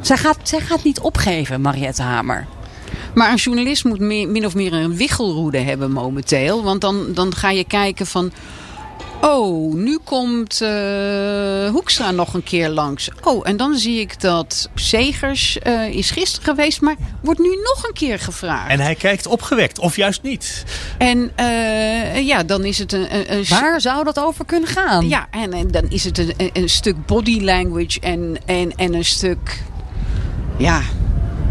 Zij 0.00 0.16
gaat, 0.16 0.38
zij 0.42 0.60
gaat 0.60 0.84
niet 0.84 1.00
opgeven, 1.00 1.60
Mariette 1.60 2.02
Hamer. 2.02 2.46
Maar 3.14 3.30
een 3.30 3.36
journalist 3.36 3.84
moet 3.84 3.98
meer, 3.98 4.28
min 4.28 4.46
of 4.46 4.54
meer 4.54 4.72
een 4.72 4.96
wiggelroede 4.96 5.58
hebben 5.58 5.92
momenteel. 5.92 6.62
Want 6.62 6.80
dan, 6.80 7.14
dan 7.14 7.34
ga 7.34 7.50
je 7.50 7.64
kijken 7.64 8.06
van... 8.06 8.32
Oh, 9.20 9.74
nu 9.74 9.98
komt 10.04 10.60
uh, 10.62 11.70
Hoekstra 11.70 12.10
nog 12.10 12.34
een 12.34 12.42
keer 12.42 12.68
langs. 12.68 13.10
Oh, 13.22 13.48
en 13.48 13.56
dan 13.56 13.76
zie 13.76 14.00
ik 14.00 14.20
dat 14.20 14.68
Segers 14.74 15.58
uh, 15.66 15.88
is 15.88 16.10
gisteren 16.10 16.44
geweest, 16.44 16.80
maar 16.80 16.96
wordt 17.22 17.40
nu 17.40 17.48
nog 17.48 17.84
een 17.84 17.92
keer 17.92 18.18
gevraagd. 18.18 18.70
En 18.70 18.80
hij 18.80 18.94
kijkt 18.94 19.26
opgewekt, 19.26 19.78
of 19.78 19.96
juist 19.96 20.22
niet. 20.22 20.64
En 20.98 21.32
uh, 21.40 22.26
ja, 22.26 22.42
dan 22.42 22.64
is 22.64 22.78
het 22.78 22.92
een, 22.92 23.14
een, 23.14 23.32
een 23.32 23.44
Waar 23.48 23.80
zou 23.80 24.04
dat 24.04 24.18
over 24.18 24.44
kunnen 24.44 24.68
gaan? 24.68 25.08
Ja, 25.08 25.26
en, 25.30 25.52
en 25.52 25.68
dan 25.70 25.84
is 25.88 26.04
het 26.04 26.18
een, 26.18 26.50
een 26.52 26.68
stuk 26.68 27.06
body 27.06 27.40
language 27.40 28.00
en, 28.00 28.36
en, 28.46 28.72
en 28.76 28.94
een 28.94 29.04
stuk... 29.04 29.62
Ja, 30.56 30.80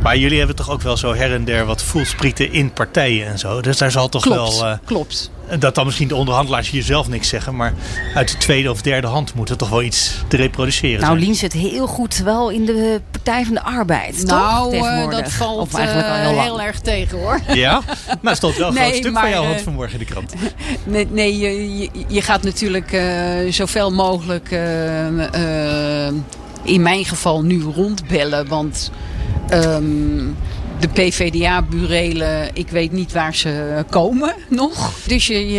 maar 0.02 0.18
jullie 0.18 0.38
hebben 0.38 0.56
toch 0.56 0.70
ook 0.70 0.82
wel 0.82 0.98
zo 0.98 1.14
her 1.14 1.34
en 1.34 1.46
der 1.46 1.66
wat 1.66 1.84
voelsprieten 1.84 2.52
in 2.52 2.74
partijen 2.74 3.28
en 3.28 3.40
zo. 3.40 3.62
Dus 3.62 3.78
daar 3.78 3.92
zal 3.92 4.10
toch 4.10 4.22
klopt, 4.22 4.60
wel. 4.60 4.70
Uh, 4.70 4.78
klopt. 4.86 5.32
Dat 5.60 5.76
dan 5.76 5.86
misschien 5.86 6.08
de 6.08 6.16
onderhandelaars 6.16 6.70
hier 6.70 6.84
zelf 6.84 7.08
niks 7.08 7.28
zeggen. 7.28 7.56
Maar 7.56 7.74
uit 8.16 8.32
de 8.32 8.38
tweede 8.38 8.72
of 8.72 8.82
derde 8.82 9.08
hand 9.08 9.34
moet 9.34 9.50
er 9.50 9.58
toch 9.58 9.70
wel 9.70 9.82
iets 9.82 10.24
te 10.28 10.38
reproduceren 10.38 11.00
nou, 11.00 11.14
zijn. 11.14 11.26
Lien 11.26 11.36
zit 11.36 11.54
heel 11.54 11.88
goed 11.88 12.18
wel 12.18 12.50
in 12.50 12.66
de 12.66 13.02
Partij 13.12 13.46
van 13.46 13.54
de 13.54 13.64
Arbeid. 13.64 14.24
Nou, 14.24 14.78
toch, 14.78 14.86
uh, 14.86 15.10
dat 15.10 15.32
valt 15.32 15.60
of 15.60 15.74
eigenlijk 15.74 16.08
al 16.08 16.16
heel, 16.16 16.34
uh, 16.34 16.42
heel, 16.42 16.62
erg 16.62 16.80
tegen 16.80 17.18
hoor. 17.18 17.40
Ja? 17.54 17.82
Nou, 18.22 18.36
stond 18.36 18.58
wel 18.58 18.68
een 18.68 18.74
nee, 18.74 18.84
groot 18.84 18.96
stuk 18.96 19.12
maar, 19.12 19.22
van 19.22 19.32
jou 19.32 19.60
vanmorgen 19.60 20.00
in 20.00 20.06
de 20.06 20.12
krant. 20.12 20.34
Nee, 20.84 21.08
nee 21.10 21.38
je, 21.38 21.78
je, 21.78 21.90
je 22.08 22.22
gaat 22.22 22.44
natuurlijk 22.44 23.02
zoveel 23.50 23.92
mogelijk 23.92 24.52
in 26.64 26.82
mijn 26.82 27.06
geval 27.06 27.44
nu 27.44 27.62
rondbellen. 27.62 28.48
Want 28.48 28.92
Um, 29.54 30.38
de 30.80 30.88
PVDA-burelen, 30.88 32.50
ik 32.54 32.70
weet 32.70 32.92
niet 32.92 33.12
waar 33.12 33.36
ze 33.36 33.86
komen 33.90 34.34
nog. 34.50 34.92
Dus 35.08 35.28
je, 35.28 35.52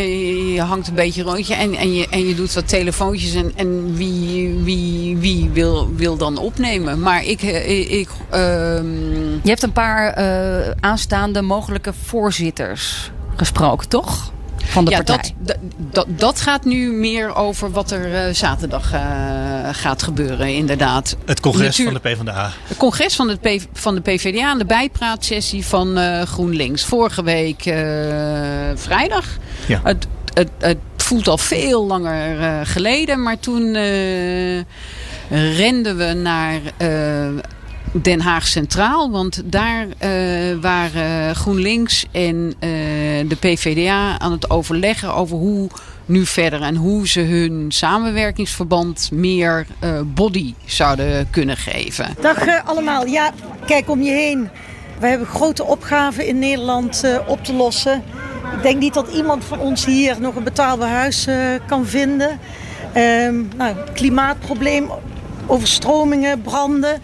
je, 0.52 0.60
hangt 0.60 0.88
een 0.88 0.94
beetje 0.94 1.22
rondje 1.22 1.54
en, 1.54 1.74
en, 1.74 1.94
je, 1.94 2.08
en 2.08 2.28
je 2.28 2.34
doet 2.34 2.54
wat 2.54 2.68
telefoontjes. 2.68 3.34
En, 3.34 3.52
en 3.56 3.94
wie, 3.94 4.54
wie, 4.62 5.16
wie 5.16 5.50
wil, 5.50 5.94
wil 5.94 6.16
dan 6.16 6.36
opnemen? 6.36 7.00
Maar 7.00 7.24
ik... 7.24 7.42
ik 7.42 8.08
um... 8.34 9.40
Je 9.42 9.48
hebt 9.54 9.62
een 9.62 9.72
paar 9.72 10.18
uh, 10.18 10.70
aanstaande 10.80 11.42
mogelijke 11.42 11.92
voorzitters 12.04 13.10
gesproken, 13.36 13.88
toch? 13.88 14.32
Van 14.68 14.84
de 14.84 14.90
ja, 14.90 14.96
partij. 14.96 15.34
Dat, 15.38 15.56
dat, 15.76 16.06
dat 16.08 16.40
gaat 16.40 16.64
nu 16.64 16.92
meer 16.92 17.34
over 17.34 17.70
wat 17.70 17.90
er 17.90 18.28
uh, 18.28 18.34
zaterdag 18.34 18.94
uh, 18.94 19.00
gaat 19.72 20.02
gebeuren, 20.02 20.54
inderdaad. 20.54 21.16
Het 21.24 21.40
congres 21.40 21.66
Natuur, 21.66 21.84
van 21.84 21.94
de 21.94 22.00
PvdA. 22.00 22.50
Het 22.62 22.76
congres 22.76 23.16
van, 23.16 23.28
het 23.28 23.40
P, 23.40 23.48
van 23.72 23.94
de 23.94 24.00
PvdA 24.00 24.50
en 24.50 24.58
de 24.58 24.64
bijpraatsessie 24.64 25.66
van 25.66 25.98
uh, 25.98 26.22
GroenLinks. 26.22 26.84
Vorige 26.84 27.22
week 27.22 27.62
vrijdag. 28.74 29.24
Ja. 29.66 29.80
Het, 29.84 30.06
het, 30.34 30.50
het 30.58 30.78
voelt 30.96 31.28
al 31.28 31.38
veel 31.38 31.86
langer 31.86 32.66
geleden, 32.66 33.22
maar 33.22 33.38
toen 33.38 33.72
renden 35.30 35.96
we 35.96 36.12
naar 36.12 36.60
Den 37.92 38.20
Haag 38.20 38.46
Centraal. 38.46 39.10
Want 39.10 39.42
daar 39.44 39.86
uh, 39.86 40.60
waren 40.60 41.36
GroenLinks 41.36 42.06
en 42.10 42.34
uh, 42.34 42.50
de 43.28 43.36
PVDA 43.40 44.18
aan 44.18 44.32
het 44.32 44.50
overleggen 44.50 45.14
over 45.14 45.36
hoe 45.36 45.68
nu 46.06 46.26
verder. 46.26 46.62
En 46.62 46.76
hoe 46.76 47.08
ze 47.08 47.20
hun 47.20 47.66
samenwerkingsverband 47.68 49.10
meer 49.12 49.66
uh, 49.84 50.00
body 50.04 50.54
zouden 50.64 51.30
kunnen 51.30 51.56
geven. 51.56 52.14
Dag 52.20 52.64
allemaal. 52.64 53.06
Ja, 53.06 53.32
kijk 53.66 53.90
om 53.90 54.02
je 54.02 54.12
heen. 54.12 54.48
We 55.00 55.06
hebben 55.06 55.26
grote 55.26 55.64
opgaven 55.64 56.26
in 56.26 56.38
Nederland 56.38 57.04
op 57.26 57.44
te 57.44 57.52
lossen. 57.52 58.02
Ik 58.56 58.62
denk 58.62 58.80
niet 58.80 58.94
dat 58.94 59.08
iemand 59.08 59.44
van 59.44 59.58
ons 59.58 59.84
hier 59.84 60.20
nog 60.20 60.34
een 60.34 60.44
betaalbaar 60.44 60.90
huis 60.90 61.26
kan 61.66 61.86
vinden. 61.86 62.38
Um, 62.96 63.48
nou, 63.56 63.76
klimaatprobleem, 63.94 64.90
overstromingen, 65.46 66.42
branden. 66.42 67.00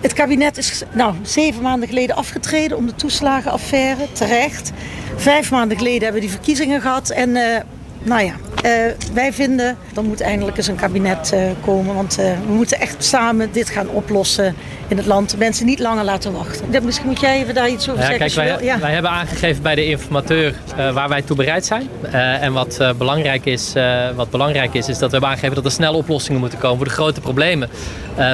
Het 0.00 0.12
kabinet 0.12 0.56
is 0.56 0.82
nou, 0.92 1.14
zeven 1.22 1.62
maanden 1.62 1.88
geleden 1.88 2.16
afgetreden 2.16 2.76
om 2.76 2.86
de 2.86 2.94
toeslagenaffaire, 2.94 4.06
terecht. 4.12 4.72
Vijf 5.16 5.50
maanden 5.50 5.76
geleden 5.76 6.02
hebben 6.02 6.20
we 6.20 6.26
die 6.26 6.36
verkiezingen 6.36 6.80
gehad. 6.80 7.10
En 7.10 7.28
uh, 7.28 7.56
nou 8.02 8.24
ja, 8.24 8.34
uh, 8.64 8.92
wij 9.12 9.32
vinden, 9.32 9.76
er 9.96 10.04
moet 10.04 10.20
eindelijk 10.20 10.56
eens 10.56 10.66
een 10.66 10.76
kabinet 10.76 11.30
uh, 11.34 11.40
komen. 11.64 11.94
Want 11.94 12.14
we 12.14 12.52
moeten 12.52 12.80
echt 12.80 13.04
samen 13.04 13.52
dit 13.52 13.70
gaan 13.70 13.88
oplossen 13.88 14.54
in 14.88 14.96
het 14.96 15.06
land. 15.06 15.38
Mensen 15.38 15.66
niet 15.66 15.78
langer 15.78 16.04
laten 16.04 16.32
wachten. 16.32 16.84
Misschien 16.84 17.06
moet 17.06 17.20
jij 17.20 17.42
even 17.42 17.54
daar 17.54 17.68
iets 17.68 17.88
over 17.88 18.02
ja, 18.02 18.06
zeggen. 18.06 18.26
Kijk, 18.26 18.58
wij, 18.58 18.66
ja. 18.66 18.78
wij, 18.78 18.92
hebben 18.92 19.10
aangegeven 19.10 19.62
bij 19.62 19.74
de 19.74 19.86
informateur 19.86 20.54
waar 20.92 21.08
wij 21.08 21.22
toe 21.22 21.36
bereid 21.36 21.66
zijn. 21.66 21.88
en 22.40 22.52
wat, 22.52 22.80
belangrijk 22.98 23.44
is, 23.44 23.72
wat 24.14 24.30
belangrijk 24.30 24.74
is, 24.74 24.88
is 24.88 24.98
dat 24.98 24.98
we 24.98 25.10
hebben 25.10 25.28
aangegeven 25.28 25.54
dat 25.54 25.64
er 25.64 25.70
snel 25.70 25.94
oplossingen 25.94 26.40
moeten 26.40 26.58
komen 26.58 26.76
voor 26.76 26.86
de 26.86 26.92
grote 26.92 27.20
problemen 27.20 27.68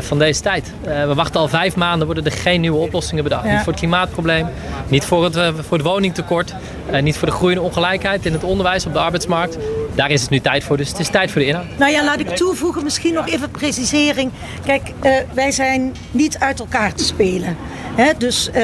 van 0.01 0.19
deze 0.19 0.41
tijd. 0.41 0.73
we 0.83 1.15
wachten 1.15 1.41
al 1.41 1.49
vijf 1.49 1.77
maanden, 1.77 2.07
worden 2.07 2.25
er 2.25 2.33
geen 2.33 2.61
nieuwe 2.61 2.79
oplossingen 2.79 3.25
bedacht. 3.25 3.45
Ja. 3.45 3.51
Niet 3.51 3.63
voor 3.63 3.73
het 3.73 3.81
klimaatprobleem, 3.81 4.47
niet 4.89 5.05
voor 5.05 5.25
het, 5.25 5.37
voor 5.69 5.77
het 5.77 5.87
woningtekort, 5.87 6.55
niet 7.01 7.17
voor 7.17 7.29
de 7.29 7.35
groeiende 7.35 7.63
ongelijkheid 7.63 8.27
in 8.27 8.33
het 8.33 8.45
onderwijs, 8.45 8.87
op 8.87 8.93
de 8.93 8.99
arbeidsmarkt. 8.99 9.59
Daar 9.95 10.11
is 10.11 10.21
het 10.21 10.31
nu 10.31 10.41
tijd 10.41 10.65
voor, 10.65 10.77
dus 10.77 10.89
het 10.89 10.99
is 10.99 11.09
tijd 11.09 11.31
voor 11.31 11.41
de 11.41 11.47
inhoud. 11.47 11.67
Nou 11.79 11.93
ja, 11.93 12.05
laat 12.05 12.21
ik 12.21 12.29
toevoegen, 12.29 12.85
misschien 12.85 13.15
nog 13.15 13.29
even 13.29 13.51
precisering. 13.51 14.31
Kijk, 14.67 14.93
wij 15.33 15.51
zijn 15.51 15.95
niet 16.11 16.39
uit 16.43 16.61
elkaar 16.61 16.95
te 16.95 17.05
spelen. 17.05 17.57
He, 17.95 18.13
dus 18.19 18.49
uh, 18.49 18.55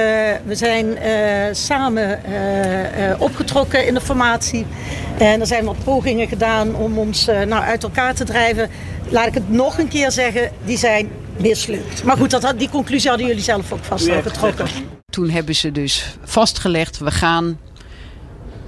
we 0.45 0.55
zijn 0.55 0.87
uh, 0.87 1.55
samen 1.55 2.21
opgetrokken 3.19 3.87
in 3.87 3.95
de 3.95 4.01
formatie. 4.01 4.67
En 5.19 5.41
er 5.41 5.47
zijn 5.47 5.65
wat 5.65 5.85
pogingen 5.85 6.29
gedaan 6.29 6.75
om 6.75 6.99
ons 6.99 7.25
nou, 7.25 7.63
uit 7.63 7.83
elkaar 7.83 8.15
te 8.15 8.25
drijven. 8.25 8.71
Laat 9.09 9.27
ik 9.27 9.35
het 9.35 9.51
nog 9.51 9.79
een 9.79 9.89
keer 9.89 10.11
zeggen, 10.11 10.51
die 10.65 10.79
zijn 10.79 11.11
mislukt. 11.37 12.05
Maar 12.05 12.17
goed, 12.17 12.31
dat, 12.31 12.59
die 12.59 12.71
conclusie 12.71 13.09
hadden 13.09 13.27
jullie 13.27 13.43
zelf 13.43 13.73
ook 13.73 13.85
vast 13.85 14.11
al 14.11 14.23
getrokken. 14.23 14.67
Toen 15.11 15.31
hebben 15.31 15.55
ze 15.55 15.73
dus 15.73 16.17
vastgelegd, 16.25 16.99
we 16.99 17.11
gaan 17.11 17.59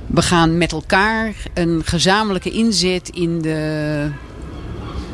we 0.07 0.23
gaan 0.23 0.59
met 0.59 0.73
elkaar 0.73 1.35
een 1.55 1.83
gezamenlijke 1.85 2.51
inzet 2.51 3.09
in 3.09 3.43
de 3.43 4.11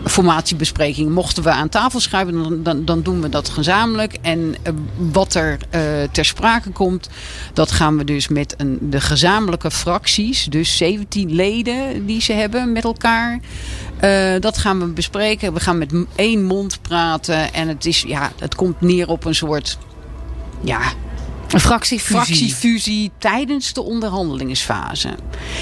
formatiebespreking. 0.09 1.11
Mochten 1.11 1.43
we 1.43 1.51
aan 1.51 1.69
tafel 1.69 2.01
schuiven, 2.01 2.43
dan, 2.43 2.63
dan, 2.63 2.85
dan 2.85 3.03
doen 3.03 3.21
we 3.21 3.29
dat 3.29 3.49
gezamenlijk. 3.49 4.17
En 4.23 4.39
uh, 4.39 4.73
wat 4.97 5.35
er 5.35 5.59
uh, 5.75 5.81
ter 6.13 6.25
sprake 6.25 6.71
komt, 6.71 7.09
dat 7.53 7.71
gaan 7.71 7.97
we 7.97 8.05
dus 8.05 8.29
met 8.29 8.55
een, 8.57 8.79
de 8.81 9.01
gezamenlijke 9.01 9.71
fracties, 9.71 10.45
dus 10.45 10.77
17 10.77 11.35
leden 11.35 12.07
die 12.07 12.21
ze 12.21 12.33
hebben 12.33 12.73
met 12.73 12.85
elkaar. 12.85 13.41
Uh, 14.01 14.41
dat 14.41 14.59
gaan 14.59 14.79
we 14.79 14.87
bespreken. 14.87 15.53
We 15.53 15.61
gaan 15.61 15.79
met 15.79 15.93
één 16.15 16.45
mond 16.45 16.83
praten. 16.83 17.53
En 17.53 17.69
het, 17.69 17.87
is, 17.87 18.05
ja, 18.07 18.33
het 18.39 18.55
komt 18.55 18.81
neer 18.81 19.09
op 19.09 19.25
een 19.25 19.35
soort 19.35 19.79
ja, 20.61 20.81
een 21.53 21.61
fractiefusie. 21.61 22.17
fractiefusie 22.17 23.11
tijdens 23.19 23.73
de 23.73 23.83
onderhandelingsfase. 23.83 25.09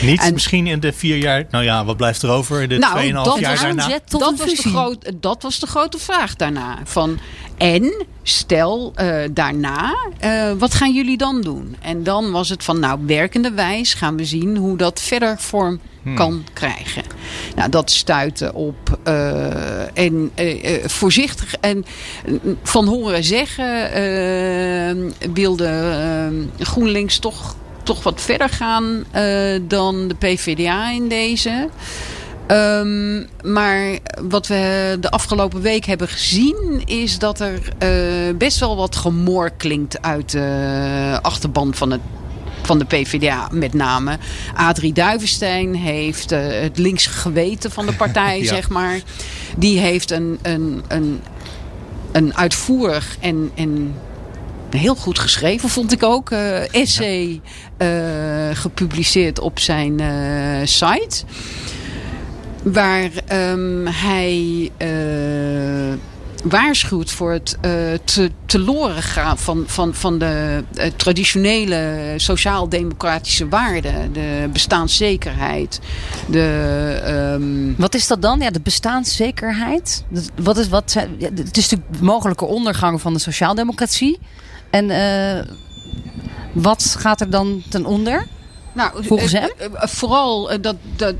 Niet 0.02 0.20
en, 0.20 0.32
misschien 0.32 0.66
in 0.66 0.80
de 0.80 0.92
vier 0.92 1.16
jaar, 1.16 1.44
nou 1.50 1.64
ja, 1.64 1.84
wat 1.84 1.96
blijft 1.96 2.22
er 2.22 2.30
over? 2.30 2.68
De 2.68 2.78
nou, 2.78 2.98
2,5 2.98 3.40
jaar 3.40 3.60
daarna? 3.60 3.98
Dat 4.06 4.38
was, 4.38 4.54
de 4.54 4.68
groot, 4.68 5.12
dat 5.20 5.42
was 5.42 5.58
de 5.58 5.66
grote 5.66 5.98
vraag 5.98 6.36
daarna. 6.36 6.78
Van, 6.84 7.18
en 7.56 8.06
stel 8.22 8.92
uh, 9.00 9.16
daarna, 9.30 9.96
uh, 10.24 10.52
wat 10.58 10.74
gaan 10.74 10.94
jullie 10.94 11.16
dan 11.16 11.40
doen? 11.40 11.76
En 11.80 12.02
dan 12.02 12.30
was 12.30 12.48
het 12.48 12.64
van, 12.64 12.80
nou, 12.80 13.00
werkende 13.06 13.50
wijs 13.50 13.94
gaan 13.94 14.16
we 14.16 14.24
zien 14.24 14.56
hoe 14.56 14.76
dat 14.76 15.00
verder 15.00 15.38
vorm 15.38 15.80
hmm. 16.02 16.16
kan 16.16 16.44
krijgen. 16.52 17.02
Nou, 17.56 17.70
dat 17.70 17.90
stuitte 17.90 18.54
op 18.54 18.98
uh, 19.08 19.98
en 19.98 20.32
voorzichtig 20.84 21.54
en 21.54 21.84
van 22.62 22.86
horen 22.86 23.24
zeggen 23.24 23.90
wilde 25.32 25.92
GroenLinks 26.58 27.18
toch, 27.18 27.56
toch 27.82 28.02
wat 28.02 28.20
verder 28.20 28.48
gaan 28.48 29.04
dan 29.62 30.08
de 30.08 30.14
PvdA 30.18 30.90
in 30.90 31.08
deze. 31.08 31.68
Um, 32.48 33.26
maar 33.42 33.98
wat 34.22 34.46
we 34.46 34.96
de 35.00 35.10
afgelopen 35.10 35.60
week 35.60 35.84
hebben 35.84 36.08
gezien 36.08 36.82
is 36.84 37.18
dat 37.18 37.40
er 37.40 37.58
uh, 37.82 38.36
best 38.36 38.58
wel 38.58 38.76
wat 38.76 38.96
gemor 38.96 39.50
klinkt 39.50 40.02
uit 40.02 40.30
de 40.30 41.18
achterban 41.22 41.74
van 41.74 41.90
het 41.90 42.00
van 42.62 42.78
de 42.78 42.84
PvdA 42.84 43.48
met 43.52 43.74
name. 43.74 44.18
Adrie 44.54 44.92
Duivenstein 44.92 45.74
heeft 45.74 46.32
uh, 46.32 46.38
het 46.60 46.78
links 46.78 47.06
geweten 47.06 47.70
van 47.70 47.86
de 47.86 47.92
partij, 47.92 48.38
ja. 48.42 48.46
zeg 48.46 48.68
maar. 48.68 49.00
Die 49.56 49.78
heeft 49.78 50.10
een, 50.10 50.38
een, 50.42 50.82
een, 50.88 51.20
een 52.12 52.36
uitvoerig 52.36 53.16
en, 53.20 53.50
en 53.54 53.94
heel 54.70 54.94
goed 54.94 55.18
geschreven, 55.18 55.68
vond 55.68 55.92
ik 55.92 56.02
ook. 56.02 56.30
Uh, 56.30 56.74
essay 56.74 57.40
uh, 57.78 57.88
gepubliceerd 58.52 59.40
op 59.40 59.58
zijn 59.58 60.00
site. 60.68 61.24
Waar 62.64 63.10
um, 63.32 63.86
hij 63.86 64.70
waarschuwt 66.44 67.10
voor 67.10 67.32
het 67.32 67.56
uh, 67.64 67.70
te, 68.04 68.30
teloren 68.46 69.02
gaan 69.02 69.38
van, 69.38 69.64
van, 69.66 69.94
van 69.94 70.18
de 70.18 70.64
uh, 70.74 70.84
traditionele 70.96 72.14
sociaal-democratische 72.16 73.48
waarden. 73.48 74.12
De 74.12 74.48
bestaanszekerheid. 74.52 75.80
De, 76.28 77.34
um... 77.40 77.74
Wat 77.78 77.94
is 77.94 78.06
dat 78.06 78.22
dan? 78.22 78.40
Ja, 78.40 78.50
de 78.50 78.60
bestaanszekerheid. 78.60 80.04
Wat 80.42 80.56
is, 80.56 80.68
wat 80.68 80.92
ja, 81.18 81.28
het 81.34 81.56
is 81.56 81.68
de 81.68 81.78
mogelijke 82.00 82.44
ondergang 82.44 83.00
van 83.00 83.12
de 83.12 83.18
sociaaldemocratie. 83.18 84.18
En 84.70 84.90
wat 86.52 86.96
gaat 86.98 87.20
er 87.20 87.30
dan 87.30 87.62
ten 87.68 87.84
onder? 87.84 88.26
Nou, 88.72 89.04
Volgens 89.04 89.32
hem? 89.32 89.50
vooral 89.72 90.60
dat, 90.60 90.76
dat 90.96 91.14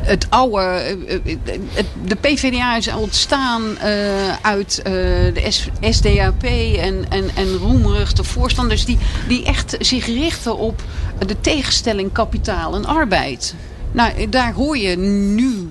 het 0.00 0.26
oude. 0.30 0.96
De 2.04 2.14
PvdA 2.14 2.76
is 2.76 2.94
ontstaan 2.94 3.78
uit 4.42 4.80
de 4.84 5.52
SDAP 5.90 6.42
en, 6.42 7.04
en, 7.08 7.30
en 7.34 7.56
roemerig 7.56 8.12
de 8.12 8.24
voorstanders 8.24 8.84
die, 8.84 8.98
die 9.28 9.44
echt 9.44 9.76
zich 9.78 10.06
richten 10.06 10.56
op 10.58 10.82
de 11.26 11.40
tegenstelling 11.40 12.12
kapitaal 12.12 12.74
en 12.74 12.84
arbeid. 12.84 13.54
Nou, 13.92 14.28
daar 14.28 14.52
hoor 14.52 14.78
je 14.78 14.96
nu 14.96 15.68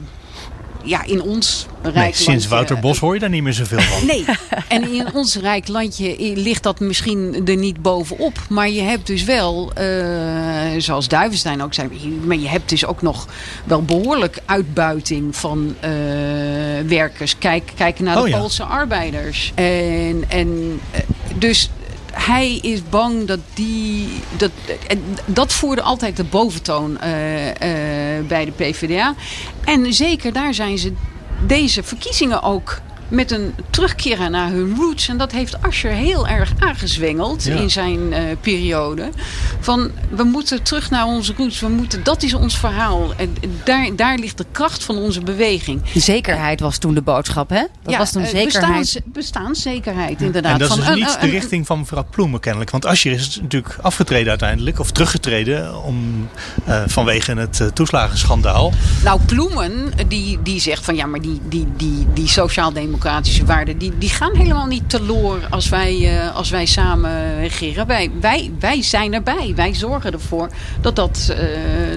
ja, 0.84 1.04
in 1.04 1.22
ons 1.22 1.68
nee, 1.94 2.14
sinds 2.14 2.48
Wouter 2.48 2.80
Bos 2.80 3.00
hoor 3.00 3.14
je 3.14 3.20
daar 3.20 3.30
niet 3.30 3.44
meer 3.44 3.54
zoveel 3.54 3.80
van. 3.80 4.06
Nee, 4.06 4.26
en 4.68 4.94
in 4.94 5.14
ons 5.14 5.36
rijk 5.36 5.68
landje 5.68 6.34
ligt 6.36 6.64
dat 6.64 6.80
misschien 6.80 7.42
er 7.46 7.58
niet 7.58 7.82
bovenop. 7.82 8.40
Maar 8.50 8.70
je 8.70 8.82
hebt 8.82 9.08
dus 9.08 9.24
wel, 9.24 9.72
uh, 9.80 9.86
zoals 10.78 11.08
Duivenstein 11.08 11.64
ook 11.64 11.74
zei... 11.74 11.90
maar 12.26 12.38
je 12.38 12.48
hebt 12.48 12.70
dus 12.70 12.86
ook 12.86 13.02
nog 13.02 13.28
wel 13.64 13.84
behoorlijk 13.84 14.42
uitbuiting 14.46 15.36
van 15.36 15.76
uh, 15.84 15.90
werkers. 16.88 17.38
Kijk, 17.38 17.72
kijk 17.76 18.00
naar 18.00 18.16
de 18.16 18.22
oh, 18.22 18.28
ja. 18.28 18.38
Poolse 18.38 18.64
arbeiders. 18.64 19.52
En, 19.56 20.24
en 20.28 20.80
dus 21.36 21.70
hij 22.12 22.56
is 22.62 22.80
bang 22.90 23.26
dat 23.28 23.40
die. 23.54 24.08
Dat, 24.38 24.52
dat 25.26 25.54
voerde 25.54 25.82
altijd 25.82 26.18
de 26.18 26.24
boventoon 26.24 26.98
uh, 27.04 27.46
uh, 27.46 27.54
bij 28.28 28.46
de 28.46 28.52
PvdA. 28.52 29.16
En 29.64 29.94
zeker 29.94 30.34
daar 30.34 30.54
zijn 30.54 30.78
ze 30.78 30.94
deze 31.42 31.84
verkiezingen 31.84 32.42
ook 32.42 32.82
met 33.08 33.32
een 33.32 33.54
terugkeren 33.70 34.32
naar 34.32 34.50
hun 34.52 34.76
roots. 34.78 35.08
En 35.08 35.18
dat 35.18 35.32
heeft 35.32 35.62
Asscher 35.62 35.92
heel 35.92 36.28
erg 36.28 36.52
aangezwengeld 36.60 37.44
Ja. 37.44 37.56
in 37.56 37.70
zijn 37.72 38.14
eh, 38.14 38.22
periode. 38.42 39.10
Van 39.60 39.92
we 40.10 40.24
moeten 40.24 40.64
terug 40.64 40.90
naar 40.90 41.06
onze 41.06 41.34
roots. 41.38 41.60
We 41.60 41.68
moeten, 41.68 42.04
dat 42.04 42.24
is 42.24 42.34
ons 42.34 42.58
verhaal. 42.58 43.14
En 43.18 43.36
daar, 43.64 43.96
daar 43.96 44.18
ligt 44.18 44.38
de 44.38 44.46
kracht 44.52 44.84
van 44.84 44.98
onze 44.98 45.22
beweging. 45.22 45.82
Zekerheid 45.94 46.60
was 46.60 46.78
toen 46.78 46.94
de 46.94 47.02
boodschap, 47.02 47.50
hè? 47.50 47.64
Dat 47.84 47.96
was 47.98 48.12
toen 48.12 48.22
eh, 48.24 48.30
zekerheid. 48.30 48.74
Bestaans, 48.82 49.00
bestaanszekerheid, 49.06 50.22
inderdaad. 50.22 50.52
En 50.52 50.60
dat 50.60 50.70
is 50.70 50.76
dus 50.76 50.88
een- 50.88 50.96
niet 50.96 51.18
de 51.22 51.28
richting 51.30 51.66
van 51.66 51.80
mevrouw 51.80 52.06
Ploemen 52.10 52.40
kennelijk. 52.40 52.72
Want 52.72 52.86
Asscher 52.86 53.12
is 53.12 53.40
natuurlijk 53.42 53.78
afgetreden 53.82 54.30
uiteindelijk. 54.30 54.80
Of 54.80 54.92
teruggetreden 54.92 55.84
om, 55.84 56.30
eh, 56.66 56.82
vanwege 56.88 57.34
het 57.34 57.60
eh, 57.60 57.68
toeslagenschandaal. 57.68 58.74
Nou, 59.04 59.20
Ploemen, 59.26 59.92
die, 60.08 60.40
die 60.44 60.60
zegt 60.60 60.86
van 60.86 60.96
ja, 60.96 61.06
maar 61.06 61.22
die, 61.22 61.42
die, 61.50 61.68
die, 61.78 62.08
die 62.14 62.28
sociaal-democratische 62.96 63.46
waarden, 63.46 63.78
die, 63.78 63.98
die 63.98 64.10
gaan 64.10 64.36
helemaal 64.36 64.66
niet 64.66 64.90
teloor 64.90 65.40
als 65.50 65.70
wij, 65.70 66.20
eh, 66.20 66.36
als 66.36 66.50
wij 66.50 66.66
samen 66.66 67.40
regeren. 67.40 67.88
Wij, 67.88 68.12
wij, 68.22 68.52
wij 68.60 68.82
zijn 68.82 69.14
erbij. 69.14 69.54
Wij 69.56 69.74
zorgen 69.74 70.14
ervoor 70.14 70.50
dat 70.82 70.96
dat, 70.96 71.34
eh, 71.38 71.48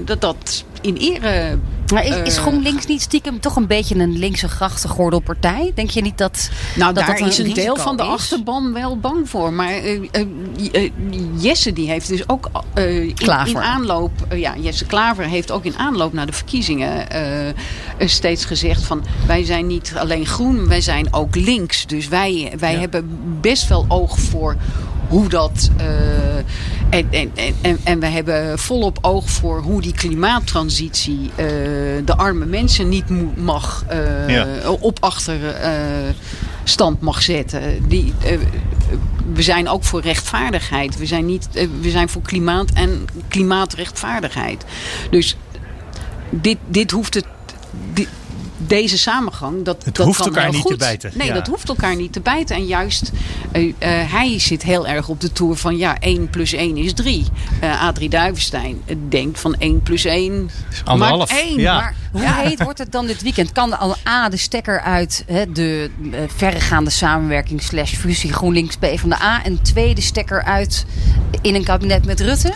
dat, 0.05 0.20
dat 0.20 0.64
in 0.80 0.96
ere. 0.96 1.59
Maar 1.93 2.05
is, 2.05 2.16
is 2.24 2.36
eh, 2.36 2.43
GroenLinks 2.43 2.86
niet 2.86 3.01
stiekem 3.01 3.41
toch 3.41 3.57
een 3.57 3.66
beetje 3.66 3.95
een 3.95 4.18
linkse 4.18 4.49
grachtengordelpartij? 4.49 5.72
Denk 5.74 5.91
je 5.91 6.01
niet 6.01 6.18
dat 6.18 6.51
Nou, 6.76 6.95
dat 6.95 7.07
daar 7.07 7.18
dat 7.18 7.28
is 7.28 7.39
een 7.39 7.55
deel 7.55 7.76
van 7.76 7.97
de 7.97 8.03
achterban 8.03 8.72
wel 8.72 8.99
bang 8.99 9.28
voor. 9.28 9.53
Maar 9.53 9.72
eh, 9.72 10.01
eh, 10.12 10.91
Jesse 11.36 11.72
die 11.72 11.89
heeft 11.89 12.09
dus 12.09 12.28
ook 12.28 12.51
in, 12.74 13.57
aanloop... 13.57 14.11
ja, 14.34 14.57
Jesse 14.57 14.84
Klaver 14.84 15.24
heeft 15.24 15.51
ook 15.51 15.64
in 15.64 15.76
aanloop 15.76 16.12
naar 16.12 16.26
de 16.26 16.32
verkiezingen 16.32 17.07
steeds 17.99 18.45
gezegd 18.45 18.82
van... 18.84 19.05
wij 19.26 19.45
zijn 19.45 19.66
niet 19.66 19.93
alleen 19.97 20.26
groen, 20.26 20.68
wij 20.68 20.80
zijn 20.80 21.12
ook 21.12 21.36
links. 21.36 21.86
Dus 21.86 22.09
wij, 22.09 22.53
wij 22.59 22.72
Ja. 22.72 22.78
hebben 22.78 23.18
best 23.41 23.68
wel 23.68 23.84
oog 23.89 24.18
voor 24.18 24.57
hoe 25.09 25.28
dat... 25.28 25.70
eh, 25.76 25.86
en, 26.90 27.06
en, 27.11 27.30
en- 27.34 27.54
en, 27.61 27.78
en 27.84 28.00
we 28.00 28.06
hebben 28.06 28.59
volop 28.59 28.98
oog 29.00 29.30
voor 29.30 29.61
hoe 29.61 29.80
die 29.80 29.92
klimaattransitie 29.92 31.30
eh, 31.36 31.46
de 32.04 32.16
arme 32.16 32.44
mensen 32.46 32.88
niet 32.88 33.36
mag 33.36 33.84
eh, 33.88 34.28
Ja. 34.28 34.46
op 34.80 34.96
achter 35.00 35.50
eh, 35.54 35.72
stand 36.64 37.00
mag 37.00 37.22
zetten. 37.22 37.88
Die, 37.88 38.12
we 39.32 39.42
zijn 39.42 39.68
ook 39.68 39.84
voor 39.84 40.00
rechtvaardigheid. 40.00 40.98
We 40.98 41.06
zijn, 41.06 41.26
niet, 41.26 41.48
we 41.80 41.90
zijn 41.90 42.09
voor 42.09 42.22
klimaat 42.22 42.70
en 42.74 43.04
klimaatrechtvaardigheid. 43.28 44.64
Dus 45.11 45.36
dit, 46.30 46.59
dit 46.66 46.90
hoeft 46.90 47.14
het. 47.14 47.26
Deze 48.59 48.98
samengang, 48.98 49.64
dat, 49.64 49.84
Het 49.84 49.94
dat 49.96 50.06
hoeft 50.06 50.18
kan 50.18 50.26
elkaar 50.26 50.42
heel 50.42 50.52
niet 50.52 50.61
goed. 50.62 50.70
te 50.70 50.76
bijten. 50.76 51.11
Nee, 51.14 51.26
Ja. 51.26 51.34
dat 51.34 51.46
hoeft 51.46 51.68
elkaar 51.68 51.96
niet 51.96 52.12
te 52.12 52.20
bijten. 52.20 52.56
En 52.56 52.66
juist, 52.66 53.11
eh, 53.52 53.62
eh, 53.78 54.12
hij 54.12 54.38
zit 54.38 54.62
heel 54.62 54.86
erg 54.86 55.09
op 55.09 55.20
de 55.20 55.32
toer 55.32 55.56
van 55.56 55.76
ja, 55.76 55.96
1 56.00 56.30
plus 56.30 56.52
1 56.52 56.76
is 56.76 56.92
3. 56.94 57.26
Eh 57.61 57.82
Adrie 57.82 58.09
Duivenstein 58.09 58.82
denkt 59.09 59.40
van 59.40 59.54
1 59.59 59.82
plus 59.82 60.04
1 60.04 60.50
Anderhalf, 60.84 61.30
maakt 61.30 61.42
1. 61.42 61.59
ja. 61.61 61.74
Maar 61.80 61.94
Hoe 62.12 62.48
heet 62.48 62.62
wordt 62.62 62.78
het 62.78 62.92
dan 62.92 63.06
dit 63.06 63.22
weekend? 63.22 63.52
Kan 63.52 63.78
al 63.78 63.96
A 64.09 64.28
de 64.28 64.36
stekker 64.36 64.80
uit 64.80 65.24
hè, 65.26 65.52
de 65.52 65.90
verregaande 66.36 66.90
samenwerking 66.90 67.62
slash 67.62 67.94
fusie 67.94 68.32
GroenLinks 68.32 68.76
PvdA 68.76 69.44
en 69.44 69.62
tweede 69.62 70.00
stekker 70.00 70.42
uit 70.44 70.84
in 71.40 71.54
een 71.54 71.64
kabinet 71.64 72.04
met 72.06 72.20
Rutte? 72.20 72.52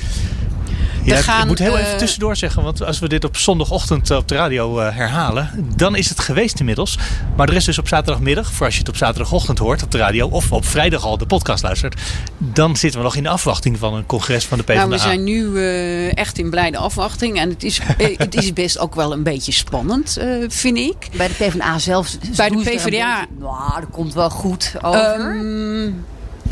Ja, 1.04 1.16
ik- 1.16 1.22
gaan, 1.24 1.40
ik 1.42 1.46
moet 1.46 1.58
heel 1.58 1.78
eh, 1.78 1.84
even 1.86 1.98
tussendoor 1.98 2.36
zeggen, 2.36 2.62
want 2.62 2.82
als 2.84 2.98
we 2.98 3.08
dit 3.08 3.24
op 3.24 3.36
zondagochtend 3.36 4.10
eh, 4.10 4.16
op 4.16 4.28
de 4.28 4.34
radio 4.34 4.78
eh, 4.80 4.94
herhalen, 4.96 5.50
dan 5.76 5.96
is 5.96 6.08
het 6.08 6.20
geweest 6.20 6.58
inmiddels. 6.60 6.98
Maar 7.36 7.48
er 7.48 7.54
is 7.54 7.64
dus 7.64 7.78
op 7.78 7.88
zaterdagmiddag, 7.88 8.52
voor 8.52 8.64
als 8.66 8.74
je 8.74 8.80
het 8.80 8.88
op 8.88 8.96
zaterdagochtend 8.96 9.58
hoort 9.58 9.82
op 9.82 9.90
de 9.90 9.98
radio, 9.98 10.28
of 10.28 10.52
op 10.52 10.66
vrijdag 10.66 11.04
al 11.04 11.18
de 11.18 11.26
podcast 11.26 11.62
luistert, 11.62 12.00
dan 12.38 12.76
zitten 12.76 12.98
we 13.00 13.04
nog 13.06 13.16
in 13.16 13.22
de 13.22 13.28
afwachting 13.28 13.78
van 13.78 13.94
een 13.94 14.06
congres 14.06 14.44
van 14.44 14.58
de 14.58 14.64
PvdA. 14.64 14.74
Nou, 14.78 14.90
we 14.90 14.98
zijn 14.98 15.24
nu 15.24 15.56
eh, 15.58 16.16
echt 16.16 16.38
in 16.38 16.50
blijde 16.50 16.76
afwachting. 16.78 17.38
En 17.38 17.48
het 17.48 17.62
is, 17.62 17.80
het 18.16 18.34
is 18.34 18.52
best 18.52 18.78
ook 18.78 18.94
wel 18.94 19.12
een 19.12 19.22
beetje 19.22 19.52
spannend, 19.52 20.16
eh, 20.16 20.26
vind 20.48 20.76
ik. 20.78 20.94
Bij 21.16 21.28
de 21.28 21.34
PvdA 21.34 21.78
zelf. 21.78 22.16
Bij 22.36 22.48
de 22.48 22.56
PvdA. 22.56 23.26
Nou, 23.38 23.80
dat 23.80 23.90
komt 23.90 24.14
wel 24.14 24.30
goed 24.30 24.72
over. 24.82 25.36
Ehm, 25.36 25.90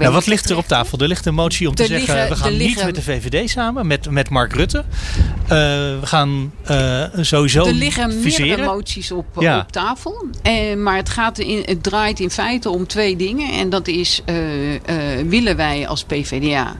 Nou, 0.01 0.13
wat 0.13 0.27
ligt 0.27 0.51
er 0.51 0.57
op 0.57 0.67
tafel? 0.67 0.99
Er 0.99 1.09
ligt 1.09 1.27
een 1.27 1.35
motie 1.35 1.69
om 1.69 1.75
te 1.75 1.87
zeggen, 1.87 2.29
we 2.29 2.37
gaan 2.37 2.57
niet 2.57 2.85
met 2.85 2.95
de 2.95 3.03
VVD 3.03 3.51
samen, 3.51 3.87
met, 3.87 4.11
met 4.11 4.31
Mark 4.31 4.53
Rutte. 4.55 4.79
Eh, 4.79 5.49
we 5.49 6.01
gaan 6.03 6.53
eh, 6.65 7.03
sowieso 7.21 7.67
er 7.67 7.73
liggen 7.73 8.21
meerdere 8.23 8.65
moties 8.65 9.11
op, 9.13 9.27
Ja. 9.39 9.59
op 9.59 9.73
tafel. 9.73 10.27
Eh, 10.43 10.77
maar 10.77 10.97
het, 10.97 11.09
gaat 11.09 11.39
in, 11.39 11.63
het 11.65 11.83
draait 11.83 12.21
in 12.21 12.31
feite 12.31 12.71
om 12.71 12.87
twee 12.87 13.17
dingen. 13.17 13.53
En 13.53 13.71
dat 13.71 13.89
is, 13.89 14.23
eh, 14.25 14.75
eh, 14.75 14.81
willen 15.27 15.57
wij 15.57 15.89
als 15.89 16.05
PvdA 16.05 16.77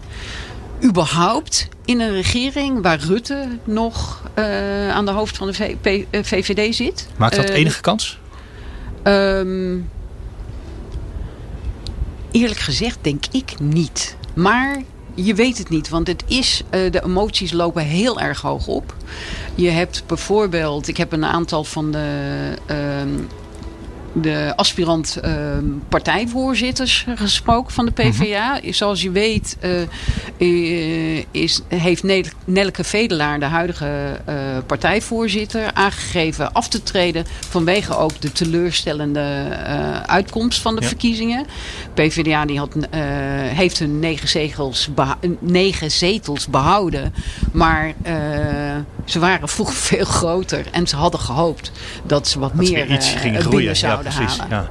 überhaupt 0.85 1.69
in 1.85 2.01
een 2.01 2.13
regering 2.13 2.83
waar 2.83 2.99
Rutte 3.01 3.47
nog 3.65 4.23
eh, 4.35 4.91
aan 4.91 5.05
de 5.05 5.11
hoofd 5.11 5.37
van 5.37 5.51
de 5.51 5.77
eh, 5.83 6.23
VVD 6.23 6.75
zit? 6.75 7.09
Maakt 7.17 7.37
dat 7.37 7.45
Eh, 7.45 7.55
enige 7.57 7.81
kans? 7.81 8.19
Ehm, 9.03 9.77
eerlijk 12.31 12.61
gezegd 12.61 12.99
denk 13.01 13.25
ik 13.31 13.61
niet. 13.61 14.17
Maar 14.35 14.83
je 15.15 15.35
weet 15.35 15.59
het 15.59 15.69
niet, 15.69 15.89
want 15.89 16.07
het 16.07 16.25
is, 16.27 16.63
eh, 16.71 16.91
de 16.91 17.05
emoties 17.05 17.53
lopen 17.53 17.83
heel 17.83 18.21
erg 18.21 18.41
hoog 18.41 18.67
op. 18.67 18.95
Je 19.55 19.71
hebt 19.71 20.03
bijvoorbeeld, 20.07 20.89
ik 20.89 20.97
heb 20.97 21.13
een 21.13 21.25
aantal 21.25 21.65
van 21.65 21.91
de, 21.91 22.09
ehm, 22.67 23.09
de 24.13 24.53
aspirant 24.57 25.17
ehm, 25.23 25.65
partijvoorzitters 25.89 27.07
gesproken 27.15 27.73
van 27.73 27.85
de 27.87 27.91
PvdA. 27.93 28.61
Zoals 28.71 29.03
je 29.03 29.11
weet 29.11 29.57
eh, 29.61 29.83
eh, 30.39 31.25
is, 31.31 31.61
heeft 31.69 32.03
Ne- 32.03 32.25
Nelke 32.45 32.85
Vedelaar, 32.85 33.41
de 33.41 33.45
huidige 33.47 34.21
eh, 34.25 34.35
partijvoorzitter, 34.67 35.73
aangegeven 35.73 36.53
af 36.53 36.69
te 36.69 36.83
treden 36.83 37.25
vanwege 37.49 37.97
ook 37.97 38.21
de 38.21 38.33
teleurstellende 38.33 39.49
uitkomst 40.07 40.61
van 40.61 40.75
de 40.75 40.81
Ja. 40.83 40.87
verkiezingen. 40.89 41.47
PvdA 41.95 42.45
die 42.45 42.59
had, 42.59 42.77
heeft 43.55 43.79
hun 43.79 43.99
negen, 43.99 44.29
zegels 44.29 44.89
negen 45.39 45.91
zetels 45.91 46.47
behouden, 46.47 47.15
maar 47.53 47.95
ze 49.05 49.19
waren 49.19 49.49
vroeger 49.49 49.75
veel 49.91 50.05
groter 50.05 50.67
en 50.71 50.87
ze 50.87 50.97
hadden 50.97 51.21
gehoopt 51.21 51.73
dat 52.07 52.29
ze 52.29 52.39
wat 52.39 52.53
Dat 52.57 52.71
meer 52.71 52.91
iets 52.91 53.11
gingen 53.11 53.41
groeien. 53.41 53.75
Ja, 53.81 54.00
zouden 54.03 54.27
precies. 54.27 54.39
halen. 54.39 54.71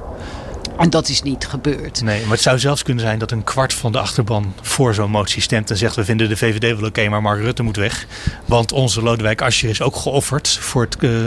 En 0.80 0.90
dat 0.90 1.08
is 1.08 1.22
niet 1.22 1.46
gebeurd. 1.46 2.02
Nee, 2.02 2.20
maar 2.20 2.30
het 2.30 2.40
zou 2.40 2.58
zelfs 2.58 2.82
kunnen 2.82 3.04
zijn 3.04 3.18
dat 3.18 3.30
een 3.30 3.44
kwart 3.44 3.74
van 3.74 3.92
de 3.92 3.98
achterban 3.98 4.54
voor 4.60 4.94
zo'n 4.94 5.10
motie 5.10 5.42
stemt 5.42 5.70
en 5.70 5.76
zegt 5.76 5.96
we 5.96 6.04
vinden 6.04 6.28
de 6.28 6.36
VVD 6.36 6.78
wel 6.78 6.88
oké, 6.88 7.08
maar 7.08 7.22
Mark 7.22 7.40
Rutte 7.40 7.62
moet 7.62 7.76
weg. 7.76 8.06
Want 8.44 8.72
onze 8.72 9.02
Lodewijk 9.02 9.42
Asscher 9.42 9.68
is 9.68 9.82
ook 9.82 9.96
geofferd 9.96 10.48
voor 10.48 10.82
het 10.82 10.96
uh, 11.00 11.24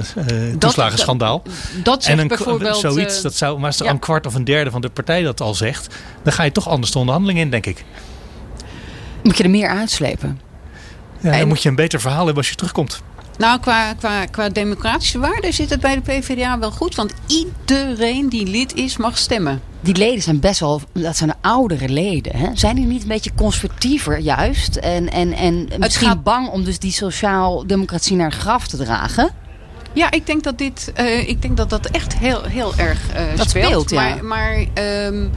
toeslagenschandaal. 0.60 1.42
Dat, 1.44 1.84
dat 1.84 2.06
en 2.06 2.20
een, 2.20 2.28
bijvoorbeeld... 2.28 2.78
Zoiets, 2.78 3.22
dat 3.22 3.36
zou, 3.36 3.58
maar 3.60 3.68
als 3.68 3.78
ja. 3.78 3.90
een 3.90 4.00
kwart 4.00 4.26
of 4.26 4.34
een 4.34 4.44
derde 4.44 4.72
van 4.72 4.82
de 4.82 4.90
partij 4.90 5.22
dat 5.22 5.42
al 5.42 5.54
zegt, 5.54 5.96
dan 6.24 6.34
ga 6.34 6.44
je 6.44 6.52
toch 6.52 6.68
anders 6.68 6.92
de 6.92 7.00
onderhandeling 7.00 7.40
in, 7.40 7.50
denk 7.50 7.66
ik. 7.66 7.84
Moet 9.24 9.38
je 9.38 9.44
er 9.44 9.50
meer 9.50 9.70
uitslepen? 9.70 10.40
Ja, 11.20 11.30
dan 11.30 11.40
en... 11.40 11.48
moet 11.48 11.62
je 11.64 11.70
een 11.70 11.76
beter 11.76 12.02
verhaal 12.02 12.26
hebben 12.26 12.38
als 12.38 12.50
je 12.50 12.56
terugkomt. 12.56 13.02
Nou, 13.38 13.60
qua, 13.60 13.94
qua, 13.94 14.26
qua 14.26 14.50
democratische 14.50 15.20
waarden 15.20 15.54
zit 15.54 15.70
het 15.70 15.80
bij 15.80 15.96
de 15.96 16.02
PvdA 16.02 16.60
wel 16.60 16.72
goed. 16.72 16.96
Want 16.96 17.14
iedereen 17.28 18.30
die 18.30 18.48
lid 18.48 18.74
is, 18.74 18.98
mag 18.98 19.18
stemmen. 19.18 19.62
Die 19.82 19.96
leden 19.96 20.22
zijn 20.22 20.40
best 20.40 20.60
wel, 20.60 20.82
dat 20.92 21.18
zijn 21.18 21.34
oudere 21.42 21.90
leden. 21.90 22.36
Hè? 22.36 22.50
Zijn 22.54 22.76
die 22.76 22.86
niet 22.86 23.02
een 23.02 23.08
beetje 23.08 23.34
conservatiever 23.36 24.20
juist? 24.20 24.76
En, 24.76 25.12
en, 25.12 25.34
en 25.34 25.68
misschien 25.78 26.08
gaat... 26.08 26.24
bang 26.24 26.50
om 26.50 26.64
dus 26.64 26.80
die 26.80 26.92
sociaal-democratie 26.92 28.16
naar 28.16 28.32
graf 28.32 28.68
te 28.68 28.78
dragen? 28.78 29.32
Ja, 29.94 30.12
ik 30.12 30.26
denk 30.26 30.44
dat 30.44 30.58
dit, 30.58 30.94
uh, 31.00 31.30
ik 31.30 31.42
denk 31.42 31.58
dat 31.58 31.70
dat 31.70 31.86
echt 31.86 32.18
heel, 32.18 32.44
heel 32.44 32.74
erg 32.76 33.00
uh, 33.10 33.38
dat 33.38 33.50
speelt. 33.50 33.66
speelt 33.66 33.90
ja. 33.90 34.02
Maar, 34.02 34.26
maar 34.26 34.66
um, 35.06 35.32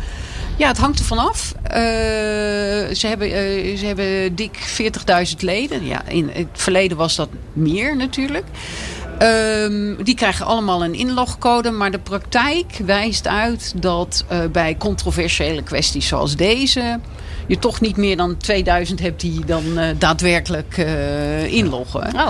ja, 0.56 0.68
het 0.68 0.78
hangt 0.78 0.98
ervan 0.98 1.18
af. 1.18 1.54
Uh, 1.62 1.72
ze, 2.94 3.06
hebben, 3.06 3.28
uh, 3.28 3.76
ze 3.76 3.86
hebben 3.86 4.34
dik 4.34 4.58
40.000 5.28 5.36
leden. 5.38 5.86
Ja, 5.86 6.02
in 6.08 6.30
het 6.32 6.46
verleden 6.52 6.96
was 6.96 7.16
dat 7.16 7.28
meer 7.52 7.96
natuurlijk. 7.96 8.44
Um, 9.22 10.04
die 10.04 10.14
krijgen 10.14 10.46
allemaal 10.46 10.84
een 10.84 10.94
inlogcode. 10.94 11.70
Maar 11.70 11.90
de 11.90 11.98
praktijk 11.98 12.80
wijst 12.84 13.26
uit 13.26 13.72
dat 13.76 14.24
uh, 14.32 14.38
bij 14.52 14.76
controversiële 14.76 15.62
kwesties 15.62 16.06
zoals 16.06 16.36
deze... 16.36 17.00
je 17.46 17.58
toch 17.58 17.80
niet 17.80 17.96
meer 17.96 18.16
dan 18.16 18.36
2000 18.36 19.00
hebt 19.00 19.20
die 19.20 19.44
dan 19.44 19.64
daadwerkelijk 19.98 20.76
inloggen. 21.48 22.14
Oh. 22.14 22.28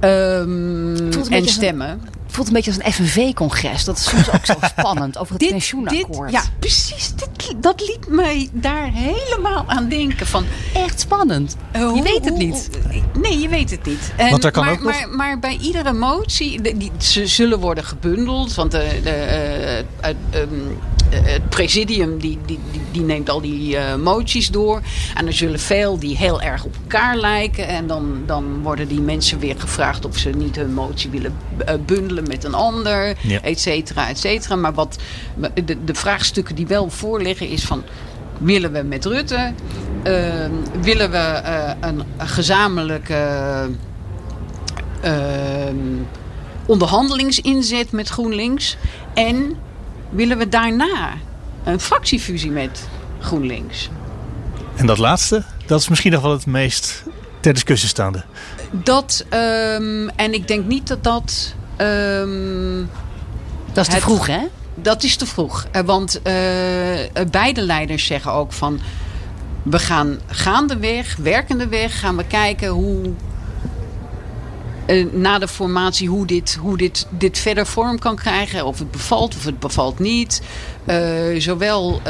Um, 0.00 1.10
en 1.30 1.48
stemmen 1.48 2.00
voelt 2.38 2.48
een 2.48 2.62
beetje 2.62 2.70
als 2.70 2.84
een 2.84 3.06
FNV-congres. 3.06 3.84
Dat 3.84 3.96
is 3.96 4.04
soms 4.04 4.32
ook 4.32 4.46
zo 4.46 4.54
spannend 4.78 5.18
over 5.18 5.32
het 5.32 5.40
dit, 5.40 5.50
pensioenakkoord. 5.50 6.30
Dit, 6.30 6.42
ja, 6.42 6.48
precies. 6.58 7.12
Dit, 7.14 7.62
dat 7.62 7.80
liet 7.80 8.08
mij 8.08 8.48
daar 8.52 8.90
helemaal 8.92 9.64
aan 9.66 9.88
denken. 9.88 10.26
Van, 10.26 10.44
Echt 10.74 11.00
spannend. 11.00 11.56
Uh, 11.76 11.80
je 11.80 11.86
hoe, 11.86 12.02
weet 12.02 12.24
het 12.24 12.36
niet. 12.36 12.70
Hoe, 12.90 13.20
nee, 13.20 13.38
je 13.38 13.48
weet 13.48 13.70
het 13.70 13.84
niet. 13.86 14.12
En, 14.16 14.30
want 14.30 14.44
er 14.44 14.50
kan 14.50 14.64
maar, 14.64 14.72
ook 14.72 14.82
nog... 14.82 14.92
maar, 14.92 15.08
maar, 15.08 15.38
bij 15.38 15.58
iedere 15.60 15.92
motie, 15.92 16.62
de, 16.62 16.76
die, 16.76 16.90
ze 16.98 17.26
zullen 17.26 17.58
worden 17.58 17.84
gebundeld. 17.84 18.54
Want 18.54 18.70
de, 18.70 19.00
de, 19.02 19.84
uh, 20.02 20.10
uh, 20.10 20.40
um, 20.40 20.78
het 21.10 21.48
presidium 21.48 22.18
die, 22.18 22.38
die, 22.46 22.58
die, 22.72 22.80
die, 22.92 23.02
neemt 23.02 23.30
al 23.30 23.40
die 23.40 23.74
uh, 23.74 23.94
moties 23.94 24.50
door. 24.50 24.80
En 25.14 25.26
er 25.26 25.32
zullen 25.32 25.60
veel 25.60 25.98
die 25.98 26.16
heel 26.16 26.40
erg 26.40 26.64
op 26.64 26.74
elkaar 26.82 27.16
lijken. 27.16 27.68
En 27.68 27.86
dan, 27.86 28.22
dan 28.26 28.62
worden 28.62 28.88
die 28.88 29.00
mensen 29.00 29.38
weer 29.38 29.54
gevraagd 29.58 30.04
of 30.04 30.16
ze 30.16 30.30
niet 30.30 30.56
hun 30.56 30.74
motie 30.74 31.10
willen 31.10 31.34
uh, 31.68 31.74
bundelen 31.86 32.27
met 32.28 32.44
een 32.44 32.54
ander, 32.54 33.16
ja. 33.22 33.42
et 33.42 33.60
cetera, 33.60 34.08
et 34.08 34.18
cetera. 34.18 34.56
Maar 34.56 34.74
wat 34.74 34.98
de, 35.64 35.84
de 35.84 35.94
vraagstukken 35.94 36.54
die 36.54 36.66
wel 36.66 36.90
voorliggen 36.90 37.48
is 37.48 37.64
van... 37.64 37.82
Willen 38.38 38.72
we 38.72 38.82
met 38.82 39.04
Rutte? 39.04 39.52
Uh, 40.06 40.44
willen 40.80 41.10
we 41.10 41.40
uh, 41.44 41.70
een, 41.80 42.02
gezamenlijke 42.18 43.68
onderhandelingsinzet 46.66 47.92
met 47.92 48.08
GroenLinks? 48.08 48.76
En 49.14 49.56
willen 50.10 50.38
we 50.38 50.48
daarna 50.48 51.14
een 51.64 51.80
fractiefusie 51.80 52.50
met 52.50 52.88
GroenLinks? 53.20 53.90
En 54.76 54.86
dat 54.86 54.98
laatste, 54.98 55.44
dat 55.66 55.80
is 55.80 55.88
misschien 55.88 56.12
nog 56.12 56.22
wel 56.22 56.32
het 56.32 56.46
meest 56.46 57.04
ter 57.40 57.52
discussie 57.52 57.88
staande. 57.88 58.24
Dat, 58.70 59.24
um, 59.34 60.08
en 60.08 60.34
ik 60.34 60.48
denk 60.48 60.66
niet 60.66 60.88
dat 60.88 61.04
dat... 61.04 61.54
Um, 61.80 62.90
dat 63.72 63.86
is 63.86 63.88
te 63.88 63.94
het, 63.94 64.02
vroeg, 64.02 64.26
hè? 64.26 64.40
Dat 64.74 65.02
is 65.02 65.16
te 65.16 65.26
vroeg. 65.26 65.66
Want 65.84 66.16
uh, 66.16 66.32
beide 67.30 67.62
leiders 67.62 68.06
zeggen 68.06 68.32
ook 68.32 68.52
van... 68.52 68.80
we 69.62 69.78
gaan 69.78 70.18
gaandeweg, 70.26 71.16
werkendeweg, 71.16 72.00
gaan 72.00 72.16
we 72.16 72.24
kijken 72.24 72.68
hoe... 72.68 73.12
Uh, 74.86 75.12
na 75.12 75.38
de 75.38 75.48
formatie 75.48 76.08
hoe, 76.08 76.26
dit, 76.26 76.58
hoe 76.60 76.76
dit, 76.76 77.06
dit 77.10 77.38
verder 77.38 77.66
vorm 77.66 77.98
kan 77.98 78.16
krijgen. 78.16 78.66
Of 78.66 78.78
het 78.78 78.90
bevalt 78.90 79.36
of 79.36 79.44
het 79.44 79.58
bevalt 79.58 79.98
niet. 79.98 80.42
Uh, 80.86 81.40
zowel 81.40 82.00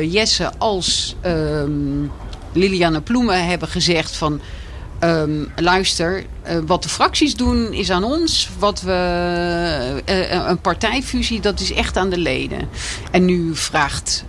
Jesse 0.00 0.52
als 0.58 1.16
um, 1.26 2.10
Liliane 2.52 3.00
Ploemen 3.00 3.46
hebben 3.46 3.68
gezegd 3.68 4.16
van... 4.16 4.40
Um, 5.04 5.52
luister, 5.56 6.24
uh, 6.48 6.58
wat 6.66 6.82
de 6.82 6.88
fracties 6.88 7.36
doen 7.36 7.72
is 7.72 7.90
aan 7.90 8.04
ons. 8.04 8.50
Wat 8.58 8.80
we, 8.80 10.02
uh, 10.08 10.48
een 10.48 10.60
partijfusie, 10.60 11.40
dat 11.40 11.60
is 11.60 11.72
echt 11.72 11.96
aan 11.96 12.10
de 12.10 12.18
leden. 12.18 12.68
En 13.10 13.24
nu 13.24 13.54
vraagt 13.56 14.24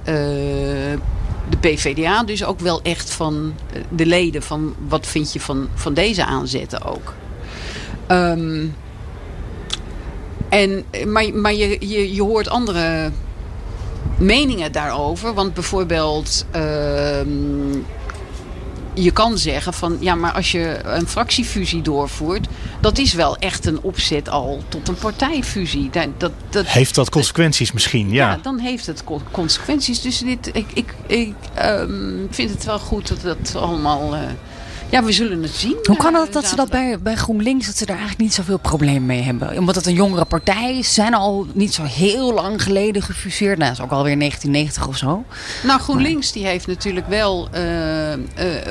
de 1.50 1.58
PVDA 1.60 2.24
dus 2.24 2.44
ook 2.44 2.60
wel 2.60 2.82
echt 2.82 3.12
van 3.12 3.54
de 3.90 4.06
leden... 4.06 4.44
van 4.44 4.76
wat 4.88 5.08
vind 5.08 5.34
je 5.34 5.40
van, 5.40 5.68
van 5.74 5.94
deze 5.94 6.26
aanzetten 6.26 6.84
ook. 6.84 7.14
Um, 8.08 8.76
en, 10.50 10.86
maar 11.06 11.34
maar 11.34 11.54
je, 11.54 11.78
je, 11.88 12.14
je 12.14 12.22
hoort 12.22 12.50
andere 12.50 13.12
meningen 14.18 14.72
daarover. 14.72 15.34
Want 15.34 15.54
bijvoorbeeld... 15.54 16.46
je 18.96 19.12
kan 19.12 19.38
zeggen 19.38 19.74
van 19.74 19.98
ja, 20.00 20.16
maar 20.16 20.32
als 20.32 20.52
je 20.52 20.80
een 20.84 21.08
fractiefusie 21.08 21.82
doorvoert, 21.82 22.48
dat 22.80 22.98
is 22.98 23.14
wel 23.14 23.38
echt 23.38 23.66
een 23.66 23.82
opzet 23.82 24.30
al 24.30 24.64
tot 24.68 24.88
een 24.88 24.96
partijfusie. 24.96 25.90
Dat, 25.90 26.08
dat, 26.18 26.32
dat 26.50 26.68
heeft 26.68 26.96
dat 26.96 27.10
consequenties 27.10 27.72
misschien? 27.72 28.10
Ja. 28.10 28.30
ja, 28.30 28.40
dan 28.42 28.60
heeft 28.60 28.86
het 28.86 29.04
consequenties. 29.32 30.02
Dus 30.02 30.20
dit, 30.20 30.50
ik, 30.54 30.66
ik, 30.74 30.96
ik 31.08 31.34
um, 31.64 32.28
vind 32.30 32.50
het 32.50 32.64
wel 32.64 32.80
goed 32.80 33.08
dat 33.08 33.22
dat 33.22 33.56
allemaal. 33.56 34.16
Uh, 34.16 34.22
ja, 34.96 35.04
we 35.04 35.12
zullen 35.12 35.42
het 35.44 35.56
zien. 35.56 35.78
Hoe 35.84 35.98
kan 35.98 36.14
het 36.14 36.34
dat 36.34 36.46
ze 36.46 36.56
dat 36.56 36.70
bij, 36.70 37.00
bij 37.00 37.16
GroenLinks, 37.16 37.66
dat 37.66 37.78
ze 37.78 37.86
daar 37.86 37.98
eigenlijk 37.98 38.26
niet 38.26 38.34
zoveel 38.34 38.58
probleem 38.58 39.06
mee 39.06 39.22
hebben? 39.22 39.58
Omdat 39.58 39.76
het 39.76 39.86
een 39.86 39.94
jongere 39.94 40.26
partij 40.26 40.78
is, 40.78 40.94
zijn 40.94 41.14
al 41.14 41.48
niet 41.54 41.74
zo 41.74 41.84
heel 41.84 42.34
lang 42.34 42.64
geleden 42.64 43.02
gefuseerd. 43.02 43.58
Nou, 43.58 43.70
dat 43.70 43.80
is 43.80 43.86
ook 43.86 43.92
alweer 43.92 44.18
1990 44.18 44.88
of 44.88 44.98
zo. 44.98 45.24
Nou, 45.64 45.80
GroenLinks 45.80 46.32
die 46.32 46.46
heeft 46.46 46.68
natuurlijk 46.68 47.08
wel, 47.08 47.50
uh, 47.56 48.12
uh, 48.12 48.18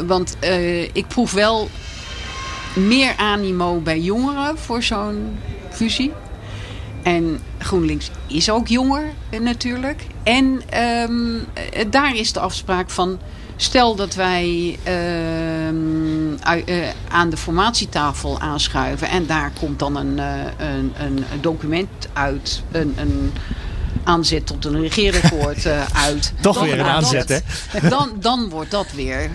want 0.07 0.37
uh, 0.43 0.83
ik 0.83 1.07
proef 1.09 1.33
wel 1.33 1.69
meer 2.75 3.17
animo 3.17 3.81
bij 3.81 4.01
jongeren 4.01 4.59
voor 4.59 4.83
zo'n 4.83 5.39
fusie. 5.71 6.13
En 7.03 7.41
GroenLinks 7.59 8.11
is 8.27 8.51
ook 8.51 8.69
jonger 8.69 9.05
natuurlijk. 9.41 10.07
En 10.23 10.63
um, 11.11 11.45
daar 11.91 12.17
is 12.17 12.33
de 12.33 12.41
afspraak 12.41 12.91
van... 12.91 13.19
Stel 13.57 13.95
dat 13.95 14.15
wij 14.15 14.79
uh, 14.87 15.69
uh, 16.67 16.89
aan 17.09 17.31
de 17.31 17.37
formatietafel 17.37 18.41
aanschuiven 18.41 19.09
en 19.09 19.27
daar 19.27 19.53
komt 19.61 19.79
dan 19.79 19.97
een, 19.97 20.17
uh, 20.17 20.25
een, 20.57 20.93
een 21.01 21.23
document 21.41 21.89
uit, 22.13 22.63
een, 22.71 22.95
een 22.97 23.33
aanzet 24.05 24.47
tot 24.47 24.65
een 24.65 24.81
regeerakkoord 24.81 25.67
uit. 26.07 26.33
Toch 26.41 26.59
dan 26.59 26.65
weer 26.65 26.79
een 26.79 26.87
aanzet, 26.87 27.29
dat, 27.29 27.43
hè? 27.69 27.89
Dan, 27.97 28.11
dan 28.21 28.49
wordt 28.49 28.71
dat 28.71 28.93
weer 28.93 29.31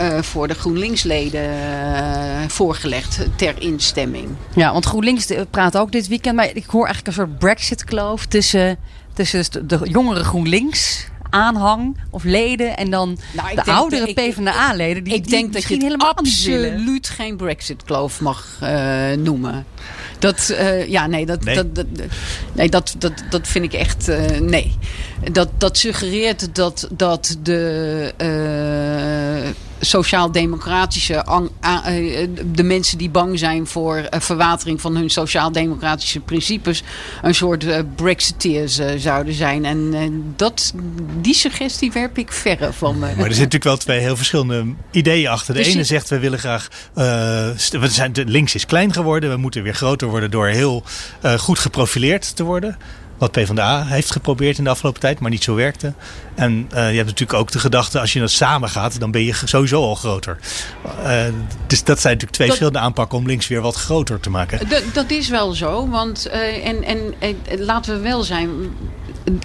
uh, 0.00 0.22
voor 0.22 0.48
de 0.48 0.54
GroenLinks-leden 0.54 1.50
uh, 1.50 2.48
voorgelegd 2.48 3.26
ter 3.36 3.54
instemming. 3.62 4.28
Ja, 4.54 4.72
want 4.72 4.86
GroenLinks 4.86 5.32
praat 5.50 5.76
ook 5.76 5.92
dit 5.92 6.08
weekend, 6.08 6.36
maar 6.36 6.50
ik 6.54 6.66
hoor 6.66 6.86
eigenlijk 6.86 7.06
een 7.06 7.24
soort 7.24 7.38
Brexit-kloof 7.38 8.26
tussen, 8.26 8.78
tussen 9.12 9.68
de 9.68 9.80
jongere 9.82 10.24
GroenLinks 10.24 11.06
aanhang 11.30 11.96
of 12.10 12.24
leden 12.24 12.76
en 12.76 12.90
dan 12.90 13.18
nou, 13.32 13.54
de 13.54 13.64
oudere 13.64 14.12
PvdA-leden. 14.12 15.04
Die, 15.04 15.14
ik 15.14 15.22
die 15.22 15.30
denk 15.30 15.52
dat 15.52 15.64
je 15.64 15.84
het 15.84 16.02
absoluut 16.02 17.08
geen 17.08 17.36
Brexit-kloof 17.36 18.20
mag 18.20 18.58
uh, 18.62 19.12
noemen. 19.12 19.66
Dat, 20.18 20.48
uh, 20.52 20.86
ja, 20.88 21.06
nee, 21.06 21.26
dat, 21.26 21.44
nee. 21.44 21.54
Dat, 21.54 21.74
dat, 21.74 21.86
nee, 22.52 22.68
dat, 22.68 22.94
dat, 22.98 23.12
dat 23.30 23.48
vind 23.48 23.64
ik 23.64 23.72
echt, 23.72 24.08
uh, 24.08 24.38
nee. 24.40 24.76
Dat, 25.32 25.48
dat 25.58 25.78
suggereert 25.78 26.54
dat, 26.54 26.88
dat 26.92 27.36
de 27.42 28.12
uh, 29.44 29.50
sociaal-democratische, 29.80 31.24
de 32.52 32.62
mensen 32.62 32.98
die 32.98 33.10
bang 33.10 33.38
zijn 33.38 33.66
voor 33.66 34.06
verwatering 34.10 34.80
van 34.80 34.96
hun 34.96 35.10
sociaal-democratische 35.10 36.20
principes, 36.20 36.82
een 37.22 37.34
soort 37.34 37.66
Brexiteers 37.96 38.80
zouden 38.96 39.34
zijn. 39.34 39.64
En 39.64 40.32
dat, 40.36 40.72
die 41.20 41.34
suggestie 41.34 41.92
werp 41.92 42.18
ik 42.18 42.32
verre 42.32 42.72
van 42.72 42.94
me. 42.94 43.00
Maar 43.00 43.08
er 43.08 43.14
zitten 43.16 43.34
natuurlijk 43.34 43.64
wel 43.64 43.76
twee 43.76 44.00
heel 44.00 44.16
verschillende 44.16 44.74
ideeën 44.90 45.28
achter. 45.28 45.54
De 45.54 45.62
dus 45.62 45.72
ene 45.72 45.84
zegt, 45.84 46.08
we 46.08 46.18
willen 46.18 46.38
graag, 46.38 46.68
we 46.94 47.88
zijn, 47.88 48.12
de 48.12 48.24
links 48.24 48.54
is 48.54 48.66
klein 48.66 48.92
geworden, 48.92 49.30
we 49.30 49.36
moeten 49.36 49.62
weer 49.62 49.74
groter 49.74 50.08
worden 50.08 50.30
door 50.30 50.46
heel 50.46 50.82
uh, 51.24 51.32
goed 51.32 51.58
geprofileerd 51.58 52.36
te 52.36 52.42
worden. 52.42 52.78
Wat 53.18 53.30
PvdA 53.32 53.84
heeft 53.86 54.12
geprobeerd 54.12 54.58
in 54.58 54.64
de 54.64 54.70
afgelopen 54.70 55.00
tijd, 55.00 55.20
maar 55.20 55.30
niet 55.30 55.42
zo 55.44 55.54
werkte. 55.54 55.92
En 56.34 56.66
eh, 56.70 56.90
je 56.90 56.96
hebt 56.96 57.08
natuurlijk 57.08 57.38
ook 57.38 57.50
de 57.50 57.58
gedachte, 57.58 58.00
als 58.00 58.12
je 58.12 58.20
dat 58.20 58.30
samen 58.30 58.68
gaat, 58.68 59.00
dan 59.00 59.10
ben 59.10 59.24
je 59.24 59.34
sowieso 59.44 59.82
al 59.82 59.94
groter. 59.94 60.38
Uh, 60.84 61.22
dus 61.66 61.84
dat 61.84 62.00
zijn 62.00 62.12
natuurlijk 62.12 62.32
twee 62.32 62.48
Dat- 62.48 62.56
verschillende 62.56 62.78
aanpakken 62.78 63.18
om 63.18 63.26
links 63.26 63.48
weer 63.48 63.60
wat 63.60 63.74
groter 63.74 64.20
te 64.20 64.30
maken. 64.30 64.68
Dat, 64.68 64.82
dat 64.92 65.10
is 65.10 65.28
wel 65.28 65.52
zo, 65.52 65.88
want 65.88 66.26
eh, 66.26 66.66
en, 66.66 66.84
en 66.84 67.14
laten 67.58 67.94
we 67.94 68.00
wel 68.00 68.22
zijn. 68.22 68.50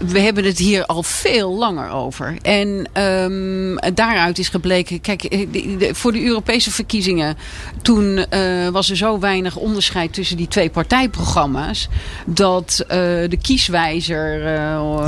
We 0.07 0.19
hebben 0.19 0.43
het 0.43 0.57
hier 0.57 0.85
al 0.85 1.03
veel 1.03 1.53
langer 1.57 1.89
over. 1.91 2.37
En 2.41 2.87
ehm, 2.93 3.93
daaruit 3.95 4.39
is 4.39 4.49
gebleken. 4.49 5.01
Kijk, 5.01 5.23
eh, 5.23 5.47
de- 5.51 5.75
de- 5.77 5.95
voor 5.95 6.11
de 6.11 6.23
Europese 6.25 6.71
verkiezingen. 6.71 7.37
Toen 7.81 8.17
eh, 8.17 8.67
was 8.69 8.89
er 8.89 8.97
zo 8.97 9.19
weinig 9.19 9.55
onderscheid 9.55 10.13
tussen 10.13 10.37
die 10.37 10.47
twee 10.47 10.69
partijprogramma's. 10.69 11.87
Dat 12.25 12.83
eh, 12.87 12.97
de 13.29 13.37
kieswijzer. 13.41 14.21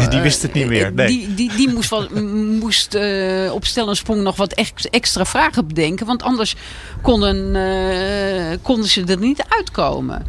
Die 0.10 0.20
wist 0.22 0.42
het 0.42 0.54
niet 0.54 0.68
meer, 0.68 0.94
nee. 0.94 1.08
Die, 1.08 1.34
die, 1.34 1.52
die 1.56 1.70
moest, 1.70 1.90
wat, 1.90 2.10
moest 2.60 2.98
op 3.52 3.66
stel 3.66 3.90
en 3.90 3.96
sprong 3.96 4.22
nog 4.22 4.36
wat 4.36 4.54
ex- 4.54 4.86
extra 4.90 5.26
vragen 5.26 5.68
bedenken. 5.68 6.06
Want 6.06 6.24
anders 6.24 6.56
konden, 7.02 7.52
konden 8.62 8.90
ze 8.90 9.04
er 9.04 9.18
niet 9.20 9.46
uitkomen. 9.50 10.26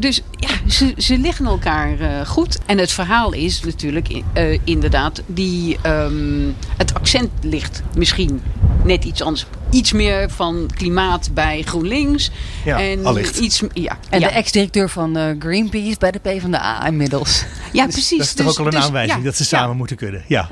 Dus 0.00 0.20
ja, 0.30 0.48
ze, 0.70 0.92
ze 0.96 1.18
liggen 1.18 1.46
elkaar 1.46 1.96
goed. 2.26 2.58
En 2.66 2.78
het 2.78 2.92
verhaal 2.92 3.32
is 3.32 3.45
natuurlijk 3.64 4.22
eh, 4.32 4.58
inderdaad... 4.64 5.22
Die, 5.26 5.78
ehm, 5.82 6.50
het 6.76 6.94
accent 6.94 7.30
ligt 7.40 7.82
misschien 7.96 8.42
net 8.84 9.04
iets 9.04 9.22
anders. 9.22 9.46
Iets 9.70 9.92
meer 9.92 10.30
van 10.30 10.70
klimaat 10.76 11.28
bij 11.34 11.62
GroenLinks. 11.62 12.30
Ja, 12.64 12.80
en 12.80 13.06
allicht. 13.06 13.38
iets, 13.38 13.62
ja, 13.72 13.98
En 14.10 14.20
ja. 14.20 14.28
de 14.28 14.34
ex-directeur 14.34 14.88
van 14.90 15.16
eh, 15.16 15.24
Greenpeace 15.38 15.96
bij 15.98 16.10
de 16.10 16.18
PvdA 16.18 16.86
inmiddels. 16.86 17.44
Ja, 17.72 17.84
Dus 17.84 17.94
precies. 17.94 18.18
Dat 18.18 18.26
is 18.26 18.34
toch 18.34 18.46
ook 18.48 18.58
al 18.58 18.64
een 18.66 18.70
dus- 18.70 18.80
aanwijzing 18.84 19.18
ja, 19.18 19.24
dat 19.24 19.36
ze 19.36 19.44
samen 19.44 19.76
moeten 19.76 19.96
kunnen. 19.96 20.24
Ja. 20.26 20.48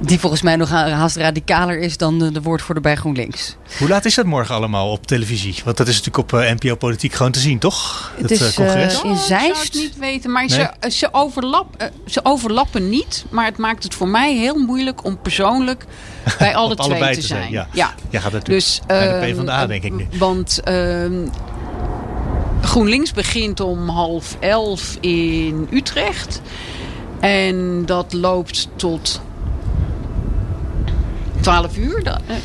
Die 0.00 0.18
volgens 0.20 0.42
mij 0.42 0.56
nog 0.56 0.70
haast 0.70 1.16
radicaler 1.16 1.78
is 1.78 1.96
dan 1.96 2.18
de, 2.18 2.32
de 2.32 2.42
woordvoerder 2.42 2.82
bij 2.82 2.94
GroenLinks. 2.96 3.56
Hoe 3.78 3.88
laat 3.88 4.04
is 4.04 4.14
dat 4.14 4.24
morgen 4.26 4.54
allemaal 4.54 4.90
op 4.90 5.06
televisie? 5.06 5.54
Want 5.64 5.76
dat 5.76 5.88
is 5.88 5.96
natuurlijk 6.02 6.32
op 6.32 6.40
eh, 6.40 6.50
NPO 6.50 6.74
Politiek 6.74 7.12
gewoon 7.12 7.32
te 7.32 7.38
zien, 7.38 7.58
toch? 7.58 8.10
Het 8.16 8.22
Dat 8.28 8.30
is, 8.30 8.40
eh, 8.40 8.54
congres. 8.54 9.02
in 9.02 9.10
Ik 9.10 9.16
zou 9.16 9.18
Zeist. 9.18 9.62
het 9.62 9.74
niet 9.74 9.98
weten, 9.98 10.30
maar 10.32 10.44
Nee? 10.46 10.66
ze, 10.80 10.90
ze, 10.90 11.08
overlap, 11.12 11.90
ze 12.06 12.20
overlappen 12.22 12.88
niet. 12.88 13.24
Maar 13.30 13.44
het 13.44 13.56
maakt 13.58 13.82
het 13.82 13.94
voor 13.94 14.08
mij 14.08 14.34
heel 14.36 14.58
moeilijk 14.58 15.04
om 15.04 15.18
persoonlijk 15.22 15.84
bij 16.38 16.54
alle 16.56 16.74
twee 16.76 16.98
te 17.00 17.20
te 17.20 17.26
zijn. 17.26 17.40
zijn, 17.40 17.52
ja. 17.52 17.65
Ja. 17.72 17.94
Gaat 18.12 18.12
natuurlijk 18.12 18.44
Dus, 18.44 18.80
naar 18.86 19.00
de 19.00 19.04
ehm, 19.26 19.34
PvdA, 19.36 19.66
denk 19.66 19.82
ik 19.82 19.92
nu. 19.92 20.06
Want 20.18 20.60
ehm, 20.64 21.26
GroenLinks 22.62 23.12
begint 23.12 23.60
om 23.60 23.88
half 23.88 24.36
elf 24.40 24.96
in 25.00 25.68
Utrecht. 25.70 26.40
En 27.20 27.82
dat 27.86 28.12
loopt 28.12 28.68
tot 28.76 29.20
12 31.40 31.76
uur. 31.76 32.02
Eh, 32.06 32.36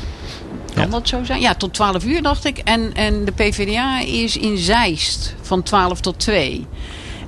Kan 0.75 0.89
dat 0.89 1.07
zo 1.07 1.23
zijn? 1.23 1.41
Ja, 1.41 1.55
tot 1.55 1.73
12 1.73 2.05
uur 2.05 2.21
dacht 2.21 2.45
ik. 2.45 2.57
En, 2.57 2.93
en 2.93 3.25
de 3.25 3.31
PvdA 3.31 4.01
is 4.01 4.37
in 4.37 4.57
Zeist 4.57 5.35
van 5.41 5.63
12 5.63 5.99
tot 5.99 6.19
2. 6.19 6.65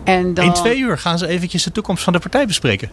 En 0.03 0.33
dan, 0.33 0.45
In 0.45 0.53
twee 0.53 0.77
uur 0.77 0.97
gaan 0.97 1.17
ze 1.17 1.27
eventjes 1.27 1.63
de 1.63 1.71
toekomst 1.71 2.03
van 2.03 2.13
de 2.13 2.19
partij 2.19 2.47
bespreken. 2.47 2.89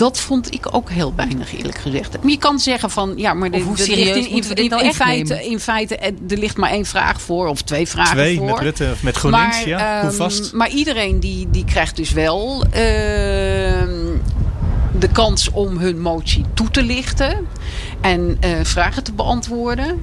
Dat 0.00 0.20
vond 0.20 0.54
ik 0.54 0.74
ook 0.74 0.90
heel 0.90 1.12
weinig, 1.16 1.56
eerlijk 1.56 1.78
gezegd. 1.78 2.22
Maar 2.22 2.30
je 2.30 2.38
kan 2.38 2.58
zeggen 2.58 2.90
van, 2.90 3.12
ja, 3.16 3.34
maar 3.34 3.50
de, 3.50 3.60
hoe 3.60 3.76
de- 3.76 3.82
serieus 3.82 4.26
in, 4.26 4.54
in, 4.54 4.68
nou 4.68 4.82
in 4.82 4.88
echt 4.88 4.96
feite, 4.96 5.34
nemen? 5.34 5.50
in 5.50 5.60
feite, 5.60 5.96
eh, 5.96 6.12
er 6.28 6.38
ligt 6.38 6.56
maar 6.56 6.70
één 6.70 6.84
vraag 6.84 7.20
voor, 7.20 7.48
of 7.48 7.62
twee 7.62 7.88
vragen 7.88 8.16
Twee, 8.16 8.36
voor. 8.36 8.46
met 8.46 8.58
Rutte 8.58 8.88
of 8.92 9.02
met 9.02 9.16
GroenLinks, 9.16 9.56
maar, 9.56 9.68
ja, 9.68 10.00
hoe 10.00 10.08
ehm, 10.10 10.16
vast? 10.16 10.52
Maar 10.52 10.70
iedereen 10.70 11.20
die, 11.20 11.48
die 11.50 11.64
krijgt 11.64 11.96
dus 11.96 12.12
wel 12.12 12.64
ehm, 12.70 14.16
de 14.98 15.08
kans 15.12 15.50
om 15.50 15.78
hun 15.78 16.00
motie 16.00 16.44
toe 16.54 16.70
te 16.70 16.82
lichten 16.82 17.46
en 18.00 18.36
eh, 18.40 18.50
vragen 18.62 19.04
te 19.04 19.12
beantwoorden. 19.12 20.02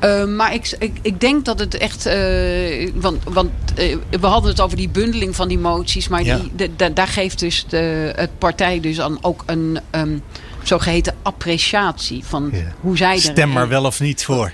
Eh, 0.00 0.24
maar 0.24 0.54
ik, 0.54 0.76
ik, 0.78 0.98
ik 1.02 1.20
denk 1.20 1.44
dat 1.44 1.58
het 1.58 1.76
echt. 1.76 2.06
eh, 2.06 2.90
want 2.94 3.22
want 3.24 3.50
eh, 3.76 3.96
we 4.20 4.26
hadden 4.26 4.50
het 4.50 4.60
over 4.60 4.76
die 4.76 4.88
bundeling 4.88 5.36
van 5.36 5.48
die 5.48 5.58
moties. 5.58 6.08
Maar 6.08 6.22
Ja. 6.24 6.36
die, 6.38 6.50
de, 6.56 6.70
de- 6.76 6.92
daar 6.92 7.08
geeft 7.08 7.38
dus 7.38 7.64
de, 7.68 8.12
het 8.16 8.38
partij 8.38 8.80
dus 8.80 8.96
dan 8.96 9.18
ook 9.20 9.42
een 9.46 9.78
ehm, 9.90 10.18
zogeheten 10.62 11.14
appreciatie 11.22 12.24
van 12.24 12.52
hoe 12.80 12.96
zij 12.96 13.14
er 13.14 13.20
Stem 13.20 13.52
maar 13.52 13.68
wel 13.68 13.84
of 13.84 14.00
niet 14.00 14.24
voor. 14.24 14.52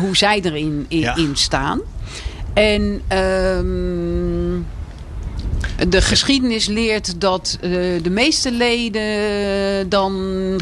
hoe 0.00 0.16
zij 0.16 0.40
erin 0.42 0.84
in, 0.88 0.98
Ja. 0.98 1.16
in 1.16 1.36
staan. 1.36 1.80
En 2.54 3.00
ehm, 3.08 4.41
de 5.88 6.02
geschiedenis 6.02 6.66
leert 6.66 7.20
dat 7.20 7.58
eh, 7.60 7.70
de 8.02 8.10
meeste 8.10 8.52
leden 8.52 9.88
dan 9.88 10.14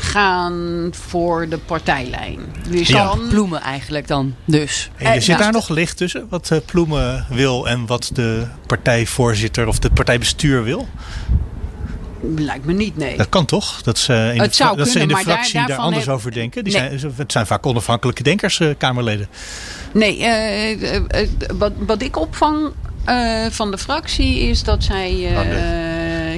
gaan 0.02 0.88
voor 0.90 1.48
de 1.48 1.58
partijlijn. 1.58 2.38
Dus 2.68 2.88
Ja. 2.88 3.04
dan, 3.04 3.28
Bloemen 3.28 3.60
eigenlijk 3.60 4.08
dan, 4.08 4.34
dus. 4.44 4.90
En 4.96 5.04
je 5.06 5.08
Eh, 5.08 5.14
zit 5.14 5.24
ja. 5.26 5.36
daar 5.36 5.52
nog 5.52 5.68
licht 5.68 5.96
tussen? 5.96 6.26
Wat 6.28 6.50
eh, 6.50 6.58
Ploemen 6.66 7.26
wil 7.28 7.68
en 7.68 7.86
wat 7.86 8.10
de 8.12 8.46
partijvoorzitter 8.66 9.66
of 9.66 9.78
de 9.78 9.90
partijbestuur 9.90 10.62
wil? 10.64 10.88
lijkt 12.36 12.64
me 12.64 12.72
niet, 12.72 12.96
nee. 12.96 13.16
Dat 13.16 13.28
kan 13.28 13.44
toch? 13.46 13.82
Dat 13.82 13.98
ze 13.98 14.12
in 14.12 14.38
de, 14.38 14.42
Het 14.42 14.58
dat 14.58 14.88
ze 14.88 14.98
in 14.98 14.98
kunnen, 14.98 15.08
de 15.08 15.14
daar- 15.14 15.22
fractie 15.22 15.66
daar, 15.66 15.76
anders 15.78 16.04
heb- 16.04 16.14
over 16.14 16.32
denken. 16.32 16.64
Die 16.64 16.78
Nee. 16.78 16.98
zijn, 16.98 17.12
het 17.16 17.32
zijn 17.32 17.46
vaak 17.46 17.66
onafhankelijke 17.66 18.22
denkers, 18.22 18.60
eh, 18.60 18.68
Kamerleden. 18.78 19.28
Nee, 19.92 20.26
wat, 21.58 21.72
wat 21.78 22.02
ik 22.02 22.16
opvang 22.18 22.72
eh, 23.16 23.50
van 23.50 23.70
de 23.70 23.78
fractie 23.78 24.38
is 24.38 24.62
dat 24.62 24.84
zij 24.84 25.26
eh 25.26 25.38
Oh, 25.38 25.42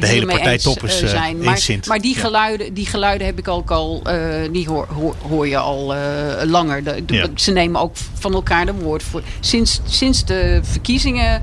de 0.01 0.07
hele 0.07 0.21
eens, 0.41 0.67
is, 0.67 1.01
eh, 1.01 1.03
eh, 1.03 1.09
zijn. 1.09 1.39
Maar, 1.87 1.99
die, 2.01 2.15
Ja. 2.15 2.21
geluiden, 2.21 2.75
die 2.75 2.87
geluiden 2.87 3.27
heb 3.27 3.39
ik 3.39 3.49
ook 3.49 3.71
al, 3.71 4.01
eh, 4.05 4.17
die 4.53 4.69
hoor, 4.69 4.87
hoor, 4.95 5.15
hoor 5.29 5.49
je 5.49 5.57
al 5.59 5.95
eh, 5.95 6.01
langer. 6.45 6.85
De, 6.85 7.05
de- 7.05 7.15
Ja. 7.15 7.27
Ze 7.35 7.53
nemen 7.53 7.81
ook 7.81 7.97
van 8.19 8.33
elkaar 8.35 8.67
de 8.67 8.73
woord 8.73 9.03
voor. 9.03 9.23
Sinds, 9.41 9.81
sinds 9.85 10.25
de 10.25 10.61
verkiezingen 10.63 11.43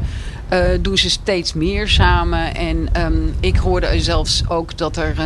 eh, 0.49 0.59
doen 0.81 0.97
ze 0.97 1.09
steeds 1.09 1.53
meer 1.53 1.87
samen. 1.87 2.55
En 2.55 2.89
ehm, 2.93 3.13
ik 3.39 3.55
hoorde 3.57 3.99
zelfs 4.01 4.43
ook 4.47 4.77
dat 4.77 4.97
er 4.97 5.13
eh, 5.17 5.25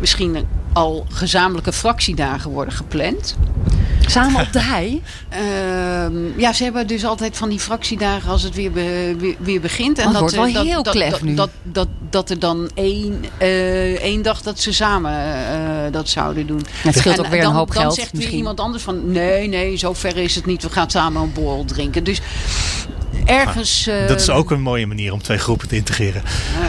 misschien 0.00 0.36
al 0.72 1.06
gezamenlijke 1.08 1.72
fractiedagen 1.72 2.50
worden 2.50 2.74
gepland. 2.74 3.36
Samen 4.06 4.40
op 4.40 4.52
de 4.52 4.60
hei? 4.72 5.02
Ehm, 5.28 6.40
ja, 6.40 6.52
ze 6.52 6.64
hebben 6.64 6.86
dus 6.86 7.04
altijd 7.04 7.36
van 7.36 7.48
die 7.48 7.58
fractiedagen 7.60 8.30
als 8.30 8.42
het 8.42 8.54
weer, 8.54 8.72
be- 8.72 9.14
weer, 9.18 9.36
weer 9.38 9.60
begint. 9.60 9.98
Oh, 9.98 10.04
het 10.06 10.18
wordt 10.18 10.34
eh, 10.34 10.40
wel 10.40 10.52
dat, 10.52 10.64
heel 10.64 10.82
dat, 10.82 10.94
klef 10.94 11.10
dat, 11.10 11.22
nu. 11.22 11.34
Dat, 11.34 11.50
dat, 11.62 11.88
dat 12.10 12.30
er 12.30 12.38
dan 12.38 12.70
één, 12.74 13.24
eh, 13.38 13.94
één 13.94 14.22
dag 14.22 14.42
dat 14.42 14.60
ze 14.60 14.72
samen 14.72 15.12
eh, 15.12 15.92
dat 15.92 16.08
zouden 16.08 16.46
doen. 16.46 16.66
Het 16.82 16.96
scheelt 16.96 17.18
En 17.18 17.24
ook 17.24 17.30
weer 17.30 17.38
een 17.38 17.44
dan, 17.46 17.54
hoop 17.54 17.72
dan 17.72 17.82
geld 17.82 17.94
zegt 17.94 18.12
weer 18.12 18.28
iemand 18.30 18.60
anders 18.60 18.82
van... 18.82 19.12
nee, 19.12 19.48
nee, 19.48 19.76
zo 19.76 19.92
ver 19.92 20.16
is 20.16 20.34
het 20.34 20.46
niet. 20.46 20.62
We 20.62 20.70
gaan 20.70 20.90
samen 20.90 21.22
een 21.22 21.32
borrel 21.32 21.64
drinken. 21.64 22.04
Dus 22.04 22.20
ergens... 23.28 23.86
eh, 23.86 24.08
Dat 24.08 24.20
is 24.20 24.30
ook 24.30 24.50
een 24.50 24.60
mooie 24.60 24.86
manier 24.86 25.12
om 25.12 25.22
twee 25.22 25.38
groepen 25.38 25.68
te 25.68 25.76
integreren. 25.76 26.22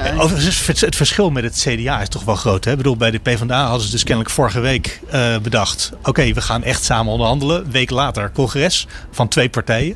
eh, 0.04 0.20
Overigens, 0.20 0.68
het- 0.68 0.82
het 0.82 0.96
verschil 0.96 1.30
met 1.32 1.44
het 1.44 1.66
CDA 1.68 2.02
is 2.02 2.08
toch 2.10 2.24
wel 2.24 2.36
groot. 2.36 2.66
Hè? 2.66 2.72
Ik 2.72 2.78
bedoel, 2.78 2.98
bij 2.98 3.12
de 3.12 3.18
PvdA 3.20 3.66
hadden 3.66 3.86
ze 3.86 3.92
dus 3.92 4.04
kennelijk 4.04 4.34
vorige 4.34 4.60
week 4.60 5.00
eh, 5.10 5.38
bedacht... 5.38 5.92
oké, 6.04 6.34
we 6.34 6.42
gaan 6.42 6.64
echt 6.64 6.84
samen 6.84 7.12
onderhandelen. 7.12 7.72
Week 7.72 7.90
later 7.90 8.32
congres 8.32 8.88
van 9.12 9.28
twee 9.28 9.50
partijen. 9.50 9.96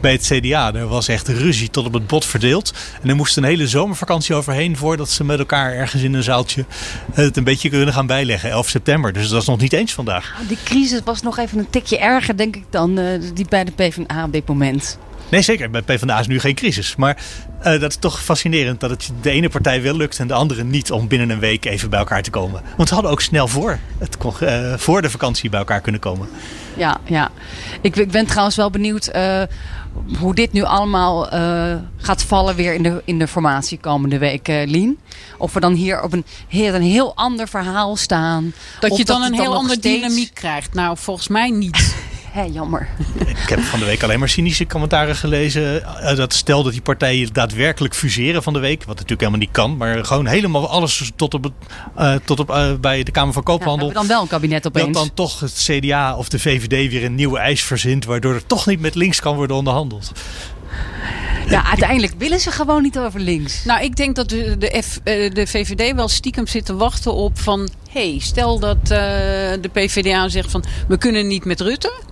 Bij 0.00 0.12
het 0.12 0.22
CDA 0.32 0.74
er 0.74 0.86
was 0.88 1.08
echt 1.08 1.28
ruzie 1.28 1.70
tot 1.70 1.86
op 1.86 1.92
het 1.92 2.06
bot 2.06 2.24
verdeeld. 2.24 2.72
En 3.02 3.08
er 3.08 3.16
moest 3.16 3.36
een 3.36 3.44
hele 3.44 3.68
zomervakantie 3.68 4.34
overheen... 4.34 4.76
voordat 4.76 5.10
ze 5.10 5.24
met 5.24 5.38
elkaar 5.38 5.72
ergens 5.72 6.02
in 6.02 6.14
een 6.14 6.22
zaaltje 6.22 6.64
het 7.12 7.36
een 7.36 7.44
beetje 7.44 7.68
kunnen 7.68 7.94
gaan 7.94 8.06
bijleggen. 8.06 8.50
11 8.50 8.68
september, 8.68 9.12
dus 9.12 9.28
dat 9.28 9.40
is 9.42 9.48
nog 9.48 9.58
niet 9.60 9.72
eens 9.72 9.92
vandaag. 9.94 10.34
Die 10.48 10.58
crisis 10.64 11.00
was 11.04 11.22
nog 11.22 11.38
even 11.38 11.58
een 11.58 11.70
tikje 11.70 11.98
erger, 11.98 12.36
denk 12.36 12.56
ik, 12.56 12.64
dan 12.70 12.94
die 13.34 13.46
bij 13.48 13.64
de 13.64 13.70
PvdA 13.72 14.24
op 14.24 14.32
dit 14.32 14.46
moment. 14.48 14.98
Nee, 15.28 15.42
zeker. 15.42 15.70
Bij 15.70 15.82
PvdA 15.82 16.18
is 16.18 16.26
nu 16.26 16.40
geen 16.40 16.54
crisis. 16.54 16.96
Maar 16.96 17.16
eh, 17.60 17.80
dat 17.80 17.90
is 17.90 17.96
toch 17.96 18.22
fascinerend 18.22 18.80
dat 18.80 18.90
het 18.90 19.10
de 19.22 19.30
ene 19.30 19.48
partij 19.48 19.82
wel 19.82 19.96
lukt 19.96 20.18
en 20.18 20.26
de 20.26 20.34
andere 20.34 20.64
niet 20.64 20.90
om 20.92 21.08
binnen 21.08 21.30
een 21.30 21.38
week 21.38 21.64
even 21.64 21.90
bij 21.90 21.98
elkaar 21.98 22.22
te 22.22 22.30
komen. 22.30 22.62
Want 22.76 22.88
ze 22.88 22.94
hadden 22.94 23.12
ook 23.12 23.20
snel 23.20 23.48
voor, 23.48 23.78
het, 23.98 24.16
eh, 24.40 24.72
voor 24.76 25.02
de 25.02 25.10
vakantie 25.10 25.50
bij 25.50 25.58
elkaar 25.58 25.80
kunnen 25.80 26.00
komen. 26.00 26.28
Ja, 26.76 26.96
ja. 27.04 27.30
Ik, 27.80 27.96
ik 27.96 28.10
ben 28.10 28.26
trouwens 28.26 28.56
wel 28.56 28.70
benieuwd 28.70 29.06
eh, 29.06 29.42
hoe 30.18 30.34
dit 30.34 30.52
nu 30.52 30.62
allemaal 30.62 31.28
eh, 31.28 31.74
gaat 31.96 32.22
vallen 32.22 32.54
weer 32.54 32.74
in 32.74 32.82
de, 32.82 33.02
in 33.04 33.18
de 33.18 33.28
formatie 33.28 33.78
komende 33.78 34.18
week, 34.18 34.48
eh, 34.48 34.66
Lien. 34.66 34.98
Of 35.38 35.52
we 35.52 35.60
dan 35.60 35.72
hier 35.74 36.02
op 36.02 36.12
een 36.12 36.24
heel, 36.48 36.74
een 36.74 36.82
heel 36.82 37.16
ander 37.16 37.48
verhaal 37.48 37.96
staan. 37.96 38.52
dat 38.80 38.96
je 38.96 39.04
dan 39.04 39.22
een 39.22 39.30
dan 39.30 39.40
heel 39.40 39.54
andere 39.54 39.78
steeds- 39.78 40.00
dynamiek 40.02 40.34
krijgt. 40.34 40.74
Nou, 40.74 40.96
volgens 40.98 41.28
mij 41.28 41.50
niet. 41.50 41.94
Hé, 42.34 42.42
jammer. 42.42 42.88
Ik 43.26 43.48
heb 43.48 43.60
van 43.60 43.78
de 43.78 43.84
week 43.84 44.02
alleen 44.02 44.18
maar 44.18 44.28
cynische 44.28 44.66
commentaren 44.66 45.16
gelezen. 45.16 45.84
eh, 46.00 46.16
dat 46.16 46.32
stel 46.32 46.62
dat 46.62 46.72
die 46.72 46.80
partijen 46.82 47.32
daadwerkelijk 47.32 47.94
fuseren 47.94 48.42
van 48.42 48.52
de 48.52 48.58
week. 48.58 48.78
Wat 48.78 48.94
natuurlijk 48.94 49.20
helemaal 49.20 49.40
niet 49.40 49.50
kan. 49.50 49.76
Maar 49.76 50.04
gewoon 50.04 50.26
helemaal 50.26 50.68
alles 50.68 51.12
tot 51.16 51.34
op, 51.34 51.52
eh, 51.96 52.14
tot 52.24 52.40
op 52.40 52.50
eh, 52.50 52.74
bij 52.80 53.02
de 53.02 53.10
Kamer 53.10 53.32
van 53.32 53.42
Koophandel. 53.42 53.92
dan 53.92 54.06
wel 54.06 54.22
een 54.22 54.28
kabinet 54.28 54.62
dat 54.62 54.76
opeens. 54.76 54.96
dan 54.96 55.14
toch 55.14 55.40
het 55.40 55.52
CDA 55.52 56.16
of 56.16 56.28
de 56.28 56.38
VVD 56.38 56.90
weer 56.90 57.04
een 57.04 57.14
nieuwe 57.14 57.38
eis 57.38 57.62
verzint. 57.62 58.04
Waardoor 58.04 58.34
er 58.34 58.46
toch 58.46 58.66
niet 58.66 58.80
met 58.80 58.94
links 58.94 59.20
kan 59.20 59.36
worden 59.36 59.56
onderhandeld. 59.56 60.12
Ja, 61.48 61.64
uiteindelijk 61.64 62.14
willen 62.18 62.40
ze 62.40 62.50
gewoon 62.50 62.82
niet 62.82 62.98
over 62.98 63.20
links. 63.20 63.64
Nou, 63.64 63.82
ik 63.82 63.96
denk 63.96 64.16
dat 64.16 64.28
de, 64.28 64.58
de, 64.58 64.82
F, 64.82 65.00
eh, 65.04 65.34
de 65.34 65.46
VVD 65.46 65.94
wel 65.94 66.08
stiekem 66.08 66.46
zit 66.46 66.64
te 66.64 66.76
wachten 66.76 67.14
op 67.14 67.38
van... 67.38 67.68
hé, 67.90 68.10
hey, 68.10 68.18
stel 68.20 68.58
dat 68.58 68.76
uh, 68.82 68.88
de 69.60 69.70
PVDA 69.72 70.28
zegt 70.28 70.50
van... 70.50 70.64
we 70.88 70.96
kunnen 70.96 71.26
niet 71.26 71.44
met 71.44 71.60
Rutte... 71.60 72.02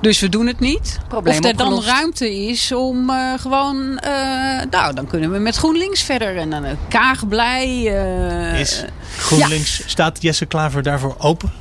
Dus 0.00 0.20
we 0.20 0.28
doen 0.28 0.46
het 0.46 0.60
niet. 0.60 0.98
Probleem 1.08 1.38
of 1.38 1.44
er 1.44 1.56
dan 1.56 1.82
ruimte 1.82 2.46
is 2.48 2.72
om 2.72 3.10
uh, 3.10 3.32
gewoon... 3.38 4.00
Uh, 4.04 4.60
nou, 4.70 4.94
dan 4.94 5.06
kunnen 5.06 5.32
we 5.32 5.38
met 5.38 5.56
GroenLinks 5.56 6.02
verder. 6.02 6.36
En 6.36 6.50
dan 6.50 6.64
uh, 6.64 6.70
Kaag 6.88 7.28
blij. 7.28 7.82
is 8.60 8.84
GroenLinks, 9.16 9.76
ja. 9.76 9.84
staat 9.86 10.22
Jesse 10.22 10.46
Klaver 10.46 10.82
daarvoor 10.82 11.14
open? 11.18 11.52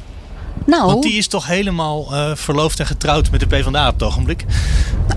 Nou, 0.66 0.86
Want 0.86 1.04
die 1.04 1.14
is 1.14 1.28
toch 1.28 1.48
helemaal 1.48 2.14
uh, 2.14 2.36
verloofd 2.36 2.80
en 2.80 2.86
getrouwd 2.86 3.32
met 3.32 3.40
de 3.40 3.48
PvdA 3.48 3.88
op 3.88 3.94
het 3.94 4.04
ogenblik? 4.04 4.46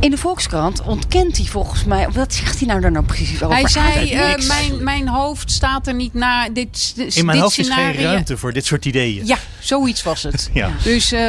In 0.00 0.10
de 0.10 0.16
Volkskrant 0.16 0.82
ontkent 0.82 1.36
hij 1.36 1.46
volgens 1.46 1.84
mij... 1.84 2.08
Wat 2.10 2.34
zegt 2.34 2.58
hij 2.58 2.68
nou 2.68 2.80
daar 2.80 2.92
nou 2.92 3.04
precies 3.04 3.42
over? 3.42 3.56
Hij 3.56 3.68
zei, 3.68 4.14
uh, 4.14 4.46
mijn, 4.48 4.84
mijn 4.84 5.08
hoofd 5.08 5.50
staat 5.50 5.86
er 5.86 5.94
niet 5.94 6.14
naar. 6.14 6.52
Dit, 6.52 6.92
dit 6.96 7.16
In 7.16 7.24
mijn 7.24 7.36
dit 7.36 7.46
hoofd 7.46 7.56
scenario. 7.56 7.90
is 7.90 7.96
geen 7.96 8.04
ruimte 8.04 8.36
voor 8.36 8.52
dit 8.52 8.66
soort 8.66 8.84
ideeën. 8.84 9.26
Ja, 9.26 9.38
zoiets 9.58 10.02
was 10.02 10.22
het. 10.22 10.50
ja. 10.54 10.70
Dus 10.82 11.12
uh, 11.12 11.20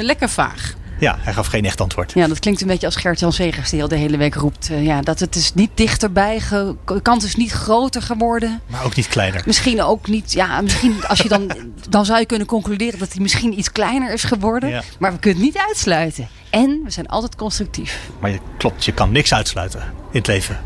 lekker 0.00 0.28
vaag. 0.28 0.74
Ja, 0.98 1.16
hij 1.20 1.32
gaf 1.32 1.46
geen 1.46 1.64
echt 1.64 1.80
antwoord. 1.80 2.12
Ja, 2.14 2.26
dat 2.26 2.38
klinkt 2.38 2.60
een 2.60 2.66
beetje 2.66 2.86
als 2.86 2.96
Gert-Jan 2.96 3.32
Segers 3.32 3.70
die 3.70 3.82
al 3.82 3.88
de 3.88 3.96
hele 3.96 4.16
week 4.16 4.34
roept. 4.34 4.70
Uh, 4.70 4.84
ja, 4.84 5.00
dat 5.00 5.20
het 5.20 5.36
is 5.36 5.54
niet 5.54 5.70
dichterbij, 5.74 6.40
de 6.84 7.00
kans 7.02 7.24
is 7.24 7.34
niet 7.36 7.52
groter 7.52 8.02
geworden. 8.02 8.60
Maar 8.66 8.84
ook 8.84 8.94
niet 8.96 9.08
kleiner. 9.08 9.42
Misschien 9.46 9.82
ook 9.82 10.08
niet, 10.08 10.32
ja, 10.32 10.60
misschien 10.60 11.06
als 11.06 11.20
je 11.20 11.28
dan, 11.28 11.50
dan 11.88 12.04
zou 12.04 12.18
je 12.18 12.26
kunnen 12.26 12.46
concluderen 12.46 12.98
dat 12.98 13.12
hij 13.12 13.22
misschien 13.22 13.58
iets 13.58 13.72
kleiner 13.72 14.12
is 14.12 14.24
geworden. 14.24 14.68
Ja. 14.68 14.82
Maar 14.98 15.12
we 15.12 15.18
kunnen 15.18 15.42
het 15.42 15.54
niet 15.54 15.62
uitsluiten. 15.66 16.28
En 16.50 16.80
we 16.84 16.90
zijn 16.90 17.08
altijd 17.08 17.36
constructief. 17.36 18.10
Maar 18.20 18.30
je, 18.30 18.38
klopt, 18.58 18.84
je 18.84 18.92
kan 18.92 19.12
niks 19.12 19.34
uitsluiten 19.34 19.80
in 20.10 20.18
het 20.18 20.26
leven. 20.26 20.60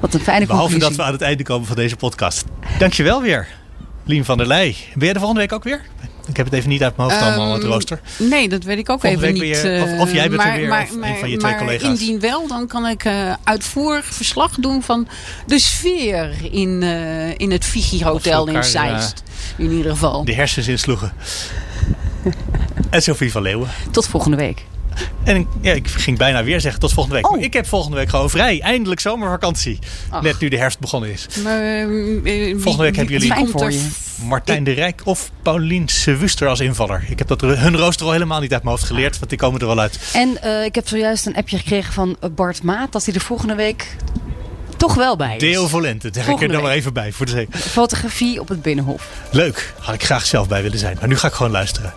Wat 0.00 0.14
een 0.14 0.20
fijne 0.20 0.46
Behalve 0.46 0.70
conclusie. 0.70 0.96
dat 0.96 1.04
we 1.04 1.06
aan 1.06 1.12
het 1.12 1.22
einde 1.22 1.42
komen 1.42 1.66
van 1.66 1.76
deze 1.76 1.96
podcast. 1.96 2.44
Dankjewel 2.78 3.22
weer, 3.22 3.48
Lien 4.04 4.24
van 4.24 4.36
der 4.38 4.46
Leij. 4.46 4.76
Ben 4.94 5.04
jij 5.04 5.12
de 5.12 5.18
volgende 5.18 5.40
week 5.40 5.52
ook 5.52 5.64
weer? 5.64 5.82
Ik 6.28 6.36
heb 6.36 6.46
het 6.46 6.54
even 6.54 6.68
niet 6.68 6.82
uit 6.82 6.96
mijn 6.96 7.10
hoofd 7.10 7.22
um, 7.22 7.28
allemaal, 7.28 7.54
het 7.54 7.62
rooster. 7.62 8.00
Nee, 8.18 8.48
dat 8.48 8.62
weet 8.62 8.78
ik 8.78 8.90
ook 8.90 9.00
Volgende 9.00 9.26
even 9.26 9.40
niet. 9.40 9.62
Je, 9.62 9.80
of, 9.82 10.00
of, 10.00 10.12
jij 10.12 10.28
bent 10.28 10.42
maar, 10.42 10.52
er 10.52 10.60
weer, 10.60 10.68
maar, 10.68 10.82
of 10.82 10.96
maar, 10.96 11.10
een 11.10 11.18
van 11.18 11.30
je 11.30 11.36
maar 11.36 11.56
twee 11.56 11.66
collega's. 11.66 12.00
indien 12.00 12.20
wel, 12.20 12.46
dan 12.46 12.66
kan 12.66 12.86
ik 12.86 13.04
uh, 13.04 13.34
uitvoerig 13.44 14.04
verslag 14.04 14.50
doen 14.50 14.82
van 14.82 15.08
de 15.46 15.58
sfeer 15.58 16.34
in, 16.50 16.82
uh, 16.82 17.38
in 17.38 17.50
het 17.50 17.64
Vigi 17.64 18.04
Hotel 18.04 18.48
in 18.48 18.64
Zeist. 18.64 19.22
In 19.56 19.70
ieder 19.70 19.90
geval. 19.90 20.24
De 20.24 20.34
hersens 20.34 20.68
insloegen. 20.68 21.12
en 22.90 23.02
Sophie 23.02 23.32
van 23.32 23.42
Leeuwen. 23.42 23.68
Tot 23.90 24.06
volgende 24.06 24.36
week. 24.36 24.64
En 25.24 25.46
ja, 25.60 25.72
ik 25.72 25.88
ging 25.88 26.18
bijna 26.18 26.44
weer 26.44 26.60
zeggen 26.60 26.80
tot 26.80 26.92
volgende 26.92 27.16
week. 27.16 27.26
Oh. 27.26 27.32
Maar 27.32 27.44
ik 27.44 27.52
heb 27.52 27.66
volgende 27.66 27.96
week 27.96 28.08
gewoon 28.08 28.30
vrij. 28.30 28.60
Eindelijk 28.60 29.00
zomervakantie. 29.00 29.78
Ach. 30.08 30.22
Net 30.22 30.38
nu 30.38 30.48
de 30.48 30.56
herfst 30.56 30.78
begonnen 30.78 31.10
is. 31.10 31.26
Maar, 31.42 31.62
uh, 31.62 32.54
volgende 32.60 32.82
week 32.82 32.96
hebben 32.96 33.18
jullie 33.18 33.46
voor 33.46 33.72
je. 33.72 33.88
Martijn 34.22 34.64
de 34.64 34.72
Rijk 34.72 35.00
of 35.04 35.30
Paulien 35.42 35.88
Sewuster 35.88 36.48
als 36.48 36.60
invaller. 36.60 37.04
Ik 37.08 37.18
heb 37.18 37.28
dat 37.28 37.40
hun 37.40 37.76
rooster 37.76 38.06
al 38.06 38.12
helemaal 38.12 38.40
niet 38.40 38.52
uit 38.52 38.62
mijn 38.62 38.74
hoofd 38.76 38.88
geleerd. 38.88 39.18
Want 39.18 39.30
die 39.30 39.38
komen 39.38 39.60
er 39.60 39.66
wel 39.66 39.80
uit. 39.80 39.98
En 40.12 40.38
uh, 40.44 40.64
ik 40.64 40.74
heb 40.74 40.88
zojuist 40.88 41.26
een 41.26 41.36
appje 41.36 41.58
gekregen 41.58 41.92
van 41.92 42.16
Bart 42.34 42.62
Maat. 42.62 42.92
Dat 42.92 43.04
hij 43.04 43.14
de 43.14 43.20
volgende 43.20 43.54
week 43.54 43.96
toch 44.86 44.94
wel 44.94 45.16
bij 45.16 45.34
is. 45.34 45.40
Deo 45.40 45.68
Volente, 45.68 46.08
zeg 46.12 46.28
ik 46.28 46.42
er 46.42 46.48
dan 46.48 46.62
maar 46.62 46.72
even 46.72 46.92
bij. 46.92 47.12
Voor 47.12 47.26
de 47.26 47.32
zeker. 47.32 47.58
Fotografie 47.58 48.40
op 48.40 48.48
het 48.48 48.62
Binnenhof. 48.62 49.06
Leuk, 49.30 49.74
had 49.78 49.94
ik 49.94 50.04
graag 50.04 50.26
zelf 50.26 50.48
bij 50.48 50.62
willen 50.62 50.78
zijn. 50.78 50.96
Maar 51.00 51.08
nu 51.08 51.16
ga 51.16 51.28
ik 51.28 51.34
gewoon 51.34 51.52
luisteren. 51.52 51.92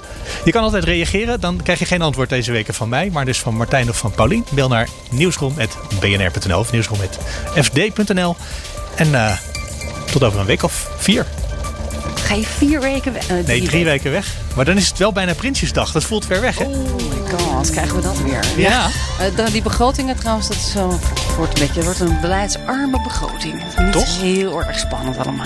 Je 0.45 0.51
kan 0.51 0.63
altijd 0.63 0.83
reageren, 0.83 1.39
dan 1.39 1.61
krijg 1.63 1.79
je 1.79 1.85
geen 1.85 2.01
antwoord 2.01 2.29
deze 2.29 2.51
week 2.51 2.73
van 2.73 2.89
mij. 2.89 3.09
Maar 3.13 3.25
dus 3.25 3.39
van 3.39 3.55
Martijn 3.55 3.89
of 3.89 3.97
van 3.97 4.11
Paulien. 4.11 4.45
Bel 4.51 4.67
naar 4.67 4.87
nieuwsroom.bnr.nl 5.11 6.59
of 6.59 6.71
nieuwsroom.fd.nl. 6.71 8.35
En 8.95 9.07
uh, 9.07 9.37
tot 10.11 10.23
over 10.23 10.39
een 10.39 10.45
week 10.45 10.63
of 10.63 10.89
vier. 10.97 11.25
Ga 12.15 12.33
je 12.33 12.45
vier 12.45 12.81
weken 12.81 13.13
weg? 13.13 13.23
Uh, 13.23 13.29
nee, 13.29 13.43
drie 13.43 13.61
weken. 13.69 13.83
weken 13.83 14.11
weg. 14.11 14.35
Maar 14.55 14.65
dan 14.65 14.77
is 14.77 14.87
het 14.89 14.97
wel 14.97 15.11
bijna 15.11 15.33
Prinsjesdag. 15.33 15.91
Dat 15.91 16.03
voelt 16.03 16.25
ver 16.25 16.41
weg, 16.41 16.57
hè? 16.57 16.65
Oh 16.65 16.95
my 16.95 17.37
god, 17.37 17.69
krijgen 17.69 17.95
we 17.95 18.01
dat 18.01 18.21
weer. 18.21 18.45
Ja. 18.57 18.89
ja. 19.19 19.29
Uh, 19.37 19.51
die 19.51 19.61
begrotingen 19.61 20.15
trouwens, 20.17 20.47
dat 20.47 20.57
is 20.57 20.71
zo, 20.71 20.99
wordt 21.37 21.59
een 21.59 21.67
beetje, 21.67 21.83
wordt 21.83 21.99
een 21.99 22.21
beleidsarme 22.21 23.01
begroting. 23.03 23.63
Het 23.63 23.73
is 23.73 23.83
niet 23.83 23.91
Toch? 23.91 24.21
heel 24.21 24.63
erg 24.63 24.79
spannend 24.79 25.17
allemaal. 25.17 25.45